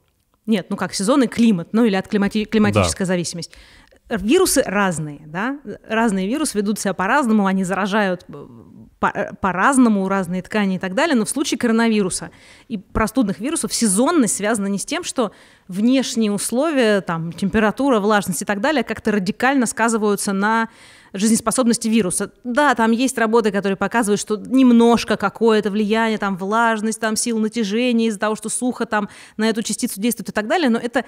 Нет, 0.47 0.67
ну 0.71 0.77
как 0.77 0.95
сезонный 0.95 1.27
климат, 1.27 1.69
ну 1.73 1.85
или 1.85 1.97
от 1.97 2.07
климати- 2.07 2.45
климатическая 2.45 3.05
зависимость. 3.07 3.51
Вирусы 4.09 4.63
разные, 4.65 5.21
да, 5.27 5.59
разные 5.89 6.29
вирусы 6.29 6.57
ведут 6.59 6.79
себя 6.79 6.95
по-разному, 6.95 7.47
они 7.47 7.65
заражают 7.65 8.25
э, 8.29 8.47
по- 9.01 9.13
э, 9.13 9.33
по-разному 9.41 10.09
разные 10.09 10.43
ткани 10.43 10.77
и 10.77 10.79
так 10.79 10.95
далее, 10.95 11.17
но 11.17 11.25
в 11.25 11.29
случае 11.29 11.59
коронавируса 11.59 12.31
и 12.69 12.79
простудных 12.79 13.41
вирусов 13.41 13.75
сезонность 13.75 14.37
связана 14.37 14.69
не 14.69 14.79
с 14.79 14.85
тем, 14.85 15.03
что 15.03 15.33
внешние 15.67 16.31
условия, 16.31 17.01
там, 17.01 17.33
температура, 17.33 17.99
влажность 17.99 18.43
и 18.43 18.45
так 18.45 18.61
далее 18.61 18.85
как-то 18.85 19.11
радикально 19.11 19.67
сказываются 19.67 20.33
на 20.33 20.69
жизнеспособности 21.13 21.89
вируса. 21.89 22.31
Да, 22.45 22.75
там 22.77 22.93
есть 22.93 23.19
работы, 23.19 23.51
которые 23.51 23.77
показывают, 23.77 24.21
что 24.21 24.37
немножко 24.37 25.17
какое-то 25.17 25.71
влияние, 25.71 26.19
там 26.19 26.37
влажность, 26.37 27.01
там 27.01 27.17
сила 27.17 27.41
натяжения 27.41 28.09
из-за 28.09 28.21
того, 28.21 28.37
что 28.37 28.51
сухо 28.51 28.87
там 28.87 29.09
на 29.37 29.49
эту 29.49 29.63
частицу 29.63 30.01
действует 30.01 30.29
и 30.29 30.33
так 30.33 30.47
далее, 30.47 30.69
но 30.69 30.79
это 30.79 31.05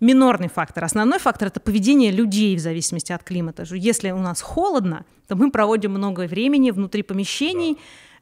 минорный 0.00 0.48
фактор. 0.48 0.84
Основной 0.84 1.18
фактор— 1.18 1.48
это 1.48 1.60
поведение 1.60 2.10
людей 2.10 2.56
в 2.56 2.60
зависимости 2.60 3.12
от 3.12 3.22
климата. 3.24 3.64
Если 3.70 4.10
у 4.10 4.18
нас 4.18 4.40
холодно, 4.40 5.04
то 5.26 5.36
мы 5.36 5.50
проводим 5.50 5.92
много 5.92 6.26
времени 6.26 6.70
внутри 6.70 7.02
помещений, 7.02 7.78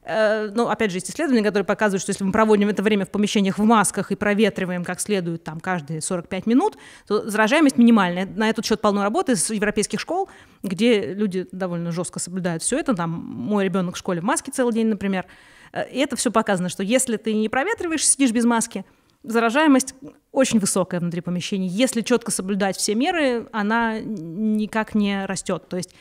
Э, 0.07 0.49
Ну, 0.53 0.69
опять 0.69 0.91
же, 0.91 0.97
есть 0.97 1.09
исследования, 1.09 1.43
которые 1.43 1.65
показывают, 1.65 2.01
что 2.01 2.11
если 2.11 2.23
мы 2.23 2.31
проводим 2.31 2.69
это 2.69 2.81
время 2.81 3.05
в 3.05 3.09
помещениях 3.09 3.57
в 3.57 3.63
масках 3.63 4.11
и 4.11 4.15
проветриваем 4.15 4.85
как 4.85 5.01
следует 5.01 5.43
там 5.43 5.59
каждые 5.59 6.01
45 6.01 6.45
минут, 6.45 6.77
то 7.07 7.29
заражаемость 7.29 7.77
минимальная. 7.77 8.25
На 8.25 8.49
этот 8.49 8.65
счет 8.65 8.79
полно 8.79 9.03
работы 9.03 9.35
с 9.35 9.49
европейских 9.49 9.99
школ, 9.99 10.29
где 10.63 11.13
люди 11.13 11.47
довольно 11.51 11.91
жестко 11.91 12.19
соблюдают 12.19 12.63
все 12.63 12.79
это. 12.79 12.95
Там 12.95 13.11
мой 13.11 13.65
ребенок 13.65 13.95
в 13.95 13.97
школе 13.97 14.21
в 14.21 14.23
маске 14.23 14.51
целый 14.51 14.73
день, 14.73 14.87
например. 14.87 15.25
Э, 15.73 15.89
И 15.91 15.99
это 15.99 16.15
все 16.15 16.31
показано, 16.31 16.69
что 16.69 16.83
если 16.83 17.17
ты 17.17 17.33
не 17.33 17.49
проветриваешь, 17.49 18.07
сидишь 18.07 18.31
без 18.31 18.45
маски, 18.45 18.85
заражаемость 19.27 19.95
очень 20.31 20.59
высокая 20.59 20.99
внутри 20.99 21.21
помещений. 21.21 21.67
Если 21.67 22.01
четко 22.01 22.31
соблюдать 22.31 22.77
все 22.77 22.95
меры, 22.95 23.47
она 23.51 23.99
никак 23.99 24.95
не 24.95 25.25
растет. 25.25 25.67
То 25.69 25.77
есть 25.77 25.93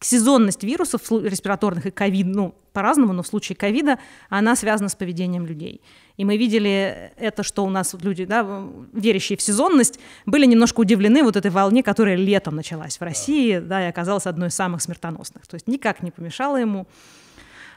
сезонность 0.00 0.62
вирусов 0.62 1.10
респираторных 1.10 1.86
и 1.86 1.90
ковид, 1.90 2.26
ну, 2.26 2.54
по-разному, 2.72 3.12
но 3.12 3.22
в 3.22 3.26
случае 3.26 3.56
ковида 3.56 3.98
она 4.28 4.56
связана 4.56 4.88
с 4.88 4.94
поведением 4.94 5.46
людей. 5.46 5.80
И 6.16 6.24
мы 6.24 6.36
видели 6.36 7.12
это, 7.16 7.42
что 7.42 7.64
у 7.64 7.70
нас 7.70 7.94
люди, 8.02 8.24
да, 8.24 8.64
верящие 8.92 9.36
в 9.36 9.42
сезонность, 9.42 9.98
были 10.26 10.44
немножко 10.46 10.80
удивлены 10.80 11.22
вот 11.22 11.36
этой 11.36 11.50
волне, 11.50 11.82
которая 11.82 12.16
летом 12.16 12.56
началась 12.56 12.98
в 12.98 13.02
России, 13.02 13.58
да, 13.58 13.86
и 13.86 13.88
оказалась 13.88 14.26
одной 14.26 14.48
из 14.48 14.54
самых 14.54 14.82
смертоносных. 14.82 15.46
То 15.46 15.54
есть 15.54 15.68
никак 15.68 16.02
не 16.02 16.10
помешало 16.10 16.56
ему 16.56 16.86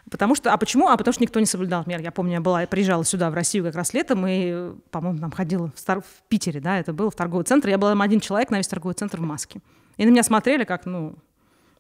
Потому 0.10 0.36
что, 0.36 0.54
а 0.54 0.58
почему? 0.58 0.88
А 0.88 0.96
потому 0.96 1.14
что 1.14 1.24
никто 1.24 1.40
не 1.40 1.46
соблюдал 1.46 1.84
мер. 1.86 2.00
Я 2.00 2.12
помню, 2.12 2.34
я 2.34 2.42
была, 2.42 2.62
я 2.62 2.68
приезжала 2.68 3.04
сюда 3.04 3.30
в 3.30 3.34
Россию 3.34 3.66
как 3.66 3.76
раз 3.76 3.94
летом, 3.94 4.26
и, 4.26 4.72
по-моему, 4.90 5.20
там 5.20 5.32
ходила 5.32 5.72
в, 5.76 5.80
стар... 5.80 6.02
в 6.02 6.24
Питере, 6.30 6.62
да, 6.62 6.80
это 6.80 6.94
было 6.94 7.12
в 7.12 7.16
торговый 7.16 7.44
центр. 7.44 7.68
Я 7.70 7.78
была 7.78 7.92
там 7.92 8.02
один 8.02 8.20
человек 8.20 8.50
на 8.50 8.58
весь 8.58 8.68
торговый 8.68 8.94
центр 8.94 9.18
в 9.18 9.24
маске. 9.24 9.60
И 9.98 10.06
на 10.06 10.10
меня 10.10 10.24
смотрели 10.24 10.64
как, 10.64 10.86
ну, 10.86 11.16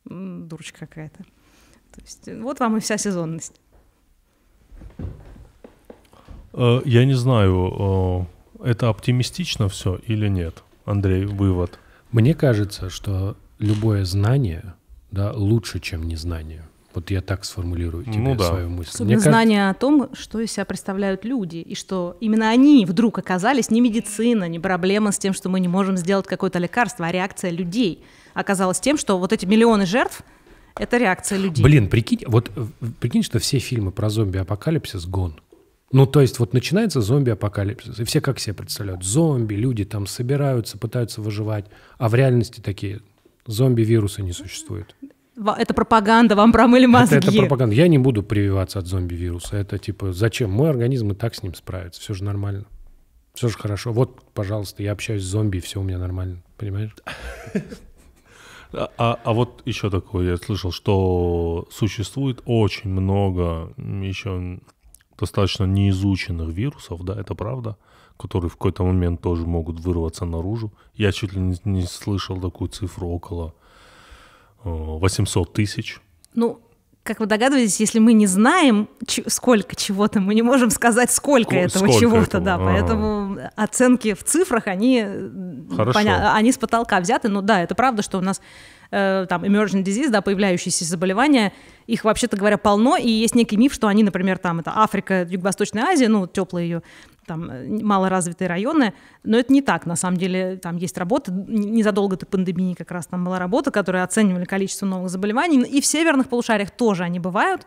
дурочка 0.05 0.80
какая-то. 0.80 1.23
То 1.93 2.01
есть 2.01 2.30
вот 2.41 2.59
вам 2.59 2.78
и 2.78 2.80
вся 2.80 2.97
сезонность. 2.97 3.61
Э, 6.53 6.82
я 6.84 7.05
не 7.05 7.13
знаю, 7.13 8.28
э, 8.59 8.69
это 8.71 8.89
оптимистично 8.89 9.69
все 9.69 9.95
или 10.05 10.28
нет, 10.28 10.63
Андрей, 10.86 11.25
вывод. 11.25 11.80
Мне 12.11 12.34
кажется, 12.34 12.89
что 12.89 13.38
любое 13.59 14.03
знание 14.05 14.73
да, 15.11 15.32
лучше, 15.32 15.80
чем 15.80 16.03
незнание. 16.03 16.63
Вот 16.97 17.11
я 17.11 17.21
так 17.21 17.45
сформулирую 17.45 18.05
тебе 18.05 18.17
ну, 18.17 18.33
да. 18.35 18.45
свою 18.45 18.69
мысль. 18.69 18.89
Особенно 18.89 19.13
Мне 19.13 19.19
знание 19.19 19.59
кажется... 19.59 19.77
о 19.77 19.79
том, 19.79 20.09
что 20.15 20.39
из 20.39 20.51
себя 20.51 20.65
представляют 20.65 21.25
люди, 21.25 21.57
и 21.57 21.75
что 21.75 22.17
именно 22.21 22.49
они 22.49 22.87
вдруг 22.87 23.19
оказались 23.19 23.69
не 23.69 23.81
медицина, 23.81 24.47
не 24.47 24.59
проблема 24.59 25.11
с 25.11 25.19
тем, 25.19 25.35
что 25.35 25.47
мы 25.47 25.59
не 25.59 25.67
можем 25.67 25.95
сделать 25.95 26.25
какое-то 26.25 26.57
лекарство, 26.57 27.05
а 27.05 27.11
реакция 27.11 27.51
людей 27.51 28.03
оказалась 28.33 28.79
тем, 28.79 28.97
что 28.97 29.19
вот 29.19 29.31
эти 29.31 29.45
миллионы 29.45 29.85
жертв— 29.85 30.23
это 30.75 30.97
реакция 30.97 31.37
людей. 31.37 31.63
Блин, 31.63 31.87
прикинь, 31.87 32.23
вот 32.25 32.49
прикинь, 32.99 33.21
что 33.21 33.37
все 33.37 33.59
фильмы 33.59 33.91
про 33.91 34.09
зомби-апокалипсис— 34.09 35.05
гон. 35.07 35.39
Ну, 35.91 36.07
то 36.07 36.19
есть 36.19 36.39
вот 36.39 36.53
начинается 36.53 37.01
зомби-апокалипсис, 37.01 37.99
и 37.99 38.05
все 38.05 38.21
как 38.21 38.39
себе 38.39 38.55
представляют? 38.55 39.03
Зомби, 39.03 39.53
люди 39.53 39.85
там 39.85 40.07
собираются, 40.07 40.79
пытаются 40.79 41.21
выживать, 41.21 41.65
а 41.99 42.09
в 42.09 42.15
реальности 42.15 42.59
такие 42.59 43.01
зомби-вирусы 43.45 44.23
не 44.23 44.31
существует. 44.31 44.95
Это 45.38 45.73
пропаганда, 45.73 46.35
вам 46.35 46.51
промыли 46.51 46.88
мозги. 46.88 47.15
Это, 47.15 47.29
это 47.29 47.38
пропаганда. 47.38 47.75
Я 47.75 47.88
не 47.88 47.99
буду 47.99 48.23
прививаться 48.23 48.79
от 48.79 48.88
зомби-вируса. 48.88 49.57
Это 49.57 49.77
типа, 49.77 50.11
зачем? 50.11 50.51
Мой 50.51 50.69
организм 50.69 51.11
и 51.11 51.15
так 51.15 51.35
с 51.35 51.43
ним 51.43 51.53
справится. 51.53 52.01
Все 52.01 52.13
же 52.13 52.23
нормально. 52.23 52.65
Все 53.35 53.49
же 53.49 53.57
хорошо. 53.57 53.93
Вот, 53.93 54.23
пожалуйста, 54.33 54.81
я 54.81 54.93
общаюсь 54.93 55.21
с 55.21 55.27
зомби, 55.27 55.57
и 55.57 55.59
все 55.61 55.79
у 55.79 55.83
меня 55.83 55.99
нормально. 55.99 56.41
Понимаешь? 56.57 56.95
А, 58.73 58.91
а, 58.97 59.19
а 59.23 59.33
вот 59.33 59.61
еще 59.65 59.89
такое, 59.89 60.31
я 60.31 60.38
слышал, 60.38 60.73
что 60.73 61.67
существует 61.71 62.41
очень 62.45 62.89
много 62.89 63.73
еще 63.77 64.59
достаточно 65.17 65.63
неизученных 65.63 66.49
вирусов, 66.49 67.03
да, 67.03 67.17
это 67.17 67.33
правда, 67.33 67.77
которые 68.17 68.49
в 68.49 68.53
какой-то 68.53 68.83
момент 68.83 69.21
тоже 69.21 69.45
могут 69.45 69.79
вырваться 69.79 70.25
наружу. 70.25 70.73
Я 70.95 71.13
чуть 71.13 71.31
ли 71.31 71.39
не, 71.39 71.55
не 71.63 71.83
слышал 71.83 72.41
такую 72.41 72.69
цифру 72.69 73.07
около 73.07 73.53
800 74.63 75.53
тысяч. 75.53 75.99
Ну, 76.33 76.59
как 77.03 77.21
вы 77.21 77.25
догадываетесь, 77.25 77.79
если 77.79 77.99
мы 77.99 78.11
не 78.13 78.27
знаем, 78.27 78.89
сколько 79.27 79.75
чего-то, 79.77 80.19
мы 80.19 80.35
не 80.35 80.41
можем 80.41 80.69
сказать, 80.69 81.09
сколько 81.09 81.55
Ск- 81.55 81.59
этого 81.59 81.83
сколько 81.85 81.99
чего-то, 81.99 82.37
этого? 82.39 82.43
да. 82.43 82.55
А-а-а. 82.55 82.65
Поэтому 82.65 83.37
оценки 83.55 84.13
в 84.13 84.23
цифрах, 84.23 84.67
они, 84.67 84.99
поня- 85.69 86.33
они 86.33 86.51
с 86.51 86.57
потолка 86.57 86.99
взяты. 86.99 87.29
Но 87.29 87.41
да, 87.41 87.63
это 87.63 87.75
правда, 87.75 88.01
что 88.03 88.17
у 88.17 88.21
нас 88.21 88.41
э, 88.91 89.25
там 89.29 89.43
emerging 89.45 89.83
disease, 89.83 90.09
да, 90.09 90.21
появляющиеся 90.21 90.83
заболевания, 90.85 91.53
их, 91.85 92.03
вообще-то 92.03 92.35
говоря, 92.35 92.57
полно, 92.57 92.97
и 92.97 93.09
есть 93.09 93.35
некий 93.35 93.55
миф, 93.57 93.73
что 93.73 93.87
они, 93.87 94.03
например, 94.03 94.37
там, 94.37 94.59
это 94.59 94.73
Африка, 94.75 95.23
Юго-Восточная 95.29 95.83
Азия, 95.85 96.09
ну, 96.09 96.27
теплые 96.27 96.69
ее 96.69 96.81
там 97.28 97.49
э, 97.51 97.67
малоразвитые 97.84 98.47
районы, 98.47 98.93
но 99.23 99.38
это 99.38 99.53
не 99.53 99.61
так, 99.61 99.86
на 99.86 99.95
самом 99.95 100.17
деле 100.17 100.57
там 100.57 100.78
есть 100.78 100.97
работа, 100.97 101.32
незадолго 101.32 102.17
до 102.17 102.25
пандемии 102.25 102.73
как 102.73 102.91
раз 102.91 103.05
там 103.07 103.23
была 103.23 103.38
работа, 103.38 103.69
которая 103.69 104.03
оценивали 104.03 104.45
количество 104.45 104.86
новых 104.86 105.09
заболеваний, 105.09 105.61
и 105.61 105.82
в 105.82 105.86
северных 105.86 106.30
полушариях 106.30 106.71
тоже 106.71 107.03
они 107.03 107.19
бывают, 107.19 107.65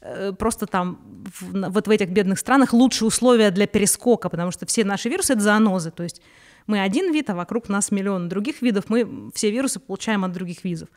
э, 0.00 0.32
просто 0.32 0.66
там 0.66 0.98
в, 1.40 1.70
вот 1.70 1.86
в 1.86 1.90
этих 1.90 2.08
бедных 2.10 2.38
странах 2.38 2.72
лучшие 2.72 3.06
условия 3.06 3.50
для 3.50 3.66
перескока, 3.66 4.28
потому 4.28 4.50
что 4.50 4.66
все 4.66 4.84
наши 4.84 5.08
вирусы— 5.08 5.32
это 5.34 5.42
зоонозы, 5.42 5.90
то 5.90 6.02
есть 6.02 6.20
мы 6.66 6.80
один 6.80 7.12
вид, 7.12 7.30
а 7.30 7.34
вокруг 7.34 7.68
нас 7.68 7.90
миллион 7.90 8.28
других 8.28 8.62
видов, 8.62 8.84
мы 8.88 9.30
все 9.34 9.50
вирусы 9.50 9.80
получаем 9.80 10.24
от 10.24 10.32
других 10.32 10.64
видов. 10.64 10.88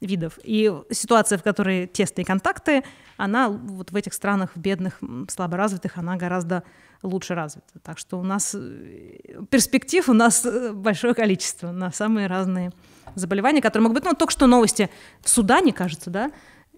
Видов. 0.00 0.38
И 0.42 0.72
ситуация, 0.90 1.38
в 1.38 1.42
которой 1.42 1.86
тесные 1.86 2.24
контакты, 2.24 2.84
она 3.16 3.48
вот 3.48 3.90
в 3.90 3.96
этих 3.96 4.14
странах, 4.14 4.50
в 4.54 4.60
бедных, 4.60 5.00
слаборазвитых, 5.28 5.96
она 5.96 6.16
гораздо 6.16 6.62
лучше 7.02 7.34
развита. 7.34 7.78
Так 7.82 7.98
что 7.98 8.18
у 8.18 8.22
нас 8.22 8.54
э, 8.54 9.40
перспектив 9.50 10.08
у 10.08 10.14
нас 10.14 10.44
э, 10.44 10.72
большое 10.72 11.14
количество 11.14 11.70
на 11.70 11.92
самые 11.92 12.26
разные 12.26 12.72
заболевания, 13.14 13.60
которые 13.60 13.84
могут 13.84 14.02
быть. 14.02 14.04
Ну, 14.04 14.16
только 14.16 14.32
что 14.32 14.46
новости 14.46 14.90
в 15.20 15.28
Судане, 15.28 15.72
кажется, 15.72 16.10
да? 16.10 16.30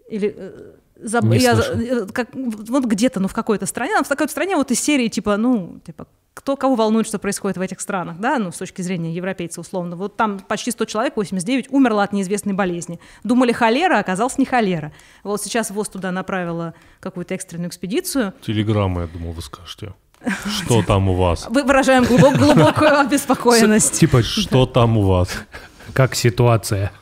Или 0.09 0.77
заб... 1.01 1.25
я, 1.35 1.57
как, 2.13 2.29
вот 2.35 2.85
где-то, 2.85 3.21
ну, 3.21 3.29
в 3.29 3.35
какой-то 3.35 3.67
стране, 3.67 4.03
в 4.03 4.09
такой 4.09 4.29
стране 4.29 4.57
вот 4.57 4.71
из 4.71 4.81
серии, 4.81 5.09
типа, 5.09 5.37
ну, 5.37 5.81
типа, 5.85 6.07
кто 6.37 6.57
кого 6.57 6.75
волнует, 6.75 7.07
что 7.07 7.19
происходит 7.19 7.57
в 7.57 7.61
этих 7.63 7.81
странах, 7.81 8.19
да, 8.19 8.39
ну, 8.39 8.53
с 8.53 8.59
точки 8.59 8.83
зрения 8.83 9.13
европейца 9.13 9.61
условно. 9.61 9.97
Вот 9.97 10.17
там 10.17 10.39
почти 10.39 10.71
100 10.71 10.85
человек, 10.85 11.17
89, 11.17 11.69
умерло 11.71 12.03
от 12.03 12.13
неизвестной 12.13 12.53
болезни. 12.53 13.01
Думали 13.25 13.53
холера, 13.53 13.97
а 13.97 14.01
оказалось 14.01 14.37
не 14.37 14.45
холера. 14.45 14.93
Вот 15.25 15.43
сейчас 15.43 15.71
ВОЗ 15.71 15.89
туда 15.89 16.13
направила 16.13 16.75
какую-то 17.01 17.35
экстренную 17.35 17.71
экспедицию. 17.71 18.35
Телеграмма, 18.43 19.03
я 19.03 19.07
думал, 19.07 19.33
вы 19.33 19.41
скажете. 19.41 19.95
Что 20.45 20.83
там 20.83 21.09
у 21.09 21.15
вас? 21.15 21.47
Мы 21.51 21.63
выражаем 21.63 22.05
глубок, 22.05 22.37
глубокую 22.37 23.01
обеспокоенность. 23.01 23.99
Типа, 23.99 24.23
что 24.23 24.67
там 24.67 24.99
у 24.99 25.03
вас? 25.03 25.31
Как 25.95 26.15
ситуация? 26.15 26.93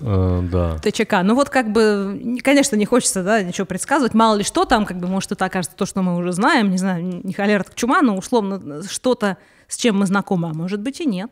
Uh, 0.00 0.48
да. 0.48 0.78
ТЧК. 0.78 1.22
Ну 1.22 1.34
вот 1.34 1.48
как 1.48 1.72
бы, 1.72 2.38
конечно, 2.42 2.76
не 2.76 2.84
хочется 2.84 3.22
да, 3.22 3.42
ничего 3.42 3.66
предсказывать. 3.66 4.14
Мало 4.14 4.36
ли 4.36 4.44
что 4.44 4.64
там, 4.64 4.84
как 4.84 4.98
бы, 4.98 5.06
может, 5.06 5.32
это 5.32 5.44
окажется 5.44 5.76
то, 5.76 5.86
что 5.86 6.02
мы 6.02 6.16
уже 6.16 6.32
знаем. 6.32 6.70
Не 6.70 6.78
знаю, 6.78 7.22
не 7.24 7.32
холера, 7.32 7.62
так 7.62 7.74
чума, 7.74 8.02
но 8.02 8.16
условно 8.16 8.82
что-то, 8.82 9.38
с 9.68 9.76
чем 9.76 9.98
мы 9.98 10.06
знакомы, 10.06 10.50
а 10.50 10.54
может 10.54 10.80
быть 10.80 11.00
и 11.00 11.06
нет. 11.06 11.30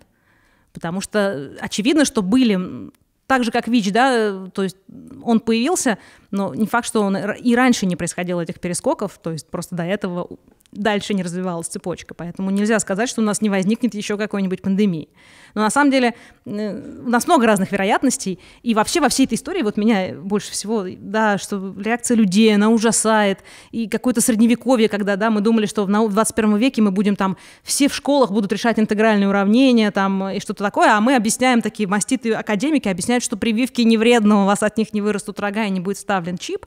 Потому 0.73 1.01
что 1.01 1.53
очевидно, 1.61 2.05
что 2.05 2.23
были 2.23 2.91
так 3.27 3.45
же, 3.45 3.51
как 3.51 3.69
ВИЧ, 3.69 3.93
да, 3.93 4.47
то 4.53 4.63
есть 4.63 4.77
он 5.23 5.41
появился, 5.41 5.99
но 6.31 6.55
не 6.55 6.67
факт, 6.67 6.87
что 6.87 7.03
он 7.03 7.17
и 7.17 7.55
раньше 7.55 7.87
не 7.87 7.97
происходило 7.97 8.41
этих 8.41 8.61
перескоков, 8.61 9.19
то 9.23 9.31
есть 9.31 9.49
просто 9.49 9.75
до 9.75 9.85
этого 9.85 10.29
дальше 10.75 11.15
не 11.15 11.23
развивалась 11.23 11.69
цепочка. 11.69 12.15
Поэтому 12.15 12.51
нельзя 12.51 12.79
сказать, 12.81 13.09
что 13.09 13.23
у 13.23 13.25
нас 13.25 13.41
не 13.41 13.49
возникнет 13.49 13.95
еще 13.95 14.17
какой-нибудь 14.17 14.63
пандемии. 14.63 15.09
Но 15.55 15.63
на 15.63 15.71
самом 15.71 15.91
деле 15.91 16.15
э, 16.45 17.01
у 17.05 17.09
нас 17.09 17.27
много 17.27 17.47
разных 17.47 17.73
вероятностей. 17.73 18.39
И 18.63 18.75
вообще 18.75 19.01
во 19.01 19.09
всей 19.09 19.27
этой 19.27 19.35
истории 19.35 19.63
вот 19.63 19.77
меня 19.77 20.15
больше 20.15 20.51
всего, 20.53 20.85
да, 20.99 21.39
что 21.39 21.75
реакция 21.79 22.17
людей, 22.17 22.55
она 22.55 22.71
ужасает. 22.71 23.41
И 23.71 23.89
какое-то 23.89 24.21
средневековье, 24.21 24.89
когда, 24.89 25.17
да, 25.17 25.31
мы 25.31 25.41
думали, 25.41 25.67
что 25.67 25.85
в 25.85 26.13
21 26.13 26.57
веке 26.57 26.83
мы 26.83 26.91
будем 26.91 27.17
там, 27.17 27.37
все 27.63 27.89
в 27.89 27.95
школах 27.95 28.31
будут 28.31 28.53
решать 28.53 28.79
интегральные 28.79 29.29
уравнения 29.29 29.91
там 29.91 30.29
и 30.29 30.41
что-то 30.41 30.65
такое, 30.65 30.97
а 30.97 31.01
мы 31.01 31.17
объясняем, 31.17 31.63
такие 31.63 31.89
маститые 31.89 32.37
академики 32.37 32.89
объясняют, 32.89 33.23
что 33.25 33.37
прививки 33.37 33.83
не 33.83 33.97
вредно, 33.97 34.43
у 34.43 34.47
вас 34.47 34.63
от 34.63 34.77
них 34.77 34.93
не 34.93 35.01
вырастут 35.01 35.41
рога 35.41 35.65
и 35.65 35.71
не 35.71 35.81
будет 35.81 35.99
вставлен 35.99 36.39
чип. 36.39 36.67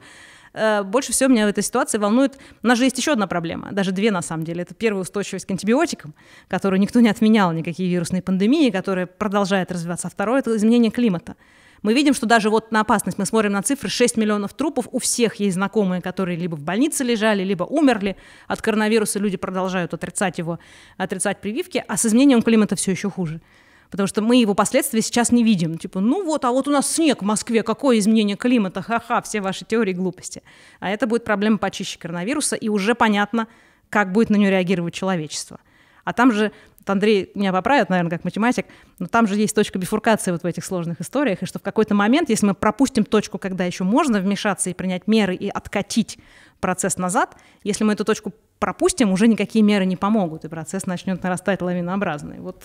Э, 0.54 0.84
больше 0.84 1.12
всего 1.12 1.30
меня 1.30 1.46
в 1.46 1.50
этой 1.50 1.64
ситуации 1.64 1.98
волнует... 1.98 2.38
У 2.64 2.68
нас 2.68 2.78
же 2.78 2.86
есть 2.86 2.98
еще 2.98 3.14
одна 3.14 3.28
проблема, 3.28 3.70
даже 3.72 3.92
две 3.92 4.12
на 4.12 4.22
самом 4.22 4.44
деле. 4.44 4.62
Это 4.62 4.74
первая 4.74 5.02
устойчивость 5.02 5.46
к 5.46 5.52
антибиотикам, 5.52 6.14
которую 6.48 6.80
никто 6.80 7.00
не 7.00 7.10
отменял, 7.10 7.52
никакие 7.52 7.90
вирусные 7.90 8.22
пандемии, 8.22 8.70
которая 8.70 9.06
продолжает 9.06 9.72
развиваться. 9.72 10.08
А 10.08 10.12
второе— 10.12 10.40
это 10.42 10.56
изменение 10.56 10.92
климата. 10.92 11.36
Мы 11.84 11.94
видим, 11.94 12.14
что 12.14 12.26
даже 12.26 12.50
вот 12.50 12.72
на 12.72 12.82
опасность, 12.82 13.18
мы 13.18 13.26
смотрим 13.26 13.52
на 13.52 13.62
цифры, 13.62 13.90
6 13.90 14.18
миллионов 14.18 14.54
трупов, 14.54 14.88
у 14.92 15.00
всех 15.00 15.36
есть 15.36 15.56
знакомые, 15.56 16.02
которые 16.02 16.38
либо 16.38 16.56
в 16.56 16.64
больнице 16.64 17.04
лежали, 17.04 17.44
либо 17.44 17.64
умерли 17.64 18.18
от 18.48 18.62
коронавируса, 18.62 19.20
люди 19.20 19.38
продолжают 19.38 19.94
отрицать 19.94 20.38
его, 20.40 20.60
отрицать 20.98 21.40
прививки, 21.40 21.84
а 21.88 21.98
с 21.98 22.06
изменением 22.06 22.42
климата 22.42 22.76
все 22.76 22.92
еще 22.92 23.10
хуже 23.10 23.42
потому 23.90 24.08
что 24.08 24.22
мы 24.22 24.38
его 24.38 24.54
последствия 24.54 25.02
сейчас 25.02 25.32
не 25.32 25.44
видим. 25.44 25.78
Типа, 25.78 26.00
ну 26.00 26.24
вот, 26.24 26.46
а 26.46 26.52
вот 26.52 26.68
у 26.68 26.72
нас 26.72 26.92
снег 26.92 27.22
в 27.22 27.26
Москве, 27.26 27.64
какое 27.64 28.00
изменение 28.00 28.38
климата, 28.38 28.82
ха-ха, 28.82 29.22
все 29.22 29.42
ваши 29.42 29.66
теории 29.66 29.94
глупости. 29.94 30.44
А 30.80 30.90
это 30.90 31.08
будет 31.08 31.24
проблема 31.24 31.58
почище 31.58 31.98
коронавируса, 32.00 32.56
и 32.56 32.70
уже 32.70 32.96
понятно, 32.96 33.48
как 33.90 34.12
будет 34.12 34.30
на 34.30 34.36
нее 34.36 34.50
реагировать 34.50 34.94
человечество. 34.94 35.60
А 36.04 36.14
там 36.14 36.32
же, 36.32 36.54
вот 36.80 36.90
Андрей 36.90 37.32
меня 37.36 37.52
поправит, 37.52 37.90
наверное, 37.90 38.12
как 38.12 38.24
математик, 38.24 38.66
но 38.98 39.08
там 39.08 39.28
же 39.28 39.36
есть 39.36 39.54
точка 39.54 39.78
бифуркации 39.78 40.32
вот 40.32 40.44
в 40.44 40.46
этих 40.46 40.64
сложных 40.64 41.02
историях, 41.02 41.44
и 41.44 41.46
что 41.46 41.60
в 41.60 41.62
какой-то 41.62 41.96
момент, 41.96 42.30
если 42.30 42.46
мы 42.46 42.54
пропустим 42.54 43.04
точку, 43.04 43.38
когда 43.38 43.66
еще 43.66 43.84
можно 43.84 44.20
вмешаться 44.22 44.70
и 44.70 44.74
принять 44.74 45.06
меры 45.08 45.36
и 45.36 45.50
откатить 45.50 46.18
процесс 46.62 46.98
назад, 46.98 47.36
если 47.64 47.84
мы 47.84 47.94
эту 47.94 48.06
точку 48.06 48.34
пропустим, 48.60 49.12
уже 49.12 49.28
никакие 49.28 49.64
меры 49.64 49.86
не 49.86 49.98
помогут, 49.98 50.46
и 50.46 50.48
процесс 50.48 50.86
начнет 50.86 51.22
нарастать 51.22 51.62
лавинообразно. 51.62 52.36
вот 52.40 52.64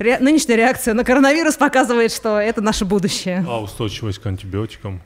ре, 0.00 0.18
нынешняя 0.18 0.56
реакция 0.56 0.94
на 0.94 1.04
коронавирус 1.04 1.56
показывает, 1.56 2.12
что 2.12 2.38
это 2.38 2.60
наше 2.60 2.84
будущее. 2.84 3.44
А 3.48 3.60
устойчивость 3.60 4.18
к 4.18 4.26
антибиотикам? 4.26 5.02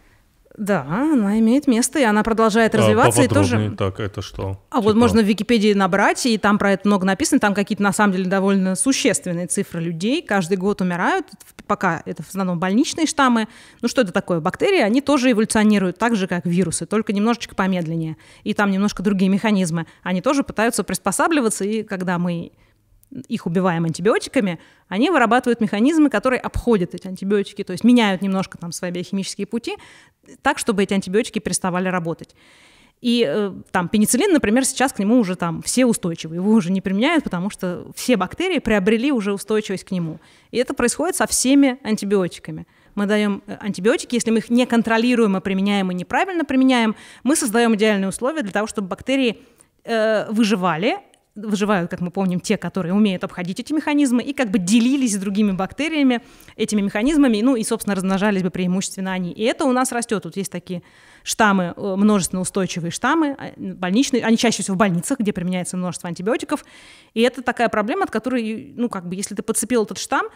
Да, 0.57 0.83
она 0.83 1.41
имеет 1.41 1.67
место, 1.67 1.99
и 1.99 2.05
она 2.05 2.23
продолжает 2.23 2.77
развиваться. 2.77 3.21
А, 3.21 3.25
и 3.25 3.29
тоже... 3.29 3.75
Так, 3.77 3.99
это 3.99 4.23
что? 4.23 4.61
А 4.71 4.77
типа... 4.77 4.83
вот 4.83 4.97
можно 4.97 5.21
в 5.21 5.25
Википедии 5.25 5.73
набрать, 5.75 6.27
и 6.27 6.39
там 6.39 6.59
про 6.59 6.73
это 6.73 6.87
много 6.87 7.05
написано, 7.05 7.41
там 7.41 7.55
какие-то 7.55 7.83
на 7.83 7.93
самом 7.93 8.13
деле 8.13 8.27
довольно 8.27 8.77
существенные 8.77 9.49
цифры 9.49 9.81
людей. 9.81 10.23
Каждый 10.23 10.57
год 10.57 10.81
умирают, 10.81 11.27
пока 11.67 12.03
это 12.07 12.23
в 12.23 12.29
основном 12.29 12.61
больничные 12.61 13.07
штаммы. 13.07 13.49
Ну 13.83 13.89
что 13.89 14.03
это 14.03 14.13
такое? 14.13 14.39
Бактерии, 14.39 14.81
они 14.81 15.01
тоже 15.01 15.33
эволюционируют 15.33 15.99
так 15.99 16.15
же, 16.15 16.29
как 16.29 16.47
вирусы, 16.47 16.87
только 16.87 17.13
немножечко 17.13 17.57
помедленнее. 17.57 18.17
И 18.45 18.55
там 18.55 18.71
немножко 18.71 19.03
другие 19.03 19.31
механизмы. 19.31 19.87
Они 20.05 20.21
тоже 20.21 20.45
пытаются 20.45 20.85
приспосабливаться, 20.85 21.65
и 21.65 21.83
когда 21.83 22.17
мы 22.19 22.53
их 23.29 23.47
убиваем 23.47 23.85
антибиотиками, 23.85 24.59
они 24.89 25.11
вырабатывают 25.11 25.61
механизмы, 25.61 26.11
которые 26.11 26.41
обходят 26.41 26.95
эти 26.95 27.07
антибиотики, 27.07 27.63
то 27.65 27.73
есть 27.73 27.85
меняют 27.85 28.23
немножко 28.23 28.59
там 28.59 28.73
свои 28.73 28.91
биохимические 28.91 29.47
пути, 29.47 29.77
так, 30.43 30.59
чтобы 30.59 30.83
эти 30.83 30.95
антибиотики 30.95 31.39
переставали 31.39 31.89
работать. 31.89 32.35
И 33.01 33.25
э, 33.29 33.53
там 33.71 33.89
пенициллин, 33.89 34.33
например, 34.33 34.65
сейчас 34.65 34.93
к 34.93 34.99
нему 34.99 35.19
уже 35.19 35.37
там 35.37 35.61
все 35.63 35.85
устойчивы, 35.85 36.37
его 36.37 36.51
уже 36.51 36.73
не 36.73 36.81
применяют, 36.81 37.25
потому 37.25 37.51
что 37.51 37.87
все 37.95 38.17
бактерии 38.17 38.61
приобрели 38.61 39.13
уже 39.13 39.33
устойчивость 39.33 39.85
к 39.85 39.91
нему. 39.91 40.21
И 40.53 40.57
это 40.59 40.73
происходит 40.73 41.15
со 41.15 41.27
всеми 41.27 41.79
антибиотиками. 41.83 42.67
Мы 42.95 43.07
даем 43.07 43.43
э, 43.47 43.57
антибиотики, 43.61 44.15
если 44.15 44.31
мы 44.31 44.39
их 44.39 44.49
не 44.49 44.65
контролируем, 44.65 45.37
а 45.37 45.41
применяем 45.41 45.91
и 45.93 45.95
неправильно 45.95 46.45
применяем, 46.45 46.97
мы 47.25 47.37
создаем 47.37 47.75
идеальные 47.75 48.09
условия 48.09 48.43
для 48.43 48.53
того, 48.53 48.67
чтобы 48.67 48.89
бактерии 48.89 49.43
э, 49.85 50.31
выживали, 50.31 50.99
выживают, 51.35 51.91
как 51.91 52.01
мы 52.01 52.11
помним, 52.11 52.41
те, 52.41 52.57
которые 52.57 52.95
умеют 52.95 53.25
обходить 53.25 53.59
эти 53.59 53.73
механизмы, 53.73 54.23
и 54.23 54.33
как 54.33 54.51
бы 54.51 54.59
делились 54.59 55.15
с 55.15 55.19
другими 55.19 55.53
бактериями 55.53 56.21
этими 56.57 56.81
механизмами, 56.81 57.41
ну 57.43 57.57
и, 57.57 57.65
собственно, 57.65 57.97
размножались 57.97 58.43
бы 58.43 58.51
преимущественно 58.51 59.13
они. 59.13 59.33
И 59.33 59.43
это 59.43 59.65
у 59.65 59.73
нас 59.73 59.91
растет. 59.93 60.23
Тут 60.23 60.37
есть 60.37 60.53
такие 60.53 60.83
штаммы, 61.25 61.75
э, 61.77 61.95
множественно 61.97 62.41
устойчивые 62.41 62.91
штаммы, 62.91 63.37
а, 63.39 63.53
больничные, 63.57 64.25
они 64.25 64.37
чаще 64.37 64.63
всего 64.63 64.75
в 64.75 64.79
больницах, 64.79 65.19
где 65.19 65.33
применяется 65.33 65.77
множество 65.77 66.09
антибиотиков. 66.09 66.65
И 67.15 67.23
это 67.23 67.43
такая 67.43 67.69
проблема, 67.69 68.05
от 68.05 68.11
которой, 68.11 68.73
ну, 68.77 68.89
как 68.89 69.09
бы, 69.09 69.17
если 69.17 69.35
ты 69.35 69.43
подцепил 69.43 69.85
этот 69.85 69.99
штамм, 69.99 70.27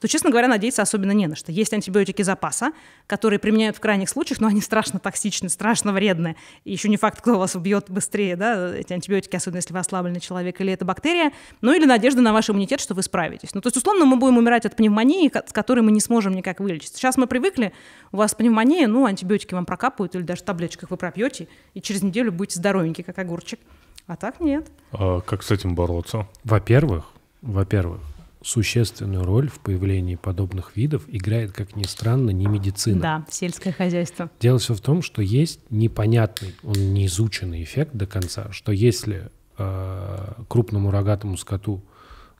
то, 0.00 0.08
честно 0.08 0.30
говоря, 0.30 0.48
надеяться 0.48 0.82
особенно 0.82 1.12
не 1.12 1.26
на 1.26 1.36
что. 1.36 1.52
Есть 1.52 1.72
антибиотики 1.72 2.22
запаса, 2.22 2.72
которые 3.06 3.38
применяют 3.38 3.76
в 3.76 3.80
крайних 3.80 4.08
случаях, 4.08 4.40
но 4.40 4.48
они 4.48 4.60
страшно 4.60 4.98
токсичны, 4.98 5.48
страшно 5.48 5.92
вредны. 5.92 6.36
И 6.64 6.72
еще 6.72 6.88
не 6.88 6.96
факт, 6.96 7.20
кто 7.20 7.38
вас 7.38 7.54
убьет 7.54 7.90
быстрее, 7.90 8.36
да, 8.36 8.74
эти 8.74 8.92
антибиотики, 8.92 9.36
особенно 9.36 9.58
если 9.58 9.72
вы 9.74 9.78
ослабленный 9.78 10.20
человек 10.20 10.60
или 10.60 10.72
это 10.72 10.84
бактерия, 10.84 11.32
ну 11.60 11.74
или 11.74 11.84
надежда 11.84 12.22
на 12.22 12.32
ваш 12.32 12.48
иммунитет, 12.48 12.80
что 12.80 12.94
вы 12.94 13.02
справитесь. 13.02 13.54
Ну, 13.54 13.60
то 13.60 13.66
есть, 13.66 13.76
условно, 13.76 14.06
мы 14.06 14.16
будем 14.16 14.38
умирать 14.38 14.64
от 14.64 14.74
пневмонии, 14.74 15.30
с 15.30 15.52
которой 15.52 15.80
мы 15.80 15.92
не 15.92 16.00
сможем 16.00 16.34
никак 16.34 16.60
вылечиться. 16.60 16.96
Сейчас 16.96 17.16
мы 17.16 17.26
привыкли, 17.26 17.72
у 18.12 18.16
вас 18.16 18.34
пневмония, 18.34 18.88
ну, 18.88 19.04
антибиотики 19.04 19.54
вам 19.54 19.66
прокапывают 19.66 20.14
или 20.14 20.22
даже 20.22 20.42
в 20.42 20.44
таблеточках 20.44 20.90
вы 20.90 20.96
пропьете, 20.96 21.48
и 21.74 21.80
через 21.80 22.02
неделю 22.02 22.32
будете 22.32 22.58
здоровенький, 22.58 23.04
как 23.04 23.18
огурчик. 23.18 23.60
А 24.06 24.16
так 24.16 24.40
нет. 24.40 24.66
А 24.92 25.20
как 25.20 25.42
с 25.42 25.50
этим 25.50 25.74
бороться? 25.74 26.26
Во-первых, 26.42 27.04
во-первых, 27.42 28.00
существенную 28.42 29.24
роль 29.24 29.48
в 29.48 29.60
появлении 29.60 30.16
подобных 30.16 30.76
видов 30.76 31.04
играет, 31.08 31.52
как 31.52 31.76
ни 31.76 31.84
странно, 31.84 32.30
не 32.30 32.46
медицина. 32.46 33.00
Да, 33.00 33.26
сельское 33.30 33.72
хозяйство. 33.72 34.30
Дело 34.40 34.58
все 34.58 34.74
в 34.74 34.80
том, 34.80 35.02
что 35.02 35.22
есть 35.22 35.60
непонятный, 35.70 36.54
он 36.62 36.94
не 36.94 37.06
изученный 37.06 37.62
эффект 37.62 37.94
до 37.94 38.06
конца, 38.06 38.50
что 38.52 38.72
если 38.72 39.30
э, 39.58 40.32
крупному 40.48 40.90
рогатому 40.90 41.36
скоту 41.36 41.82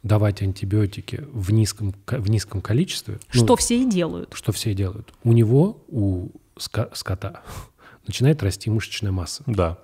давать 0.03 0.41
антибиотики 0.41 1.25
в 1.33 1.53
низком, 1.53 1.95
в 2.07 2.31
низком 2.31 2.63
количестве... 2.63 3.19
Что 3.29 3.47
ну, 3.47 3.57
все 3.57 3.83
и 3.83 3.89
делают. 3.89 4.31
Что 4.33 4.53
все 4.53 4.71
и 4.71 4.75
делают. 4.75 5.13
У 5.23 5.33
него, 5.33 5.85
у 5.89 6.31
ска- 6.57 6.91
скота, 6.95 7.43
начинает 8.07 8.43
расти 8.43 8.71
мышечная 8.71 9.13
масса. 9.13 9.43
Да. 9.47 9.79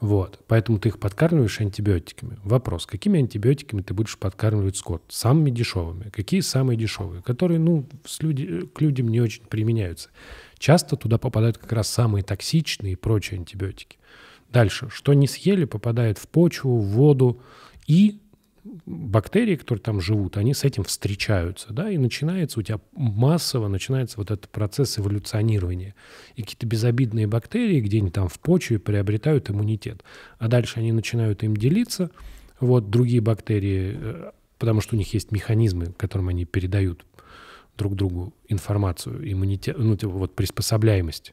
Вот. 0.00 0.38
Поэтому 0.46 0.78
ты 0.78 0.90
их 0.90 0.98
подкармливаешь 1.00 1.60
антибиотиками. 1.60 2.38
Вопрос, 2.44 2.86
какими 2.86 3.18
антибиотиками 3.18 3.82
ты 3.82 3.94
будешь 3.94 4.16
подкармливать 4.16 4.76
скот? 4.76 5.02
Самыми 5.08 5.50
дешевыми. 5.50 6.10
Какие 6.10 6.40
самые 6.40 6.76
дешевые? 6.76 7.22
Которые, 7.22 7.58
ну, 7.58 7.84
с 8.04 8.22
люди, 8.22 8.66
к 8.66 8.80
людям 8.80 9.08
не 9.08 9.20
очень 9.20 9.44
применяются. 9.44 10.10
Часто 10.58 10.96
туда 10.96 11.18
попадают 11.18 11.58
как 11.58 11.72
раз 11.72 11.88
самые 11.88 12.22
токсичные 12.22 12.92
и 12.92 12.96
прочие 12.96 13.38
антибиотики. 13.38 13.98
Дальше. 14.50 14.88
Что 14.90 15.14
не 15.14 15.26
съели, 15.26 15.64
попадает 15.64 16.18
в 16.18 16.28
почву, 16.28 16.78
в 16.78 16.86
воду 16.86 17.40
и 17.86 18.20
бактерии, 18.86 19.56
которые 19.56 19.82
там 19.82 20.00
живут, 20.00 20.36
они 20.36 20.54
с 20.54 20.64
этим 20.64 20.84
встречаются, 20.84 21.72
да, 21.72 21.90
и 21.90 21.98
начинается 21.98 22.60
у 22.60 22.62
тебя 22.62 22.80
массово, 22.92 23.68
начинается 23.68 24.18
вот 24.18 24.30
этот 24.30 24.48
процесс 24.48 24.98
эволюционирования. 24.98 25.94
И 26.36 26.42
какие-то 26.42 26.66
безобидные 26.66 27.26
бактерии 27.26 27.80
где-нибудь 27.80 28.14
там 28.14 28.28
в 28.28 28.38
почве 28.38 28.78
приобретают 28.78 29.50
иммунитет. 29.50 30.02
А 30.38 30.48
дальше 30.48 30.78
они 30.78 30.92
начинают 30.92 31.42
им 31.42 31.56
делиться, 31.56 32.10
вот 32.60 32.90
другие 32.90 33.20
бактерии, 33.20 33.96
э, 33.96 34.30
потому 34.58 34.80
что 34.80 34.96
у 34.96 34.98
них 34.98 35.12
есть 35.14 35.32
механизмы, 35.32 35.92
которым 35.96 36.28
они 36.28 36.44
передают 36.44 37.04
друг 37.76 37.94
другу 37.94 38.34
информацию, 38.48 39.20
иммунитет, 39.30 39.78
ну, 39.78 39.96
типа 39.96 40.12
вот 40.12 40.34
приспособляемость. 40.34 41.32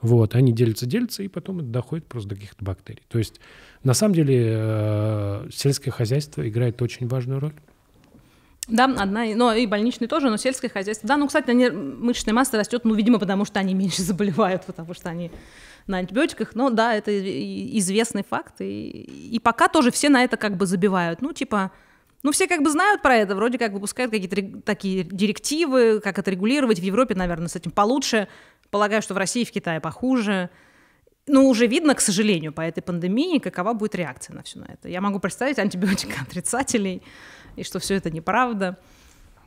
Вот, 0.00 0.34
они 0.34 0.52
делятся, 0.52 0.86
делятся, 0.86 1.22
и 1.22 1.28
потом 1.28 1.58
это 1.58 1.68
доходит 1.68 2.06
просто 2.06 2.30
до 2.30 2.34
каких-то 2.36 2.64
бактерий. 2.64 3.02
То 3.08 3.18
есть, 3.18 3.40
на 3.82 3.94
самом 3.94 4.14
деле, 4.14 4.44
э, 4.48 5.48
сельское 5.52 5.90
хозяйство 5.90 6.48
играет 6.48 6.80
очень 6.82 7.08
важную 7.08 7.40
роль. 7.40 7.54
Да, 8.68 8.84
одна, 8.84 9.24
но 9.34 9.54
и 9.54 9.66
больничные 9.66 10.08
тоже, 10.08 10.28
но 10.28 10.36
сельское 10.36 10.68
хозяйство. 10.68 11.08
Да, 11.08 11.16
ну, 11.16 11.26
кстати, 11.26 11.50
они, 11.50 11.70
мышечная 11.70 12.34
масса 12.34 12.58
растет, 12.58 12.84
ну, 12.84 12.94
видимо, 12.94 13.18
потому 13.18 13.44
что 13.44 13.58
они 13.58 13.74
меньше 13.74 14.02
заболевают, 14.02 14.64
потому 14.66 14.94
что 14.94 15.08
они 15.08 15.30
на 15.86 15.98
антибиотиках. 15.98 16.54
Но 16.54 16.70
да, 16.70 16.94
это 16.94 17.10
известный 17.78 18.22
факт. 18.22 18.60
И, 18.60 18.88
и 19.32 19.38
пока 19.40 19.68
тоже 19.68 19.90
все 19.90 20.10
на 20.10 20.22
это 20.22 20.36
как 20.36 20.56
бы 20.56 20.66
забивают. 20.66 21.22
Ну, 21.22 21.32
типа, 21.32 21.72
ну, 22.22 22.30
все 22.30 22.46
как 22.46 22.62
бы 22.62 22.70
знают 22.70 23.00
про 23.00 23.16
это, 23.16 23.34
вроде 23.34 23.58
как 23.58 23.72
выпускают 23.72 24.10
какие-то 24.10 24.60
такие 24.62 25.02
директивы, 25.04 26.00
как 26.00 26.18
это 26.18 26.30
регулировать. 26.30 26.78
В 26.78 26.82
Европе, 26.82 27.14
наверное, 27.14 27.48
с 27.48 27.56
этим 27.56 27.70
получше. 27.70 28.28
Полагаю, 28.70 29.02
что 29.02 29.14
в 29.14 29.16
России 29.16 29.42
и 29.42 29.44
в 29.44 29.50
Китае 29.50 29.80
похуже. 29.80 30.50
Ну, 31.26 31.48
уже 31.48 31.66
видно, 31.66 31.94
к 31.94 32.00
сожалению, 32.00 32.52
по 32.52 32.62
этой 32.62 32.80
пандемии, 32.82 33.38
какова 33.38 33.74
будет 33.74 33.94
реакция 33.94 34.34
на 34.34 34.42
все 34.42 34.58
на 34.58 34.64
это. 34.64 34.88
Я 34.88 35.00
могу 35.00 35.18
представить 35.18 35.58
антибиотикоотрицателей, 35.58 37.02
и 37.56 37.62
что 37.62 37.78
все 37.78 37.94
это 37.94 38.10
неправда. 38.10 38.78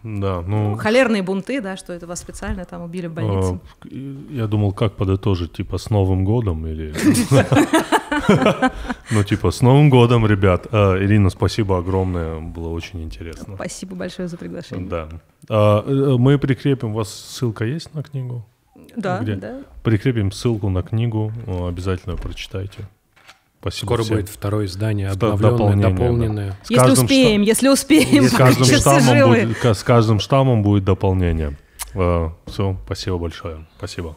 Да, 0.04 0.42
ну... 0.42 0.76
Холерные 0.78 1.22
бунты, 1.22 1.62
да, 1.62 1.78
что 1.78 1.94
это 1.94 2.08
вас 2.08 2.20
специально 2.20 2.66
там 2.66 2.82
убили 2.82 3.08
в 3.08 3.14
больнице. 3.14 3.60
А, 3.82 3.88
я 4.34 4.48
думал, 4.48 4.74
как 4.74 4.96
подытожить, 4.96 5.54
типа, 5.54 5.78
с 5.78 5.90
Новым 5.90 6.26
годом 6.26 6.66
или... 6.66 6.94
Ну, 9.12 9.24
типа, 9.24 9.52
с 9.52 9.62
Новым 9.62 9.90
годом, 9.90 10.26
ребят. 10.26 10.68
А, 10.72 10.98
Ирина, 10.98 11.30
спасибо 11.30 11.78
огромное, 11.78 12.40
было 12.40 12.70
очень 12.70 13.04
интересно. 13.04 13.56
Спасибо 13.56 13.96
большое 13.96 14.28
за 14.28 14.38
приглашение. 14.38 14.90
Да. 14.90 15.10
А, 15.50 15.84
э, 15.86 16.16
мы 16.18 16.38
прикрепим, 16.40 16.92
у 16.92 16.94
вас 16.94 17.14
ссылка 17.14 17.66
есть 17.66 17.94
на 17.94 18.04
книгу? 18.04 18.44
Да, 18.96 19.20
где? 19.20 19.36
да. 19.36 19.62
Прикрепим 19.84 20.32
ссылку 20.32 20.70
на 20.70 20.84
книгу, 20.84 21.32
обязательно 21.48 22.16
прочитайте. 22.16 22.88
Спасибо 23.60 23.86
Скоро 23.86 24.04
всем. 24.04 24.16
будет 24.18 24.30
второе 24.30 24.66
издание, 24.66 25.10
обновленное, 25.10 25.52
дополнение, 25.52 25.90
дополненное. 25.90 26.50
Да. 26.50 26.56
Если 26.70 26.92
успеем, 26.92 27.42
если 27.44 27.68
успеем. 27.70 28.24
С 28.24 28.32
каждым, 28.32 28.66
штаммом 28.66 29.30
будет, 29.30 29.58
с 29.64 29.84
каждым 29.84 30.20
штаммом 30.20 30.64
будет 30.64 30.84
дополнение. 30.84 31.58
Все, 31.94 32.78
спасибо 32.86 33.18
большое. 33.18 33.68
Спасибо. 33.78 34.16